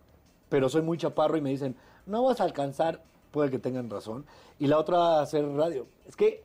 pero 0.48 0.70
soy 0.70 0.80
muy 0.80 0.96
chaparro 0.96 1.36
y 1.36 1.42
me 1.42 1.51
dicen, 1.51 1.76
no 2.07 2.22
vas 2.22 2.40
a 2.40 2.44
alcanzar, 2.44 3.03
puede 3.31 3.51
que 3.51 3.59
tengan 3.59 3.89
razón. 3.91 4.26
Y 4.59 4.66
la 4.66 4.78
otra, 4.78 5.20
hacer 5.20 5.47
radio. 5.53 5.87
Es 6.07 6.16
que 6.16 6.43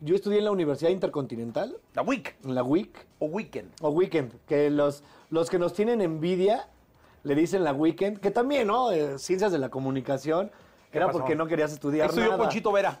yo 0.00 0.14
estudié 0.14 0.38
en 0.38 0.44
la 0.44 0.50
Universidad 0.52 0.90
Intercontinental, 0.90 1.76
La 1.94 2.02
Week 2.02 2.36
en 2.44 2.54
la 2.54 2.62
WIC, 2.62 3.06
o 3.18 3.26
Weekend. 3.26 3.72
o 3.80 3.88
Weekend, 3.90 4.32
que 4.46 4.70
los, 4.70 5.02
los 5.30 5.50
que 5.50 5.58
nos 5.58 5.72
tienen 5.72 6.00
envidia 6.00 6.68
le 7.24 7.34
dicen 7.34 7.64
la 7.64 7.72
Weekend, 7.72 8.20
que 8.20 8.30
también, 8.30 8.68
¿no? 8.68 8.92
Eh, 8.92 9.18
ciencias 9.18 9.50
de 9.50 9.58
la 9.58 9.70
comunicación, 9.70 10.50
era 10.92 11.06
pasó? 11.06 11.18
porque 11.18 11.34
no 11.34 11.46
querías 11.46 11.72
estudiar 11.72 12.08
Estudió 12.08 12.30
nada. 12.30 12.38
Ponchito 12.38 12.72
Vera. 12.72 13.00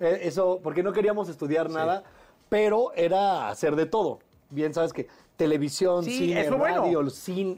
Eh, 0.00 0.20
Eso, 0.22 0.60
porque 0.62 0.82
no 0.82 0.92
queríamos 0.92 1.28
estudiar 1.28 1.68
nada, 1.70 2.04
pero 2.48 2.92
era 2.94 3.48
hacer 3.48 3.74
de 3.76 3.86
todo. 3.86 4.20
Bien, 4.50 4.72
sabes 4.72 4.92
que 4.92 5.08
televisión, 5.36 6.04
Sí, 6.04 6.18
cine, 6.18 6.48
bueno. 6.50 6.82
radio, 6.82 7.02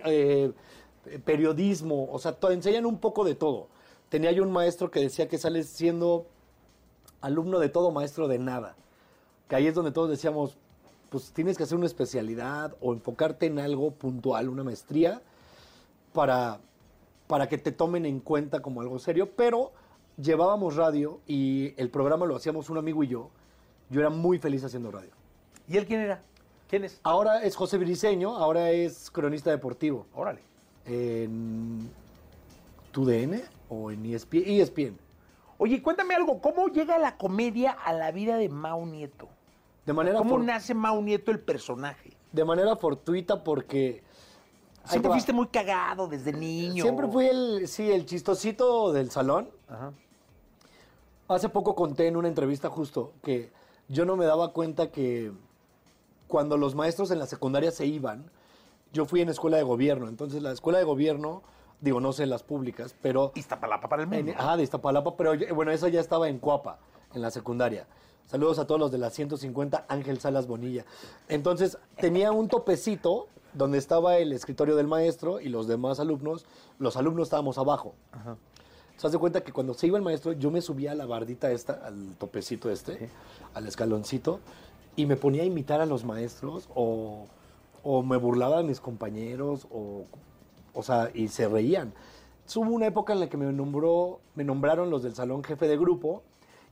eh, 0.06 0.52
periodismo, 1.24 2.08
o 2.10 2.18
sea, 2.18 2.36
enseñan 2.50 2.86
un 2.86 2.98
poco 2.98 3.24
de 3.24 3.34
todo. 3.34 3.68
Tenía 4.10 4.32
yo 4.32 4.42
un 4.42 4.50
maestro 4.50 4.90
que 4.90 5.00
decía 5.00 5.28
que 5.28 5.38
sales 5.38 5.68
siendo 5.68 6.26
alumno 7.20 7.60
de 7.60 7.68
todo, 7.68 7.92
maestro 7.92 8.26
de 8.26 8.40
nada. 8.40 8.74
Que 9.48 9.54
ahí 9.54 9.68
es 9.68 9.74
donde 9.74 9.92
todos 9.92 10.10
decíamos, 10.10 10.58
pues 11.10 11.32
tienes 11.32 11.56
que 11.56 11.62
hacer 11.62 11.78
una 11.78 11.86
especialidad 11.86 12.76
o 12.80 12.92
enfocarte 12.92 13.46
en 13.46 13.60
algo 13.60 13.92
puntual, 13.92 14.48
una 14.48 14.64
maestría, 14.64 15.22
para, 16.12 16.58
para 17.28 17.48
que 17.48 17.56
te 17.56 17.70
tomen 17.70 18.04
en 18.04 18.18
cuenta 18.18 18.60
como 18.60 18.80
algo 18.80 18.98
serio. 18.98 19.30
Pero 19.36 19.70
llevábamos 20.20 20.74
radio 20.74 21.20
y 21.28 21.72
el 21.80 21.88
programa 21.88 22.26
lo 22.26 22.34
hacíamos 22.34 22.68
un 22.68 22.78
amigo 22.78 23.04
y 23.04 23.08
yo. 23.08 23.30
Yo 23.90 24.00
era 24.00 24.10
muy 24.10 24.40
feliz 24.40 24.64
haciendo 24.64 24.90
radio. 24.90 25.10
¿Y 25.68 25.76
él 25.76 25.86
quién 25.86 26.00
era? 26.00 26.20
¿Quién 26.68 26.82
es? 26.82 26.98
Ahora 27.04 27.44
es 27.44 27.54
José 27.54 27.78
Briseño, 27.78 28.36
ahora 28.36 28.72
es 28.72 29.08
cronista 29.08 29.50
deportivo. 29.50 30.06
Órale. 30.14 30.40
En 30.84 31.88
TUDN 32.90 33.59
o 33.70 33.90
en 33.90 34.04
ESPN. 34.04 34.42
ESPN. 34.44 34.98
Oye, 35.56 35.82
cuéntame 35.82 36.14
algo, 36.14 36.40
¿cómo 36.40 36.68
llega 36.68 36.98
la 36.98 37.16
comedia 37.16 37.70
a 37.72 37.92
la 37.94 38.10
vida 38.12 38.36
de 38.36 38.48
Mao 38.50 38.84
Nieto? 38.84 39.28
De 39.86 39.92
manera, 39.94 40.18
¿Cómo 40.18 40.30
for- 40.36 40.44
nace 40.44 40.74
Mao 40.74 41.00
Nieto 41.00 41.30
el 41.30 41.40
personaje? 41.40 42.10
de 42.32 42.44
manera 42.44 42.76
fortuita 42.76 43.42
porque... 43.42 44.04
Siempre 44.84 45.10
fuiste 45.10 45.32
muy 45.32 45.48
cagado 45.48 46.06
desde 46.06 46.32
niño. 46.32 46.82
Siempre 46.84 47.08
fui 47.08 47.26
el, 47.26 47.66
sí, 47.66 47.90
el 47.90 48.06
chistosito 48.06 48.92
del 48.92 49.10
salón. 49.10 49.50
Ajá. 49.68 49.92
Hace 51.28 51.48
poco 51.48 51.74
conté 51.74 52.06
en 52.06 52.16
una 52.16 52.28
entrevista 52.28 52.70
justo 52.70 53.12
que 53.22 53.50
yo 53.88 54.04
no 54.04 54.16
me 54.16 54.24
daba 54.26 54.52
cuenta 54.52 54.90
que 54.92 55.32
cuando 56.28 56.56
los 56.56 56.74
maestros 56.76 57.10
en 57.10 57.18
la 57.18 57.26
secundaria 57.26 57.72
se 57.72 57.84
iban, 57.86 58.30
yo 58.92 59.04
fui 59.06 59.20
en 59.20 59.28
escuela 59.28 59.56
de 59.56 59.62
gobierno. 59.64 60.08
Entonces 60.08 60.40
la 60.42 60.52
escuela 60.52 60.78
de 60.78 60.84
gobierno, 60.84 61.42
digo, 61.80 62.00
no 62.00 62.12
sé 62.12 62.26
las 62.26 62.42
públicas, 62.42 62.94
pero... 63.02 63.32
Iztapalapa 63.34 63.88
para 63.88 64.02
el 64.02 64.08
mundo. 64.08 64.32
En, 64.32 64.36
ajá, 64.38 64.56
de 64.56 64.62
Iztapalapa, 64.62 65.16
pero 65.16 65.34
yo- 65.34 65.54
bueno, 65.54 65.70
esa 65.72 65.88
ya 65.88 66.00
estaba 66.00 66.28
en 66.28 66.38
Cuapa, 66.38 66.78
en 67.14 67.22
la 67.22 67.30
secundaria. 67.30 67.86
Saludos 68.26 68.58
a 68.58 68.66
todos 68.66 68.80
los 68.80 68.92
de 68.92 68.98
la 68.98 69.10
150, 69.10 69.86
Ángel 69.88 70.20
Salas 70.20 70.46
Bonilla. 70.46 70.84
Entonces, 71.28 71.78
tenía 71.96 72.30
un 72.32 72.48
topecito 72.48 73.26
donde 73.54 73.78
estaba 73.78 74.18
el 74.18 74.32
escritorio 74.32 74.76
del 74.76 74.86
maestro 74.86 75.40
y 75.40 75.48
los 75.48 75.66
demás 75.66 75.98
alumnos. 75.98 76.44
Los 76.78 76.96
alumnos 76.96 77.26
estábamos 77.26 77.58
abajo. 77.58 77.94
Se 78.96 79.06
hace 79.06 79.18
cuenta 79.18 79.40
que 79.40 79.50
cuando 79.52 79.74
se 79.74 79.86
iba 79.88 79.96
el 79.96 80.04
maestro, 80.04 80.32
yo 80.32 80.50
me 80.50 80.60
subía 80.60 80.92
a 80.92 80.94
la 80.94 81.06
bardita 81.06 81.50
esta, 81.50 81.72
al 81.84 82.14
topecito 82.18 82.70
este, 82.70 83.10
al 83.54 83.66
escaloncito, 83.66 84.38
y 84.94 85.06
me 85.06 85.16
ponía 85.16 85.42
a 85.42 85.46
imitar 85.46 85.80
a 85.80 85.86
los 85.86 86.04
maestros 86.04 86.68
o, 86.74 87.24
o 87.82 88.02
me 88.02 88.18
burlaba 88.18 88.58
de 88.58 88.64
mis 88.64 88.78
compañeros 88.80 89.66
o, 89.72 90.04
o 90.80 90.82
sea, 90.82 91.10
y 91.14 91.28
se 91.28 91.48
reían. 91.48 91.92
Hubo 92.56 92.70
una 92.70 92.86
época 92.88 93.12
en 93.12 93.20
la 93.20 93.28
que 93.28 93.36
me 93.36 93.50
nombró, 93.52 94.18
me 94.34 94.42
nombraron 94.42 94.90
los 94.90 95.02
del 95.04 95.14
salón 95.14 95.44
jefe 95.44 95.68
de 95.68 95.76
grupo 95.78 96.22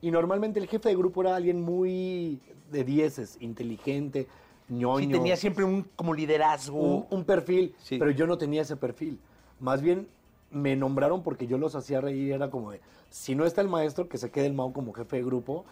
y 0.01 0.11
normalmente 0.11 0.59
el 0.59 0.67
jefe 0.67 0.89
de 0.89 0.95
grupo 0.95 1.21
era 1.21 1.35
alguien 1.35 1.61
muy 1.61 2.39
de 2.69 2.83
dieces, 2.83 3.37
inteligente, 3.39 4.27
ñoño. 4.67 5.05
Sí, 5.05 5.11
tenía 5.11 5.37
siempre 5.37 5.63
un 5.63 5.83
como 5.95 6.13
liderazgo. 6.13 6.77
un, 6.81 7.05
un 7.09 7.23
perfil, 7.23 7.73
Sí. 7.79 7.97
pero 7.97 8.11
yo 8.11 8.27
no 8.27 8.37
tenía 8.37 8.61
ese 8.63 8.75
perfil. 8.75 9.19
Más 9.59 9.81
bien 9.81 10.07
me 10.51 10.75
nombraron 10.75 11.23
porque 11.23 11.47
yo 11.47 11.57
los 11.57 11.75
hacía 11.75 12.01
reír, 12.01 12.33
era 12.33 12.49
como 12.49 12.71
de, 12.71 12.81
si 13.09 13.35
no 13.35 13.45
está 13.45 13.61
el 13.61 13.69
maestro, 13.69 14.09
que 14.09 14.17
se 14.17 14.31
quede 14.31 14.47
el 14.47 14.53
Mao 14.53 14.73
como 14.73 14.93
jefe 14.93 15.17
de 15.17 15.23
grupo 15.23 15.63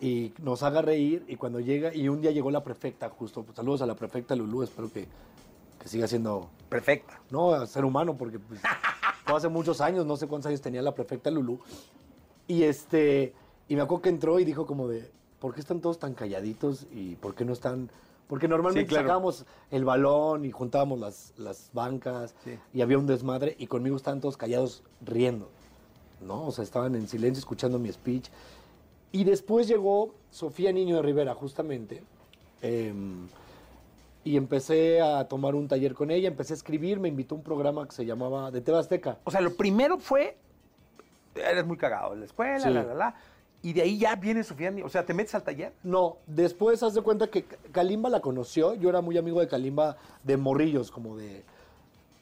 y 0.00 0.32
nos 0.40 0.62
haga 0.62 0.82
reír 0.82 1.24
y 1.26 1.34
cuando 1.36 1.58
llega, 1.60 1.92
y 1.94 2.08
un 2.08 2.20
día 2.20 2.30
llegó 2.30 2.50
la 2.52 2.62
prefecta 2.62 3.08
justo, 3.08 3.42
pues, 3.42 3.56
saludos 3.56 3.82
a 3.82 3.86
la 3.86 3.94
prefecta 3.96 4.36
Lulú, 4.36 4.62
espero 4.62 4.92
que, 4.92 5.06
que 5.88 5.92
siga 5.92 6.06
siendo, 6.06 6.50
Perfecta. 6.68 7.18
no, 7.30 7.66
ser 7.66 7.84
humano, 7.84 8.16
porque 8.16 8.38
pues, 8.38 8.60
fue 9.24 9.36
hace 9.36 9.48
muchos 9.48 9.80
años, 9.80 10.04
no 10.04 10.16
sé 10.16 10.26
cuántos 10.26 10.48
años 10.48 10.60
tenía 10.60 10.82
la 10.82 10.94
prefecta 10.94 11.30
Lulú, 11.30 11.58
y 12.46 12.62
este, 12.64 13.32
y 13.68 13.74
me 13.76 13.82
acuerdo 13.82 14.02
que 14.02 14.08
entró 14.10 14.38
y 14.38 14.44
dijo 14.44 14.66
como 14.66 14.86
de, 14.86 15.10
¿por 15.40 15.54
qué 15.54 15.60
están 15.60 15.80
todos 15.80 15.98
tan 15.98 16.12
calladitos 16.14 16.86
y 16.92 17.16
por 17.16 17.34
qué 17.34 17.44
no 17.44 17.52
están...? 17.52 17.90
Porque 18.28 18.46
normalmente 18.46 18.86
Sí, 18.86 18.90
claro. 18.90 19.04
sacábamos 19.06 19.46
el 19.70 19.86
balón 19.86 20.44
y 20.44 20.50
juntábamos 20.50 20.98
las, 21.00 21.32
las 21.38 21.70
bancas 21.72 22.34
Sí. 22.44 22.58
y 22.74 22.82
había 22.82 22.98
un 22.98 23.06
desmadre 23.06 23.56
y 23.58 23.66
conmigo 23.66 23.96
estaban 23.96 24.20
todos 24.20 24.36
callados 24.36 24.82
riendo, 25.00 25.48
¿no? 26.20 26.46
O 26.46 26.52
sea, 26.52 26.62
estaban 26.62 26.94
en 26.94 27.08
silencio 27.08 27.38
escuchando 27.38 27.78
mi 27.78 27.90
speech. 27.90 28.28
Y 29.12 29.24
después 29.24 29.66
llegó 29.66 30.14
Sofía 30.30 30.72
Niño 30.72 30.96
de 30.96 31.02
Rivera, 31.02 31.34
justamente, 31.34 32.02
em, 32.60 33.28
y 34.28 34.36
empecé 34.36 35.00
a 35.00 35.26
tomar 35.26 35.54
un 35.54 35.68
taller 35.68 35.94
con 35.94 36.10
ella, 36.10 36.28
empecé 36.28 36.52
a 36.52 36.56
escribir, 36.56 37.00
me 37.00 37.08
invitó 37.08 37.34
a 37.34 37.38
un 37.38 37.42
programa 37.44 37.86
que 37.88 37.94
se 37.94 38.04
llamaba 38.04 38.50
de 38.50 38.60
TV 38.60 38.76
Azteca. 38.78 39.16
O 39.24 39.30
sea, 39.30 39.40
lo 39.40 39.54
primero 39.56 39.96
fue, 39.96 40.36
eres 41.34 41.64
muy 41.64 41.78
cagado 41.78 42.12
en 42.12 42.20
la 42.20 42.26
escuela, 42.26 42.60
Sí. 42.60 42.68
la, 42.68 42.82
la, 42.82 42.94
la. 42.94 43.14
Y 43.62 43.72
de 43.72 43.80
ahí 43.80 43.96
ya 43.98 44.14
viene 44.16 44.44
Sofía. 44.44 44.70
O 44.84 44.88
sea, 44.90 45.06
te 45.06 45.14
metes 45.14 45.34
al 45.34 45.44
taller. 45.44 45.72
No, 45.82 46.18
después 46.26 46.82
haz 46.82 46.92
de 46.92 47.00
cuenta 47.00 47.28
que 47.28 47.44
Kalimba 47.72 48.10
la 48.10 48.20
conoció. 48.20 48.74
Yo 48.74 48.90
era 48.90 49.00
muy 49.00 49.16
amigo 49.16 49.40
de 49.40 49.48
Kalimba 49.48 49.96
de 50.24 50.36
morrillos, 50.36 50.90
como 50.90 51.16
de 51.16 51.42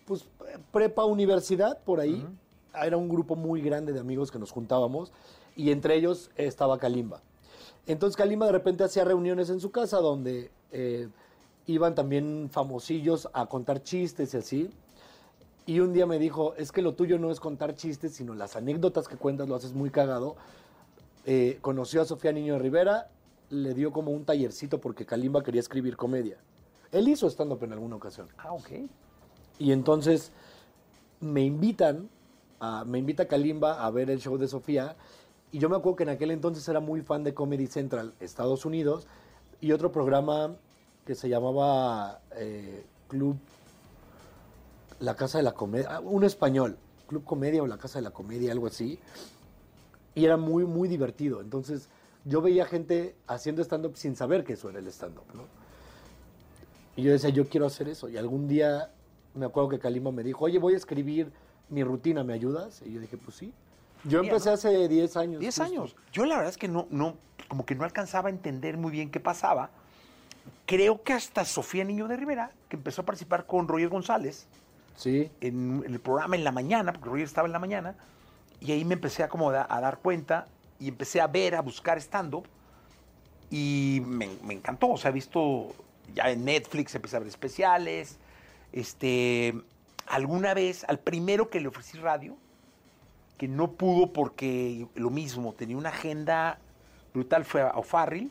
pues 0.06 0.28
prepa 0.72 1.04
universidad 1.04 1.78
por 1.82 1.98
ahí. 1.98 2.24
Era 2.80 2.96
un 2.96 3.08
grupo 3.08 3.34
muy 3.34 3.60
grande 3.62 3.92
de 3.92 3.98
amigos 3.98 4.30
que 4.30 4.38
nos 4.38 4.52
juntábamos 4.52 5.10
y 5.56 5.72
entre 5.72 5.96
ellos 5.96 6.30
estaba 6.36 6.78
Kalimba. 6.78 7.20
Entonces 7.88 8.16
Kalimba 8.16 8.46
de 8.46 8.52
repente 8.52 8.84
hacía 8.84 9.04
reuniones 9.04 9.50
en 9.50 9.58
su 9.58 9.72
casa 9.72 9.98
donde 9.98 10.52
eh, 10.70 11.08
iban 11.66 11.94
también 11.94 12.48
famosillos 12.50 13.28
a 13.32 13.46
contar 13.46 13.82
chistes 13.82 14.34
y 14.34 14.36
así. 14.36 14.70
Y 15.66 15.80
un 15.80 15.92
día 15.92 16.06
me 16.06 16.18
dijo, 16.18 16.54
es 16.54 16.70
que 16.70 16.80
lo 16.80 16.94
tuyo 16.94 17.18
no 17.18 17.30
es 17.30 17.40
contar 17.40 17.74
chistes, 17.74 18.14
sino 18.14 18.34
las 18.34 18.54
anécdotas 18.54 19.08
que 19.08 19.16
cuentas, 19.16 19.48
lo 19.48 19.56
haces 19.56 19.72
muy 19.72 19.90
cagado. 19.90 20.36
Eh, 21.24 21.58
conoció 21.60 22.02
a 22.02 22.04
Sofía 22.04 22.30
Niño 22.30 22.54
de 22.54 22.60
Rivera, 22.60 23.10
le 23.50 23.74
dio 23.74 23.92
como 23.92 24.12
un 24.12 24.24
tallercito 24.24 24.80
porque 24.80 25.04
Kalimba 25.04 25.42
quería 25.42 25.60
escribir 25.60 25.96
comedia. 25.96 26.38
Él 26.92 27.08
hizo 27.08 27.26
stand-up 27.28 27.64
en 27.64 27.72
alguna 27.72 27.96
ocasión. 27.96 28.28
Ah, 28.38 28.52
ok. 28.52 28.70
Y 29.58 29.72
entonces 29.72 30.30
me 31.18 31.42
invitan, 31.42 32.08
a, 32.60 32.84
me 32.84 32.98
invita 32.98 33.26
Kalimba 33.26 33.84
a 33.84 33.90
ver 33.90 34.08
el 34.10 34.20
show 34.20 34.38
de 34.38 34.46
Sofía. 34.46 34.94
Y 35.50 35.58
yo 35.58 35.68
me 35.68 35.76
acuerdo 35.76 35.96
que 35.96 36.02
en 36.04 36.10
aquel 36.10 36.30
entonces 36.30 36.68
era 36.68 36.78
muy 36.78 37.02
fan 37.02 37.24
de 37.24 37.34
Comedy 37.34 37.66
Central, 37.66 38.14
Estados 38.20 38.64
Unidos, 38.64 39.08
y 39.60 39.72
otro 39.72 39.90
programa 39.90 40.54
que 41.06 41.14
se 41.14 41.28
llamaba 41.28 42.20
eh, 42.32 42.84
Club 43.08 43.38
La 45.00 45.14
Casa 45.14 45.38
de 45.38 45.44
la 45.44 45.52
Comedia, 45.52 45.88
ah, 45.96 46.00
un 46.00 46.24
español, 46.24 46.76
Club 47.06 47.24
Comedia 47.24 47.62
o 47.62 47.66
La 47.66 47.78
Casa 47.78 48.00
de 48.00 48.02
la 48.02 48.10
Comedia, 48.10 48.52
algo 48.52 48.66
así. 48.66 48.98
Y 50.14 50.24
era 50.24 50.36
muy, 50.36 50.64
muy 50.64 50.88
divertido. 50.88 51.40
Entonces 51.40 51.88
yo 52.24 52.42
veía 52.42 52.66
gente 52.66 53.14
haciendo 53.28 53.62
stand-up 53.62 53.96
sin 53.96 54.16
saber 54.16 54.44
que 54.44 54.54
eso 54.54 54.68
era 54.68 54.80
el 54.80 54.88
stand-up, 54.88 55.26
¿no? 55.32 55.44
Y 56.96 57.02
yo 57.02 57.12
decía, 57.12 57.30
yo 57.30 57.48
quiero 57.48 57.66
hacer 57.66 57.88
eso. 57.88 58.08
Y 58.08 58.16
algún 58.16 58.48
día 58.48 58.90
me 59.34 59.46
acuerdo 59.46 59.68
que 59.68 59.78
Kalimba 59.78 60.10
me 60.10 60.24
dijo, 60.24 60.46
oye, 60.46 60.58
voy 60.58 60.74
a 60.74 60.76
escribir 60.78 61.30
mi 61.68 61.84
rutina, 61.84 62.24
¿me 62.24 62.32
ayudas? 62.32 62.82
Y 62.84 62.92
yo 62.94 63.00
dije, 63.00 63.16
pues 63.16 63.36
sí. 63.36 63.52
Yo 64.04 64.22
Mira, 64.22 64.32
empecé 64.32 64.48
¿no? 64.48 64.54
hace 64.54 64.88
10 64.88 65.16
años. 65.18 65.40
10 65.40 65.54
justo. 65.54 65.62
años. 65.62 65.96
Yo 66.12 66.24
la 66.24 66.36
verdad 66.36 66.50
es 66.50 66.56
que 66.56 66.68
no, 66.68 66.86
no, 66.90 67.16
como 67.48 67.64
que 67.66 67.74
no 67.74 67.84
alcanzaba 67.84 68.28
a 68.28 68.32
entender 68.32 68.76
muy 68.76 68.90
bien 68.90 69.10
qué 69.10 69.20
pasaba. 69.20 69.70
Creo 70.66 71.02
que 71.02 71.12
hasta 71.12 71.44
Sofía 71.44 71.84
Niño 71.84 72.08
de 72.08 72.16
Rivera, 72.16 72.50
que 72.68 72.76
empezó 72.76 73.02
a 73.02 73.04
participar 73.04 73.46
con 73.46 73.68
Roger 73.68 73.88
González 73.88 74.46
Sí. 74.96 75.30
en, 75.40 75.82
en 75.86 75.92
el 75.92 76.00
programa 76.00 76.36
en 76.36 76.44
la 76.44 76.52
mañana, 76.52 76.92
porque 76.92 77.08
Roger 77.08 77.24
estaba 77.24 77.46
en 77.46 77.52
la 77.52 77.58
mañana, 77.58 77.94
y 78.60 78.72
ahí 78.72 78.84
me 78.84 78.94
empecé 78.94 79.22
a, 79.22 79.28
como 79.28 79.52
da- 79.52 79.66
a 79.68 79.80
dar 79.80 79.98
cuenta 79.98 80.46
y 80.80 80.88
empecé 80.88 81.20
a 81.20 81.26
ver, 81.26 81.54
a 81.54 81.60
buscar 81.62 81.98
stand-up, 81.98 82.46
y 83.50 84.02
me, 84.06 84.28
me 84.44 84.54
encantó. 84.54 84.88
O 84.88 84.96
sea, 84.96 85.10
he 85.10 85.14
visto 85.14 85.74
ya 86.14 86.30
en 86.30 86.44
Netflix, 86.44 86.94
empecé 86.94 87.16
a 87.16 87.20
ver 87.20 87.28
especiales. 87.28 88.18
Este, 88.72 89.54
alguna 90.06 90.52
vez, 90.54 90.84
al 90.88 90.98
primero 90.98 91.48
que 91.48 91.60
le 91.60 91.68
ofrecí 91.68 91.98
radio, 91.98 92.36
que 93.38 93.46
no 93.48 93.72
pudo 93.72 94.12
porque 94.12 94.86
lo 94.94 95.10
mismo, 95.10 95.52
tenía 95.52 95.76
una 95.76 95.90
agenda 95.90 96.58
brutal, 97.14 97.44
fue 97.44 97.62
a 97.62 97.70
O'Farrill. 97.76 98.30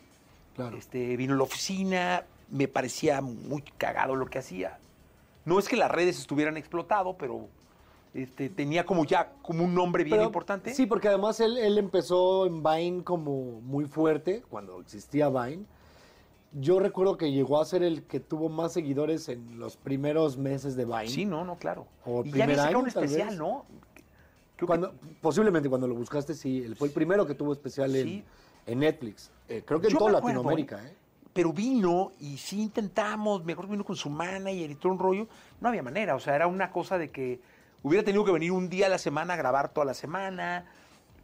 Claro. 0.56 0.78
Este, 0.78 1.16
vino 1.18 1.34
a 1.34 1.38
la 1.38 1.44
oficina, 1.44 2.24
me 2.50 2.68
parecía 2.68 3.22
muy 3.22 3.62
cagado 3.78 4.16
lo 4.16 4.26
que 4.28 4.40
hacía. 4.40 4.80
No 5.44 5.60
es 5.60 5.68
que 5.68 5.76
las 5.76 5.92
redes 5.92 6.18
estuvieran 6.20 6.58
explotado, 6.58 7.18
pero 7.18 7.48
este, 8.14 8.50
tenía 8.50 8.86
como 8.86 9.06
ya 9.06 9.34
como 9.42 9.64
un 9.66 9.76
nombre 9.76 10.04
bien 10.04 10.16
Pero- 10.18 10.28
importante. 10.28 10.74
Sí, 10.74 10.86
porque 10.86 11.08
además 11.10 11.40
él, 11.40 11.58
él 11.58 11.78
empezó 11.78 12.46
en 12.46 12.64
Vine 12.64 13.04
como 13.04 13.60
muy 13.62 13.86
fuerte, 13.86 14.44
cuando 14.50 14.80
existía 14.80 15.30
Vine. 15.30 15.66
Yo 16.58 16.80
recuerdo 16.80 17.18
que 17.18 17.34
llegó 17.34 17.60
a 17.60 17.66
ser 17.66 17.84
el 17.84 18.04
que 18.04 18.22
tuvo 18.22 18.48
más 18.48 18.72
seguidores 18.72 19.28
en 19.28 19.60
los 19.60 19.76
primeros 19.76 20.38
meses 20.38 20.78
de 20.78 20.86
Vine. 20.86 21.10
Sí, 21.10 21.26
no, 21.26 21.44
no, 21.44 21.58
claro. 21.58 21.86
O 22.06 22.24
y 22.24 22.32
primer 22.32 22.58
año, 22.62 22.80
un 22.80 22.88
especial, 22.88 23.28
vez. 23.30 23.38
¿no? 23.38 23.66
Que- 24.56 24.66
Cuando, 24.66 24.94
posiblemente 25.22 25.68
cuando 25.68 25.86
lo 25.86 25.96
buscaste, 25.96 26.34
sí. 26.34 26.64
Él 26.64 26.78
fue 26.78 26.88
el 26.88 26.94
primero 26.94 27.28
que 27.28 27.36
tuvo 27.36 27.52
especial 27.52 27.92
Sí. 27.92 28.00
en 28.00 28.26
Netflix. 28.68 29.32
Eh, 29.48 29.64
creo 29.66 29.80
que 29.80 29.88
en 29.88 29.94
Yo 29.94 30.00
toda 30.00 30.12
me 30.12 30.18
acuerdo, 30.18 30.42
Latinoamérica. 30.42 30.84
¿eh? 30.84 30.88
¿eh? 30.88 30.96
Pero 31.34 31.54
vino 31.54 32.12
y 32.20 32.38
sí 32.38 32.62
intentamos, 32.62 33.44
mejor 33.44 33.68
vino 33.68 33.84
con 33.84 33.96
su 33.96 34.10
manager 34.10 34.72
y 34.72 34.76
todo 34.76 34.94
un 34.94 35.00
rollo. 35.00 35.28
No 35.60 35.70
había 35.70 35.84
manera, 35.84 36.16
o 36.16 36.20
sea, 36.20 36.36
era 36.36 36.48
una 36.48 36.72
cosa 36.72 36.98
de 36.98 37.12
que 37.12 37.42
hubiera 37.84 38.04
tenido 38.04 38.24
que 38.26 38.32
venir 38.32 38.52
un 38.52 38.70
día 38.70 38.88
a 38.88 38.90
la 38.90 38.98
semana 38.98 39.34
a 39.34 39.38
grabar 39.38 39.70
toda 39.70 39.86
la 39.86 39.94
semana, 39.94 40.66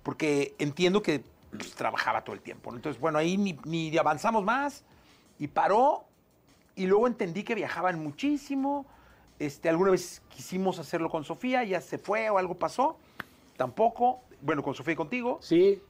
porque 0.04 0.54
entiendo 0.60 1.02
que 1.02 1.24
pues, 1.58 1.74
trabajaba 1.76 2.24
todo 2.24 2.36
el 2.36 2.42
tiempo. 2.42 2.74
Entonces, 2.76 3.00
bueno, 3.02 3.18
ahí 3.18 3.38
ni, 3.38 3.58
ni 3.66 3.98
avanzamos 3.98 4.44
más 4.44 4.84
y 5.40 5.48
paró. 5.48 6.06
Y 6.76 6.88
luego 6.88 7.08
entendí 7.08 7.44
que 7.44 7.56
viajaban 7.56 8.02
muchísimo. 8.02 8.86
Este, 9.40 9.70
alguna 9.70 9.92
vez 9.92 10.22
quisimos 10.30 10.78
hacerlo 10.78 11.10
con 11.10 11.24
Sofía, 11.24 11.64
ya 11.64 11.82
se 11.82 11.98
fue 11.98 12.30
o 12.30 12.38
algo 12.38 12.56
pasó. 12.56 12.98
Tampoco. 13.58 14.22
Bueno, 14.42 14.64
con 14.64 14.74
Sofía 14.74 14.94
y 14.94 14.96
contigo 14.96 15.38
Sí, 15.42 15.82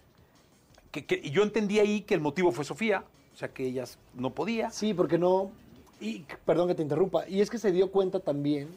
que, 0.92 1.30
yo 1.30 1.44
entendí 1.44 1.80
ahí 1.80 2.02
que 2.02 2.14
el 2.14 2.22
motivo 2.22 2.52
fue 2.52 2.66
Sofía, 2.66 3.04
o 3.34 3.38
sea 3.38 3.50
que 3.50 3.66
ella 3.66 3.86
no 4.14 4.32
podía. 4.32 4.72
sí, 4.72 4.94
porque 4.94 5.18
no. 5.18 5.52
Y 6.00 6.26
perdón 6.46 6.68
que 6.68 6.76
te 6.76 6.82
interrumpa. 6.82 7.28
Y 7.28 7.42
es 7.42 7.50
que 7.50 7.58
se 7.58 7.72
dio 7.72 7.92
cuenta 7.92 8.20
también, 8.20 8.70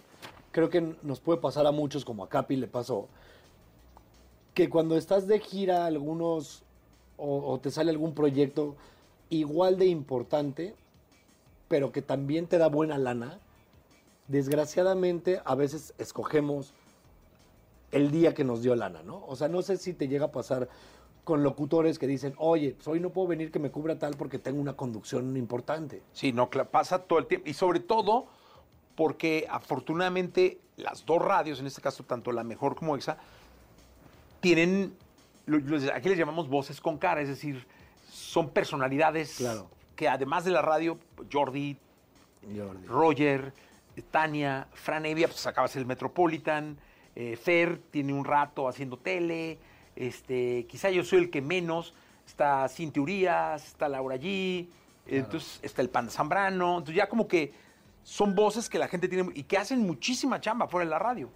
creo 0.52 0.70
que 0.70 0.94
nos 1.02 1.20
puede 1.20 1.40
pasar 1.40 1.66
a 1.66 1.72
muchos, 1.72 2.04
como 2.04 2.22
a 2.22 2.28
Capi 2.28 2.56
le 2.56 2.66
pasó, 2.66 3.08
que 4.52 4.68
cuando 4.68 4.96
estás 4.96 5.26
de 5.26 5.40
gira 5.40 5.86
algunos 5.86 6.62
o, 7.16 7.52
o 7.52 7.58
te 7.58 7.70
sale 7.70 7.90
algún 7.90 8.14
proyecto 8.14 8.76
igual 9.30 9.78
de 9.78 9.86
importante, 9.86 10.74
pero 11.68 11.92
que 11.92 12.02
también 12.02 12.46
te 12.46 12.58
da 12.58 12.68
buena 12.68 12.98
lana, 12.98 13.40
desgraciadamente 14.28 15.40
a 15.44 15.54
veces 15.54 15.94
escogemos 15.98 16.72
el 17.90 18.10
día 18.10 18.34
que 18.34 18.44
nos 18.44 18.62
dio 18.62 18.74
lana, 18.74 19.02
¿no? 19.02 19.24
O 19.26 19.36
sea, 19.36 19.48
no 19.48 19.62
sé 19.62 19.76
si 19.76 19.92
te 19.92 20.08
llega 20.08 20.26
a 20.26 20.32
pasar 20.32 20.68
con 21.24 21.42
locutores 21.42 21.98
que 21.98 22.06
dicen, 22.06 22.34
oye, 22.36 22.74
pues 22.74 22.86
hoy 22.86 23.00
no 23.00 23.10
puedo 23.10 23.28
venir 23.28 23.50
que 23.50 23.58
me 23.58 23.70
cubra 23.70 23.98
tal 23.98 24.14
porque 24.16 24.38
tengo 24.38 24.60
una 24.60 24.74
conducción 24.74 25.36
importante. 25.36 26.02
Sí, 26.12 26.32
no, 26.32 26.50
pasa 26.50 27.00
todo 27.00 27.18
el 27.18 27.26
tiempo. 27.26 27.48
Y 27.48 27.54
sobre 27.54 27.80
todo 27.80 28.26
porque 28.94 29.46
afortunadamente 29.50 30.60
las 30.76 31.04
dos 31.06 31.20
radios, 31.22 31.60
en 31.60 31.66
este 31.66 31.80
caso 31.80 32.04
tanto 32.04 32.30
la 32.30 32.44
mejor 32.44 32.76
como 32.76 32.94
EXA, 32.94 33.16
tienen, 34.40 34.94
aquí 35.94 36.08
les 36.08 36.18
llamamos 36.18 36.48
voces 36.48 36.80
con 36.80 36.98
cara, 36.98 37.20
es 37.22 37.28
decir, 37.28 37.66
son 38.10 38.50
personalidades 38.50 39.36
Claro. 39.38 39.68
que 39.96 40.08
además 40.08 40.44
de 40.44 40.50
la 40.50 40.62
radio, 40.62 40.98
Jordi, 41.32 41.76
Jordi. 42.54 42.86
Roger, 42.86 43.52
Tania, 44.10 44.68
Fran 44.74 45.06
Evia, 45.06 45.28
pues 45.28 45.46
acabas 45.46 45.74
el 45.76 45.86
Metropolitan, 45.86 46.76
eh, 47.16 47.36
Fer 47.36 47.78
tiene 47.90 48.12
un 48.12 48.24
rato 48.24 48.68
haciendo 48.68 48.98
tele, 48.98 49.58
este, 49.96 50.66
quizá 50.68 50.90
yo 50.90 51.04
soy 51.04 51.20
el 51.20 51.30
que 51.30 51.42
menos, 51.42 51.94
está 52.26 52.68
Cintia 52.68 53.02
Urias, 53.02 53.66
está 53.66 53.88
Laura 53.88 54.16
G, 54.16 54.68
entonces 55.06 55.60
está 55.62 55.82
el 55.82 55.90
Panda 55.90 56.10
Zambrano, 56.10 56.78
entonces 56.78 56.96
ya 56.96 57.08
como 57.08 57.28
que 57.28 57.52
son 58.02 58.34
voces 58.34 58.68
que 58.68 58.78
la 58.78 58.88
gente 58.88 59.08
tiene 59.08 59.30
y 59.34 59.44
que 59.44 59.58
hacen 59.58 59.80
muchísima 59.86 60.40
chamba 60.40 60.68
fuera 60.68 60.84
de 60.84 60.90
la 60.90 60.98
radio. 60.98 61.30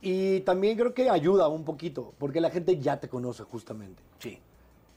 Y 0.00 0.40
también 0.40 0.76
creo 0.76 0.94
que 0.94 1.10
ayuda 1.10 1.48
un 1.48 1.64
poquito, 1.64 2.14
porque 2.18 2.40
la 2.40 2.50
gente 2.50 2.78
ya 2.78 3.00
te 3.00 3.08
conoce 3.08 3.42
justamente. 3.44 4.02
Sí. 4.18 4.38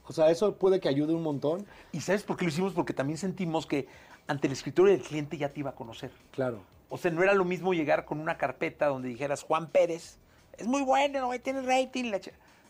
O 0.06 0.14
sea, 0.14 0.30
eso 0.30 0.56
puede 0.56 0.80
que 0.80 0.90
ayude 0.90 1.14
un 1.14 1.24
montón. 1.24 1.66
¿Y 1.92 2.02
sabes 2.02 2.24
por 2.24 2.36
qué 2.36 2.46
lo 2.46 2.50
hicimos? 2.50 2.74
Porque 2.74 2.94
también 2.94 3.18
sentimos 3.18 3.66
que 3.66 3.88
ante 4.28 4.48
el 4.48 4.54
escritorio 4.54 4.94
del 4.94 5.04
cliente 5.04 5.38
ya 5.38 5.50
te 5.50 5.60
iba 5.60 5.72
a 5.72 5.76
conocer. 5.76 6.12
Claro. 6.32 6.62
O 6.90 6.98
sea, 6.98 7.12
no 7.12 7.24
era 7.24 7.34
lo 7.34 7.46
mismo 7.46 7.74
llegar 7.74 8.06
con 8.06 8.20
una 8.20 8.38
carpeta 8.38 8.88
donde 8.88 9.08
dijeras 9.08 9.44
Juan 9.44 9.70
Pérez, 9.70 10.18
es 10.58 10.68
muy 10.68 10.82
bueno, 10.82 11.30
tiene 11.42 11.62
rating. 11.62 12.06
La 12.12 12.20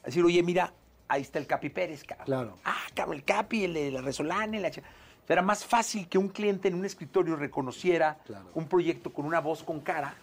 ch-". 0.01 0.05
Decir, 0.05 0.23
oye, 0.23 0.41
mira, 0.43 0.73
ahí 1.07 1.21
está 1.21 1.39
el 1.39 1.47
Capi 1.47 1.69
Pérez, 1.69 2.03
cabrón. 2.03 2.25
Claro. 2.25 2.57
Ah, 2.65 2.77
cabrón, 2.93 3.17
el 3.17 3.23
Capi, 3.23 3.65
el 3.65 3.73
de 3.73 3.91
la 3.91 4.01
Resolana, 4.01 4.59
la 4.59 4.69
ch-". 4.69 4.79
O 4.79 5.27
sea, 5.27 5.33
Era 5.33 5.41
más 5.43 5.63
fácil 5.63 6.07
que 6.07 6.17
un 6.17 6.29
cliente 6.29 6.67
en 6.69 6.75
un 6.75 6.85
escritorio 6.85 7.35
reconociera 7.35 8.17
Claro. 8.25 8.47
un 8.55 8.67
proyecto 8.67 9.11
con 9.13 9.25
una 9.25 9.39
voz 9.41 9.63
con 9.63 9.79
cara 9.81 10.15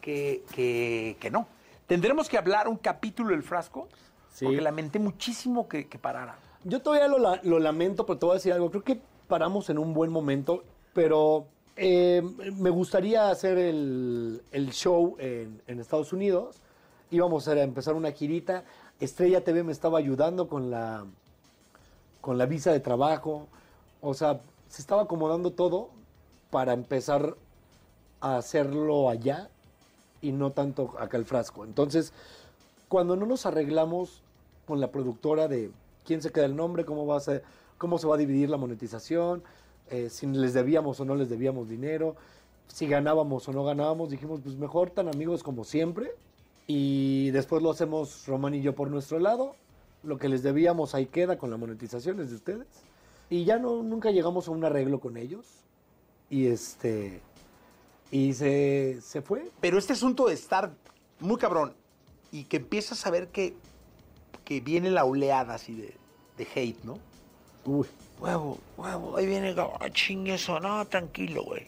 que, 0.00 0.42
que, 0.54 1.16
que 1.20 1.30
no. 1.30 1.46
Tendremos 1.86 2.28
que 2.28 2.36
hablar 2.38 2.68
un 2.68 2.76
capítulo 2.76 3.30
del 3.30 3.42
frasco, 3.42 3.88
Sí. 4.30 4.44
porque 4.46 4.60
lamenté 4.62 4.98
muchísimo 4.98 5.68
que, 5.68 5.86
que 5.88 5.98
parara. 5.98 6.36
Yo 6.64 6.80
todavía 6.80 7.06
lo, 7.08 7.18
lo 7.42 7.58
lamento, 7.58 8.06
pero 8.06 8.18
te 8.18 8.26
voy 8.26 8.32
a 8.32 8.36
decir 8.36 8.52
algo. 8.52 8.70
Creo 8.70 8.82
que 8.84 8.98
paramos 9.28 9.68
en 9.70 9.78
un 9.78 9.92
buen 9.92 10.10
momento, 10.10 10.64
pero 10.94 11.46
eh, 11.76 12.22
me 12.56 12.70
gustaría 12.70 13.28
hacer 13.30 13.58
el, 13.58 14.42
el 14.52 14.70
show 14.72 15.16
en, 15.18 15.60
en 15.66 15.80
Estados 15.80 16.12
Unidos. 16.12 16.60
Íbamos 17.10 17.46
a 17.48 17.60
empezar 17.60 17.94
una 17.94 18.10
girita. 18.12 18.64
Estrella 19.04 19.42
TV 19.42 19.64
me 19.64 19.72
estaba 19.72 19.98
ayudando 19.98 20.46
con 20.46 20.70
la, 20.70 21.04
con 22.20 22.38
la 22.38 22.46
visa 22.46 22.70
de 22.70 22.78
trabajo. 22.78 23.48
O 24.00 24.14
sea, 24.14 24.40
se 24.68 24.80
estaba 24.80 25.02
acomodando 25.02 25.50
todo 25.50 25.88
para 26.52 26.72
empezar 26.72 27.36
a 28.20 28.36
hacerlo 28.36 29.10
allá 29.10 29.50
y 30.20 30.30
no 30.30 30.52
tanto 30.52 30.94
acá 31.00 31.16
el 31.16 31.24
frasco. 31.24 31.64
Entonces, 31.64 32.12
cuando 32.88 33.16
no 33.16 33.26
nos 33.26 33.44
arreglamos 33.44 34.22
con 34.68 34.80
la 34.80 34.92
productora 34.92 35.48
de 35.48 35.72
quién 36.04 36.22
se 36.22 36.30
queda 36.30 36.44
el 36.44 36.54
nombre, 36.54 36.84
cómo 36.84 37.04
va 37.04 37.16
a 37.16 37.20
ser, 37.20 37.42
cómo 37.78 37.98
se 37.98 38.06
va 38.06 38.14
a 38.14 38.18
dividir 38.18 38.50
la 38.50 38.56
monetización, 38.56 39.42
eh, 39.90 40.10
si 40.10 40.28
les 40.28 40.54
debíamos 40.54 41.00
o 41.00 41.04
no 41.04 41.16
les 41.16 41.28
debíamos 41.28 41.68
dinero, 41.68 42.14
si 42.68 42.86
ganábamos 42.86 43.48
o 43.48 43.52
no 43.52 43.64
ganábamos, 43.64 44.10
dijimos, 44.10 44.40
pues 44.44 44.54
mejor 44.54 44.90
tan 44.90 45.08
amigos 45.08 45.42
como 45.42 45.64
siempre. 45.64 46.14
Y 46.74 47.30
después 47.32 47.62
lo 47.62 47.70
hacemos 47.70 48.26
Román 48.26 48.54
y 48.54 48.62
yo 48.62 48.74
por 48.74 48.88
nuestro 48.88 49.18
lado. 49.18 49.56
Lo 50.02 50.16
que 50.16 50.30
les 50.30 50.42
debíamos 50.42 50.94
ahí 50.94 51.04
queda 51.04 51.36
con 51.36 51.50
la 51.50 51.58
monetización 51.58 52.18
es 52.20 52.30
de 52.30 52.36
ustedes. 52.36 52.66
Y 53.28 53.44
ya 53.44 53.58
no, 53.58 53.82
nunca 53.82 54.10
llegamos 54.10 54.48
a 54.48 54.52
un 54.52 54.64
arreglo 54.64 54.98
con 54.98 55.18
ellos. 55.18 55.44
Y 56.30 56.46
este. 56.46 57.20
Y 58.10 58.32
se, 58.32 59.02
se 59.02 59.20
fue. 59.20 59.50
Pero 59.60 59.76
este 59.76 59.92
asunto 59.92 60.28
de 60.28 60.32
estar 60.32 60.72
muy 61.20 61.36
cabrón 61.36 61.74
y 62.30 62.44
que 62.44 62.56
empiezas 62.56 63.06
a 63.06 63.10
ver 63.10 63.28
que, 63.28 63.54
que 64.42 64.60
viene 64.60 64.90
la 64.90 65.04
oleada 65.04 65.56
así 65.56 65.74
de, 65.74 65.94
de 66.38 66.48
hate, 66.54 66.82
¿no? 66.84 66.98
Uy. 67.66 67.86
Huevo, 68.18 68.58
huevo, 68.78 69.16
ahí 69.18 69.26
viene 69.26 69.54
ah, 69.58 69.90
chingue 69.90 70.34
eso, 70.34 70.58
no, 70.58 70.86
tranquilo, 70.86 71.44
güey. 71.44 71.66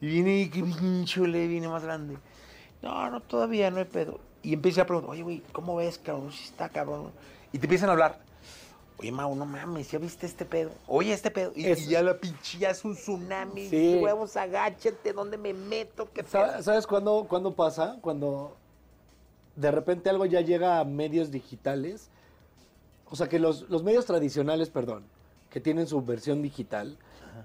Y 0.00 0.06
viene, 0.06 0.40
y 0.40 0.48
que 0.48 0.64
pinche 0.64 1.20
viene 1.20 1.68
más 1.68 1.84
grande. 1.84 2.16
No, 2.86 3.10
no, 3.10 3.20
todavía 3.20 3.68
no 3.70 3.78
hay 3.78 3.84
pedo. 3.84 4.20
Y 4.44 4.52
empieza 4.52 4.82
a 4.82 4.86
preguntar, 4.86 5.10
oye, 5.10 5.22
güey, 5.22 5.42
¿cómo 5.50 5.74
ves, 5.74 5.98
cabrón? 5.98 6.30
Si 6.30 6.44
está 6.44 6.68
cabrón. 6.68 7.10
Y 7.52 7.58
te 7.58 7.66
empiezan 7.66 7.88
a 7.88 7.92
hablar. 7.92 8.20
Oye, 8.98 9.10
Mau, 9.10 9.34
no 9.34 9.44
mames, 9.44 9.90
¿ya 9.90 9.98
viste 9.98 10.24
este 10.24 10.44
pedo? 10.44 10.70
Oye, 10.86 11.12
este 11.12 11.32
pedo. 11.32 11.52
Y, 11.56 11.74
ya 11.86 12.00
la 12.00 12.16
pinche, 12.16 12.58
ya 12.58 12.70
es 12.70 12.84
un 12.84 12.94
tsunami. 12.94 13.68
Sí. 13.68 13.98
Huevos, 14.00 14.36
agáchate, 14.36 15.12
¿dónde 15.12 15.36
me 15.36 15.52
meto? 15.52 16.08
¿Sabes 16.28 16.86
cuándo, 16.86 17.26
cuándo 17.28 17.54
pasa? 17.54 17.98
Cuando 18.00 18.56
de 19.56 19.70
repente 19.72 20.08
algo 20.08 20.24
ya 20.24 20.40
llega 20.40 20.78
a 20.78 20.84
medios 20.84 21.32
digitales. 21.32 22.08
O 23.10 23.16
sea, 23.16 23.28
que 23.28 23.40
los, 23.40 23.68
los 23.68 23.82
medios 23.82 24.06
tradicionales, 24.06 24.70
perdón, 24.70 25.04
que 25.50 25.60
tienen 25.60 25.88
su 25.88 26.00
versión 26.02 26.40
digital 26.40 26.96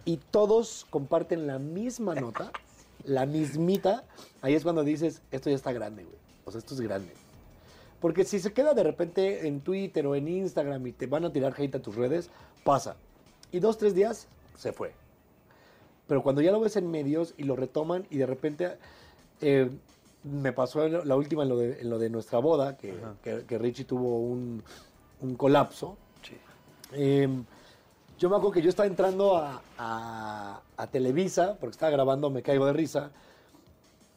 y 0.06 0.18
todos 0.18 0.86
comparten 0.90 1.48
la 1.48 1.58
misma 1.58 2.14
nota, 2.14 2.52
la 3.06 3.26
mismita, 3.26 4.04
ahí 4.42 4.54
es 4.56 4.64
cuando 4.64 4.84
dices, 4.84 5.22
esto 5.32 5.50
ya 5.50 5.56
está 5.56 5.72
grande, 5.72 6.04
güey. 6.04 6.16
O 6.46 6.52
sea, 6.52 6.60
esto 6.60 6.74
es 6.74 6.82
grande. 6.82 7.12
Porque 8.00 8.24
si 8.26 8.40
se 8.40 8.52
queda 8.54 8.74
de 8.74 8.84
repente 8.84 9.48
en 9.48 9.62
Twitter 9.62 10.06
o 10.08 10.16
en 10.16 10.28
Instagram 10.28 10.88
y 10.88 10.92
te 10.92 11.06
van 11.08 11.24
a 11.26 11.32
tirar 11.32 11.54
hate 11.58 11.76
a 11.76 11.82
tus 11.82 11.96
redes, 11.96 12.30
pasa. 12.64 12.96
Y 13.52 13.60
dos, 13.60 13.78
tres 13.78 13.94
días, 13.94 14.28
se 14.58 14.74
fue. 14.74 14.94
Pero 16.08 16.24
cuando 16.24 16.42
ya 16.42 16.52
lo 16.52 16.60
ves 16.60 16.76
en 16.78 16.90
medios 16.90 17.34
y 17.38 17.44
lo 17.44 17.56
retoman 17.56 18.06
y 18.10 18.18
de 18.18 18.26
repente 18.26 18.72
eh, 19.40 19.70
me 20.24 20.52
pasó 20.52 20.88
la 20.88 21.16
última 21.16 21.44
en 21.44 21.50
lo 21.50 21.58
de, 21.58 21.80
en 21.82 21.90
lo 21.90 22.00
de 22.00 22.10
nuestra 22.10 22.40
boda, 22.40 22.76
que, 22.78 22.96
que- 23.24 23.44
que 23.46 23.58
Richie 23.58 23.86
tuvo 23.86 24.20
un, 24.20 24.64
un 25.22 25.36
colapso. 25.36 25.96
Eh, 26.94 27.30
yo 28.22 28.30
me 28.30 28.36
acuerdo 28.36 28.52
que 28.54 28.62
yo 28.62 28.70
estaba 28.70 28.86
entrando 28.86 29.36
a, 29.36 29.64
a- 29.80 30.62
a 30.78 30.88
Televisa, 30.88 31.58
porque 31.60 31.72
estaba 31.72 31.92
grabando 31.92 32.30
Me 32.30 32.44
Caigo 32.44 32.68
de 32.68 32.74
Risa, 32.74 33.10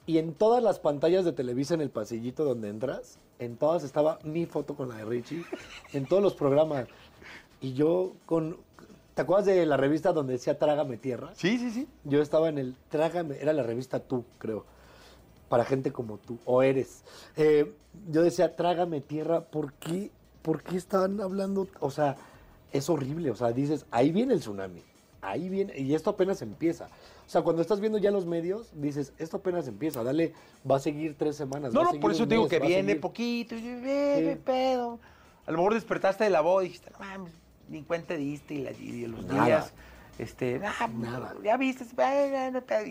y 0.06 0.18
en 0.18 0.34
todas 0.34 0.62
las 0.62 0.78
pantallas 0.78 1.24
de 1.24 1.32
Televisa 1.32 1.72
en 1.72 1.80
el 1.80 1.88
pasillito 1.88 2.44
donde 2.44 2.68
entras, 2.68 3.18
en 3.38 3.56
todas 3.56 3.82
estaba 3.82 4.18
mi 4.22 4.44
foto 4.44 4.74
con 4.74 4.90
la 4.90 4.96
de 4.96 5.06
Richie, 5.06 5.42
en 5.94 6.04
todos 6.04 6.22
los 6.22 6.34
programas. 6.34 6.86
Y 7.62 7.72
yo 7.72 8.12
con... 8.26 8.58
¿Te 9.14 9.22
acuerdas 9.22 9.46
de 9.46 9.64
la 9.64 9.78
revista 9.78 10.12
donde 10.12 10.34
decía 10.34 10.58
Trágame 10.58 10.98
Tierra? 10.98 11.30
Sí, 11.34 11.56
sí, 11.56 11.70
sí. 11.70 11.88
Yo 12.04 12.20
estaba 12.20 12.50
en 12.50 12.58
el 12.58 12.76
Trágame, 12.90 13.38
era 13.40 13.54
la 13.54 13.62
revista 13.62 14.00
Tú, 14.00 14.24
creo, 14.38 14.66
para 15.48 15.64
gente 15.64 15.92
como 15.92 16.18
tú, 16.18 16.36
o 16.44 16.62
eres. 16.62 17.02
Eh, 17.36 17.72
yo 18.10 18.22
decía, 18.22 18.54
Trágame 18.54 19.00
Tierra, 19.00 19.40
¿por 19.40 19.72
qué, 19.74 20.10
¿por 20.42 20.62
qué 20.62 20.76
están 20.76 21.22
hablando? 21.22 21.66
O 21.80 21.90
sea, 21.90 22.16
es 22.74 22.90
horrible, 22.90 23.30
o 23.30 23.36
sea, 23.36 23.52
dices, 23.52 23.86
ahí 23.90 24.10
viene 24.12 24.34
el 24.34 24.40
tsunami, 24.40 24.82
ahí 25.22 25.48
viene, 25.48 25.78
y 25.78 25.94
esto 25.94 26.10
apenas 26.10 26.42
empieza. 26.42 26.86
O 27.26 27.30
sea, 27.30 27.40
cuando 27.42 27.62
estás 27.62 27.80
viendo 27.80 27.96
ya 27.98 28.10
los 28.10 28.26
medios, 28.26 28.68
dices, 28.74 29.14
esto 29.18 29.38
apenas 29.38 29.66
empieza, 29.68 30.02
dale, 30.04 30.34
va 30.70 30.76
a 30.76 30.80
seguir 30.80 31.14
tres 31.16 31.36
semanas. 31.36 31.72
No, 31.72 31.84
no, 31.84 31.92
por 32.00 32.10
eso 32.12 32.28
te 32.28 32.34
digo 32.34 32.42
mes, 32.44 32.50
que 32.50 32.58
viene 32.60 32.92
seguir- 32.92 33.00
poquito. 33.00 33.54
Y 33.54 33.60
Sí. 33.60 34.40
pedo. 34.44 34.98
A 35.46 35.50
lo 35.52 35.58
mejor 35.58 35.74
despertaste 35.74 36.24
de 36.24 36.30
la 36.30 36.40
voz 36.42 36.64
y 36.64 36.66
dijiste, 36.66 36.90
no 36.90 36.98
mames, 36.98 37.32
ni 37.68 37.82
cuenta 37.82 38.14
diste 38.14 38.54
y, 38.54 38.62
la, 38.62 38.72
y 38.72 39.06
los 39.06 39.24
Nada. 39.24 39.46
días. 39.46 39.72
Este, 40.18 40.60
ah, 40.64 40.88
Nada. 40.88 41.34
Ya 41.42 41.56
viste, 41.56 41.84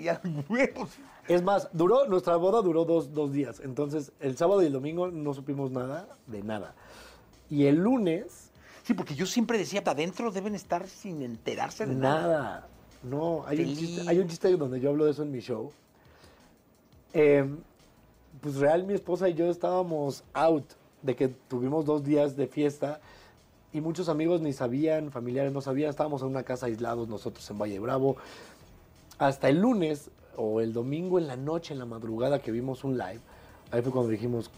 ya, 0.02 0.22
huevos. 0.50 0.90
Es 1.28 1.42
más, 1.44 1.70
duró, 1.74 2.08
nuestra 2.08 2.36
boda 2.38 2.62
duró 2.62 2.84
dos, 2.86 3.14
dos 3.14 3.32
días. 3.32 3.62
Entonces, 3.64 4.12
el 4.20 4.36
sábado 4.38 4.62
y 4.64 4.66
el 4.66 4.74
domingo 4.74 5.10
no 5.12 5.34
supimos 5.34 5.72
nada 5.72 6.08
de 6.28 6.42
nada. 6.42 6.74
Y 7.50 7.66
el 7.68 7.76
lunes, 7.78 8.43
Sí, 8.84 8.94
porque 8.94 9.16
yo 9.16 9.26
siempre 9.26 9.58
decía, 9.58 9.82
adentro 9.86 10.30
deben 10.32 10.56
estar 10.56 10.88
sin 10.88 11.22
enterarse 11.22 11.86
de 11.86 11.96
nada. 11.96 12.22
nada. 12.28 12.68
No, 13.04 13.44
hay 13.48 13.60
un, 13.62 13.76
chiste, 13.76 14.10
hay 14.10 14.20
un 14.20 14.28
chiste 14.28 14.52
donde 14.56 14.80
yo 14.80 14.90
hablo 14.90 15.06
de 15.06 15.12
eso 15.12 15.24
en 15.24 15.32
mi 15.32 15.40
show. 15.40 15.72
Eh, 17.14 17.46
pues 18.42 18.56
real, 18.56 18.84
mi 18.86 18.94
esposa 18.94 19.30
y 19.30 19.34
yo 19.34 19.50
estábamos 19.50 20.24
out 20.34 20.66
de 21.02 21.16
que 21.16 21.28
tuvimos 21.28 21.86
dos 21.86 22.04
días 22.04 22.36
de 22.36 22.48
fiesta 22.48 23.00
y 23.72 23.82
muchos 23.82 24.10
amigos 24.10 24.42
ni 24.42 24.54
sabían, 24.54 25.12
familiares 25.12 25.52
no 25.52 25.62
sabían, 25.62 25.90
estábamos 25.90 26.22
en 26.22 26.30
una 26.30 26.44
casa 26.44 26.66
aislados 26.68 27.08
nosotros 27.08 27.50
en 27.50 27.58
Valle 27.60 27.80
Bravo. 27.80 28.18
Hasta 29.18 29.50
el 29.50 29.60
lunes 29.60 30.10
o 30.36 30.62
el 30.62 30.74
domingo 30.74 31.20
en 31.20 31.28
la 31.28 31.36
noche, 31.36 31.74
en 31.74 31.80
la 31.80 31.86
madrugada 31.86 32.40
que 32.42 32.52
vimos 32.52 32.84
un 32.84 32.98
live, 32.98 33.20
ahí 33.72 33.82
fue 33.82 33.92
cuando 33.92 34.10
dijimos, 34.12 34.50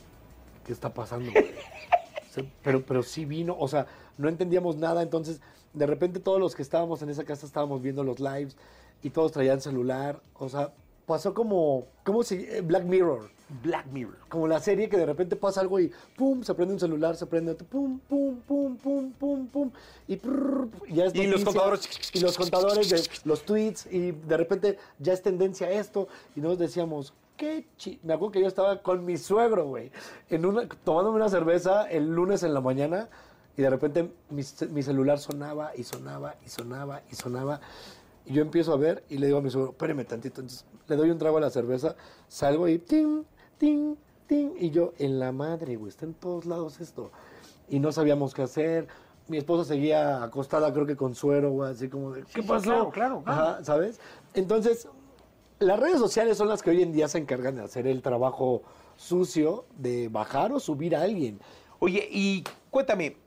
¿qué 0.66 0.72
está 0.72 0.94
pasando? 0.94 1.32
güey?" 1.32 1.46
Se- 2.32 2.46
Pero, 2.64 2.86
pero 2.86 3.02
sí 3.04 3.26
vino, 3.26 3.56
o 3.58 3.68
sea, 3.68 3.86
no 4.18 4.30
entendíamos 4.30 4.78
nada, 4.78 5.02
entonces 5.02 5.42
de 5.74 5.86
repente 5.86 6.20
todos 6.20 6.40
los 6.40 6.56
que 6.56 6.62
estábamos 6.62 7.02
en 7.02 7.10
esa 7.10 7.24
casa 7.24 7.46
estábamos 7.46 7.82
viendo 7.82 8.04
los 8.04 8.20
lives 8.20 8.56
y 9.04 9.10
todos 9.10 9.32
traían 9.32 9.62
celular, 9.62 10.22
o 10.36 10.50
sea, 10.50 10.72
pasó 11.06 11.34
como, 11.34 11.86
como 12.04 12.24
si, 12.24 12.36
eh, 12.36 12.62
Black 12.62 12.84
Mirror, 12.86 13.30
Black 13.64 13.86
Mirror. 13.92 14.18
como 14.28 14.48
la 14.48 14.60
serie 14.60 14.90
que 14.90 14.98
de 14.98 15.06
repente 15.06 15.36
pasa 15.36 15.62
algo 15.62 15.80
y 15.80 15.92
pum, 16.16 16.44
se 16.44 16.54
prende 16.56 16.74
un 16.74 16.80
celular, 16.80 17.16
se 17.16 17.28
prende 17.28 17.52
otro, 17.52 17.68
pum, 17.68 18.00
pum, 18.00 18.40
pum, 18.48 18.78
pum, 18.78 19.12
pum, 19.12 19.48
pum, 19.48 19.72
y, 20.08 20.16
prrr, 20.16 20.70
ya 20.90 21.06
es 21.06 21.16
Y 21.16 21.28
los 21.28 21.44
contadores. 21.44 21.88
y 22.14 22.20
los 22.20 22.38
contadores 22.38 22.90
de 22.90 23.04
los 23.26 23.44
tweets 23.44 23.88
y 23.92 24.12
de 24.12 24.38
repente 24.38 24.78
ya 25.00 25.14
es 25.14 25.22
tendencia 25.22 25.70
esto 25.70 26.08
y 26.36 26.42
nos 26.42 26.58
decíamos, 26.58 27.14
qué 27.38 27.68
chi... 27.78 28.00
Me 28.04 28.14
acuerdo 28.14 28.32
que 28.32 28.42
yo 28.42 28.48
estaba 28.48 28.82
con 28.82 29.06
mi 29.06 29.18
suegro, 29.18 29.68
güey, 29.68 29.92
en 30.30 30.46
una, 30.46 30.68
tomándome 30.84 31.18
una 31.18 31.30
cerveza 31.30 31.84
el 31.84 32.08
lunes 32.14 32.44
en 32.44 32.54
la 32.54 32.62
mañana 32.62 33.10
y 33.58 33.62
de 33.62 33.70
repente 33.70 34.12
mi, 34.30 34.44
ce- 34.44 34.68
mi 34.68 34.84
celular 34.84 35.20
sonaba 35.20 35.72
y 35.76 35.84
sonaba 35.84 36.36
y 36.46 36.50
sonaba 36.50 37.02
y 37.12 37.16
sonaba 37.16 37.62
y 38.26 38.34
yo 38.34 38.42
empiezo 38.42 38.74
a 38.74 38.78
ver 38.78 39.04
y 39.10 39.18
le 39.18 39.28
digo 39.28 39.38
a 39.38 39.42
mi 39.42 39.50
suegro, 39.50 39.72
espéreme 39.72 40.04
tantito, 40.06 40.42
entonces 40.42 40.66
le 40.88 40.96
doy 40.96 41.10
un 41.12 41.18
trago 41.18 41.38
a 41.38 41.42
la 41.42 41.50
cerveza, 41.50 41.96
salgo 42.28 42.68
y 42.68 42.80
ting, 42.80 43.24
ting, 43.58 43.96
ting, 44.28 44.50
y 44.60 44.72
yo, 44.72 44.94
en 44.98 45.20
la 45.20 45.32
madre, 45.32 45.76
güey, 45.76 45.90
está 45.90 46.06
en 46.06 46.14
todos 46.16 46.46
lados 46.46 46.80
esto. 46.82 47.12
Y 47.70 47.80
no 47.80 47.92
sabíamos 47.92 48.34
qué 48.34 48.42
hacer. 48.44 48.88
Mi 49.28 49.38
esposa 49.38 49.64
seguía 49.64 50.24
acostada, 50.24 50.72
creo 50.74 50.86
que 50.86 50.96
con 50.96 51.14
suero, 51.16 51.52
güey, 51.52 51.72
así 51.72 51.88
como 51.90 52.12
de, 52.12 52.24
¿qué 52.24 52.42
sí, 52.42 52.48
pasó? 52.48 52.64
claro, 52.64 52.90
claro, 52.92 53.24
claro. 53.24 53.42
Ajá, 53.42 53.64
¿sabes? 53.64 54.00
Entonces, 54.36 54.88
las 55.60 55.80
redes 55.80 56.00
sociales 56.00 56.38
son 56.38 56.48
las 56.48 56.62
que 56.64 56.72
hoy 56.72 56.82
en 56.84 56.92
día 56.92 57.08
se 57.08 57.18
encargan 57.20 57.56
de 57.56 57.64
hacer 57.64 57.86
el 57.88 58.02
trabajo 58.02 58.62
sucio 58.98 59.66
de 59.78 60.10
bajar 60.10 60.52
o 60.52 60.60
subir 60.60 60.96
a 60.96 61.02
alguien. 61.04 61.40
Oye, 61.80 62.08
y 62.12 62.44
cuéntame, 62.70 63.18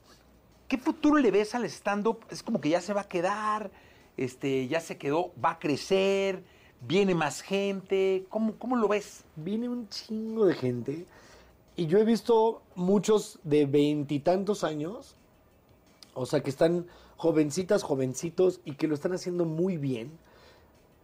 ¿qué 0.68 0.78
futuro 0.78 1.18
le 1.18 1.30
ves 1.30 1.54
al 1.54 1.64
stand-up? 1.64 2.20
Es 2.30 2.42
como 2.42 2.60
que 2.60 2.68
ya 2.68 2.80
se 2.80 2.92
va 2.92 3.02
a 3.02 3.08
quedar, 3.08 3.70
este, 4.16 4.68
ya 4.68 4.80
se 4.80 4.98
quedó, 4.98 5.32
va 5.42 5.52
a 5.52 5.58
crecer, 5.58 6.44
viene 6.86 7.14
más 7.14 7.40
gente. 7.40 8.26
¿Cómo, 8.28 8.54
cómo 8.56 8.76
lo 8.76 8.88
ves? 8.88 9.24
viene 9.36 9.68
un 9.68 9.88
chingo 9.88 10.46
de 10.46 10.54
gente 10.54 11.06
y 11.78 11.86
yo 11.86 11.98
he 11.98 12.04
visto 12.04 12.60
muchos 12.74 13.38
de 13.44 13.64
veintitantos 13.64 14.64
años, 14.64 15.14
o 16.12 16.26
sea, 16.26 16.42
que 16.42 16.50
están 16.50 16.86
jovencitas, 17.16 17.84
jovencitos 17.84 18.60
y 18.64 18.74
que 18.74 18.88
lo 18.88 18.94
están 18.94 19.12
haciendo 19.12 19.44
muy 19.44 19.76
bien. 19.76 20.10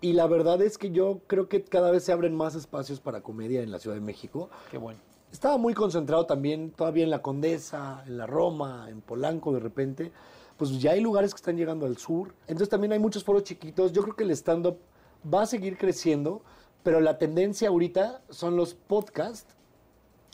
Y 0.01 0.15
la 0.15 0.27
verdad 0.27 0.61
es 0.63 0.77
que 0.77 0.91
yo 0.91 1.21
creo 1.29 1.49
que 1.49 1.63
cada 1.63 1.93
vez 1.93 2.03
se 2.03 2.11
abren 2.11 2.35
más 2.35 2.57
espacios 2.57 2.99
para 2.99 3.23
comedia 3.23 3.63
en 3.63 3.71
la 3.71 3.79
Ciudad 3.79 3.95
de 3.95 4.03
México. 4.03 4.51
Qué 4.73 4.77
bueno. 4.77 4.99
Estaba 5.35 5.59
muy 5.59 5.75
concentrado 5.75 6.27
también 6.27 6.71
todavía 6.71 7.03
en 7.03 7.11
la 7.11 7.21
Condesa, 7.21 8.05
en 8.07 8.19
la 8.19 8.25
Roma, 8.25 8.87
en 8.89 9.01
Polanco 9.01 9.53
de 9.53 9.59
repente. 9.59 10.13
Pues 10.57 10.81
ya 10.81 10.93
hay 10.93 11.01
lugares 11.01 11.35
que 11.35 11.39
están 11.39 11.57
llegando 11.57 11.87
al 11.87 11.97
sur. 11.99 12.33
Entonces 12.43 12.69
también 12.69 12.93
hay 12.93 13.01
muchos 13.01 13.25
foros 13.25 13.43
chiquitos. 13.43 13.93
Yo 13.93 14.03
creo 14.03 14.15
que 14.15 14.23
el 14.23 14.31
stand-up 14.31 14.79
va 15.27 15.43
a 15.43 15.47
seguir 15.47 15.77
creciendo, 15.77 16.43
pero 16.85 17.01
la 17.01 17.19
tendencia 17.19 17.69
ahorita 17.69 18.23
son 18.31 18.57
los 18.57 18.75
podcasts 18.75 19.57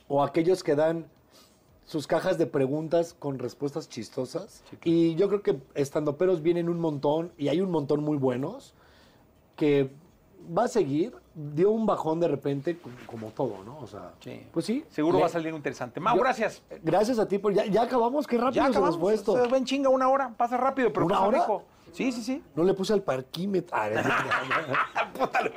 o 0.06 0.22
aquellos 0.22 0.62
que 0.62 0.76
dan 0.76 1.06
sus 1.86 2.06
cajas 2.06 2.36
de 2.36 2.44
preguntas 2.44 3.14
con 3.14 3.38
respuestas 3.38 3.88
chistosas. 3.88 4.62
Y 4.84 5.14
yo 5.14 5.28
creo 5.28 5.42
que 5.42 5.62
estandoperos 5.76 6.42
vienen 6.42 6.68
un 6.68 6.78
montón 6.78 7.32
y 7.38 7.48
hay 7.48 7.62
un 7.62 7.70
montón 7.70 8.04
muy 8.04 8.18
buenos 8.18 8.74
que 9.56 9.90
va 10.54 10.64
a 10.64 10.68
seguir. 10.68 11.14
Dio 11.34 11.70
un 11.70 11.86
bajón 11.86 12.18
de 12.18 12.26
repente, 12.28 12.78
como, 13.06 13.28
todo, 13.28 13.62
¿no? 13.64 13.78
O 13.78 13.86
sea, 13.86 14.12
Sí. 14.20 14.46
pues 14.52 14.66
sí. 14.66 14.84
Seguro 14.90 15.16
Le- 15.18 15.22
va 15.22 15.26
a 15.26 15.30
salir 15.30 15.54
interesante. 15.54 16.00
Mau, 16.00 16.16
Yo- 16.16 16.22
gracias. 16.22 16.62
Gracias 16.82 17.18
a 17.20 17.26
ti, 17.28 17.38
por 17.38 17.52
ya, 17.52 17.64
ya 17.66 17.82
acabamos, 17.82 18.26
qué 18.26 18.36
rápido 18.36 18.54
Ya 18.56 18.64
se 18.64 18.70
acabamos. 18.70 18.96
nos 18.96 19.00
fue 19.00 19.14
esto. 19.14 19.40
Se 19.44 19.48
ven 19.48 19.64
chinga 19.64 19.88
una 19.88 20.08
hora, 20.08 20.34
pasa 20.36 20.56
rápido, 20.56 20.92
pero 20.92 21.06
¿Una 21.06 21.14
pasa 21.16 21.26
hora? 21.28 21.38
rico. 21.40 21.62
Sí, 21.92 22.12
sí, 22.12 22.22
sí. 22.22 22.42
No 22.54 22.64
le 22.64 22.74
puse 22.74 22.92
al 22.92 23.02
parquímetro. 23.02 23.76
Ah, 23.76 23.88
Puta, 25.14 25.42
lo. 25.42 25.50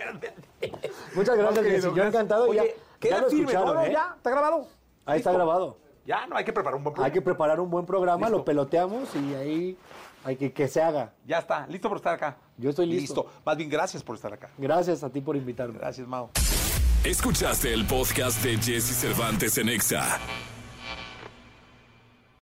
Muchas 1.15 1.37
gracias, 1.37 1.65
Jessy. 1.65 1.87
Yo 1.95 2.03
encantado. 2.03 2.49
Oye, 2.49 2.57
ya, 2.75 2.99
queda 2.99 3.15
ya 3.17 3.21
lo 3.21 3.29
firme. 3.29 3.51
¿eh? 3.51 3.91
Ya, 3.91 4.13
está 4.17 4.29
grabado. 4.29 4.67
Ahí 5.05 5.19
está 5.19 5.31
grabado. 5.31 5.77
Ya, 6.05 6.27
no, 6.27 6.35
hay 6.35 6.43
que 6.43 6.51
preparar 6.53 6.75
un 6.75 6.83
buen 6.83 6.93
programa. 6.93 7.05
Hay 7.07 7.11
que 7.13 7.21
preparar 7.21 7.59
un 7.59 7.69
buen 7.69 7.85
programa, 7.85 8.27
Listo. 8.27 8.37
lo 8.39 8.45
peloteamos 8.45 9.15
y 9.15 9.33
ahí 9.35 9.77
hay 10.23 10.35
que 10.35 10.53
que 10.53 10.67
se 10.67 10.81
haga. 10.81 11.13
Ya 11.25 11.39
está, 11.39 11.67
listo 11.67 11.89
por 11.89 11.97
estar 11.97 12.13
acá. 12.13 12.37
Yo 12.57 12.69
estoy 12.69 12.85
listo. 12.85 13.25
Más 13.45 13.57
bien, 13.57 13.69
gracias 13.69 14.03
por 14.03 14.15
estar 14.15 14.33
acá. 14.33 14.49
Gracias 14.57 15.03
a 15.03 15.09
ti 15.09 15.21
por 15.21 15.35
invitarme. 15.35 15.79
Gracias, 15.79 16.07
Mao. 16.07 16.29
Escuchaste 17.03 17.73
el 17.73 17.85
podcast 17.85 18.41
de 18.43 18.57
Jesse 18.57 18.95
Cervantes 18.95 19.57
en 19.57 19.69
Exa. 19.69 20.19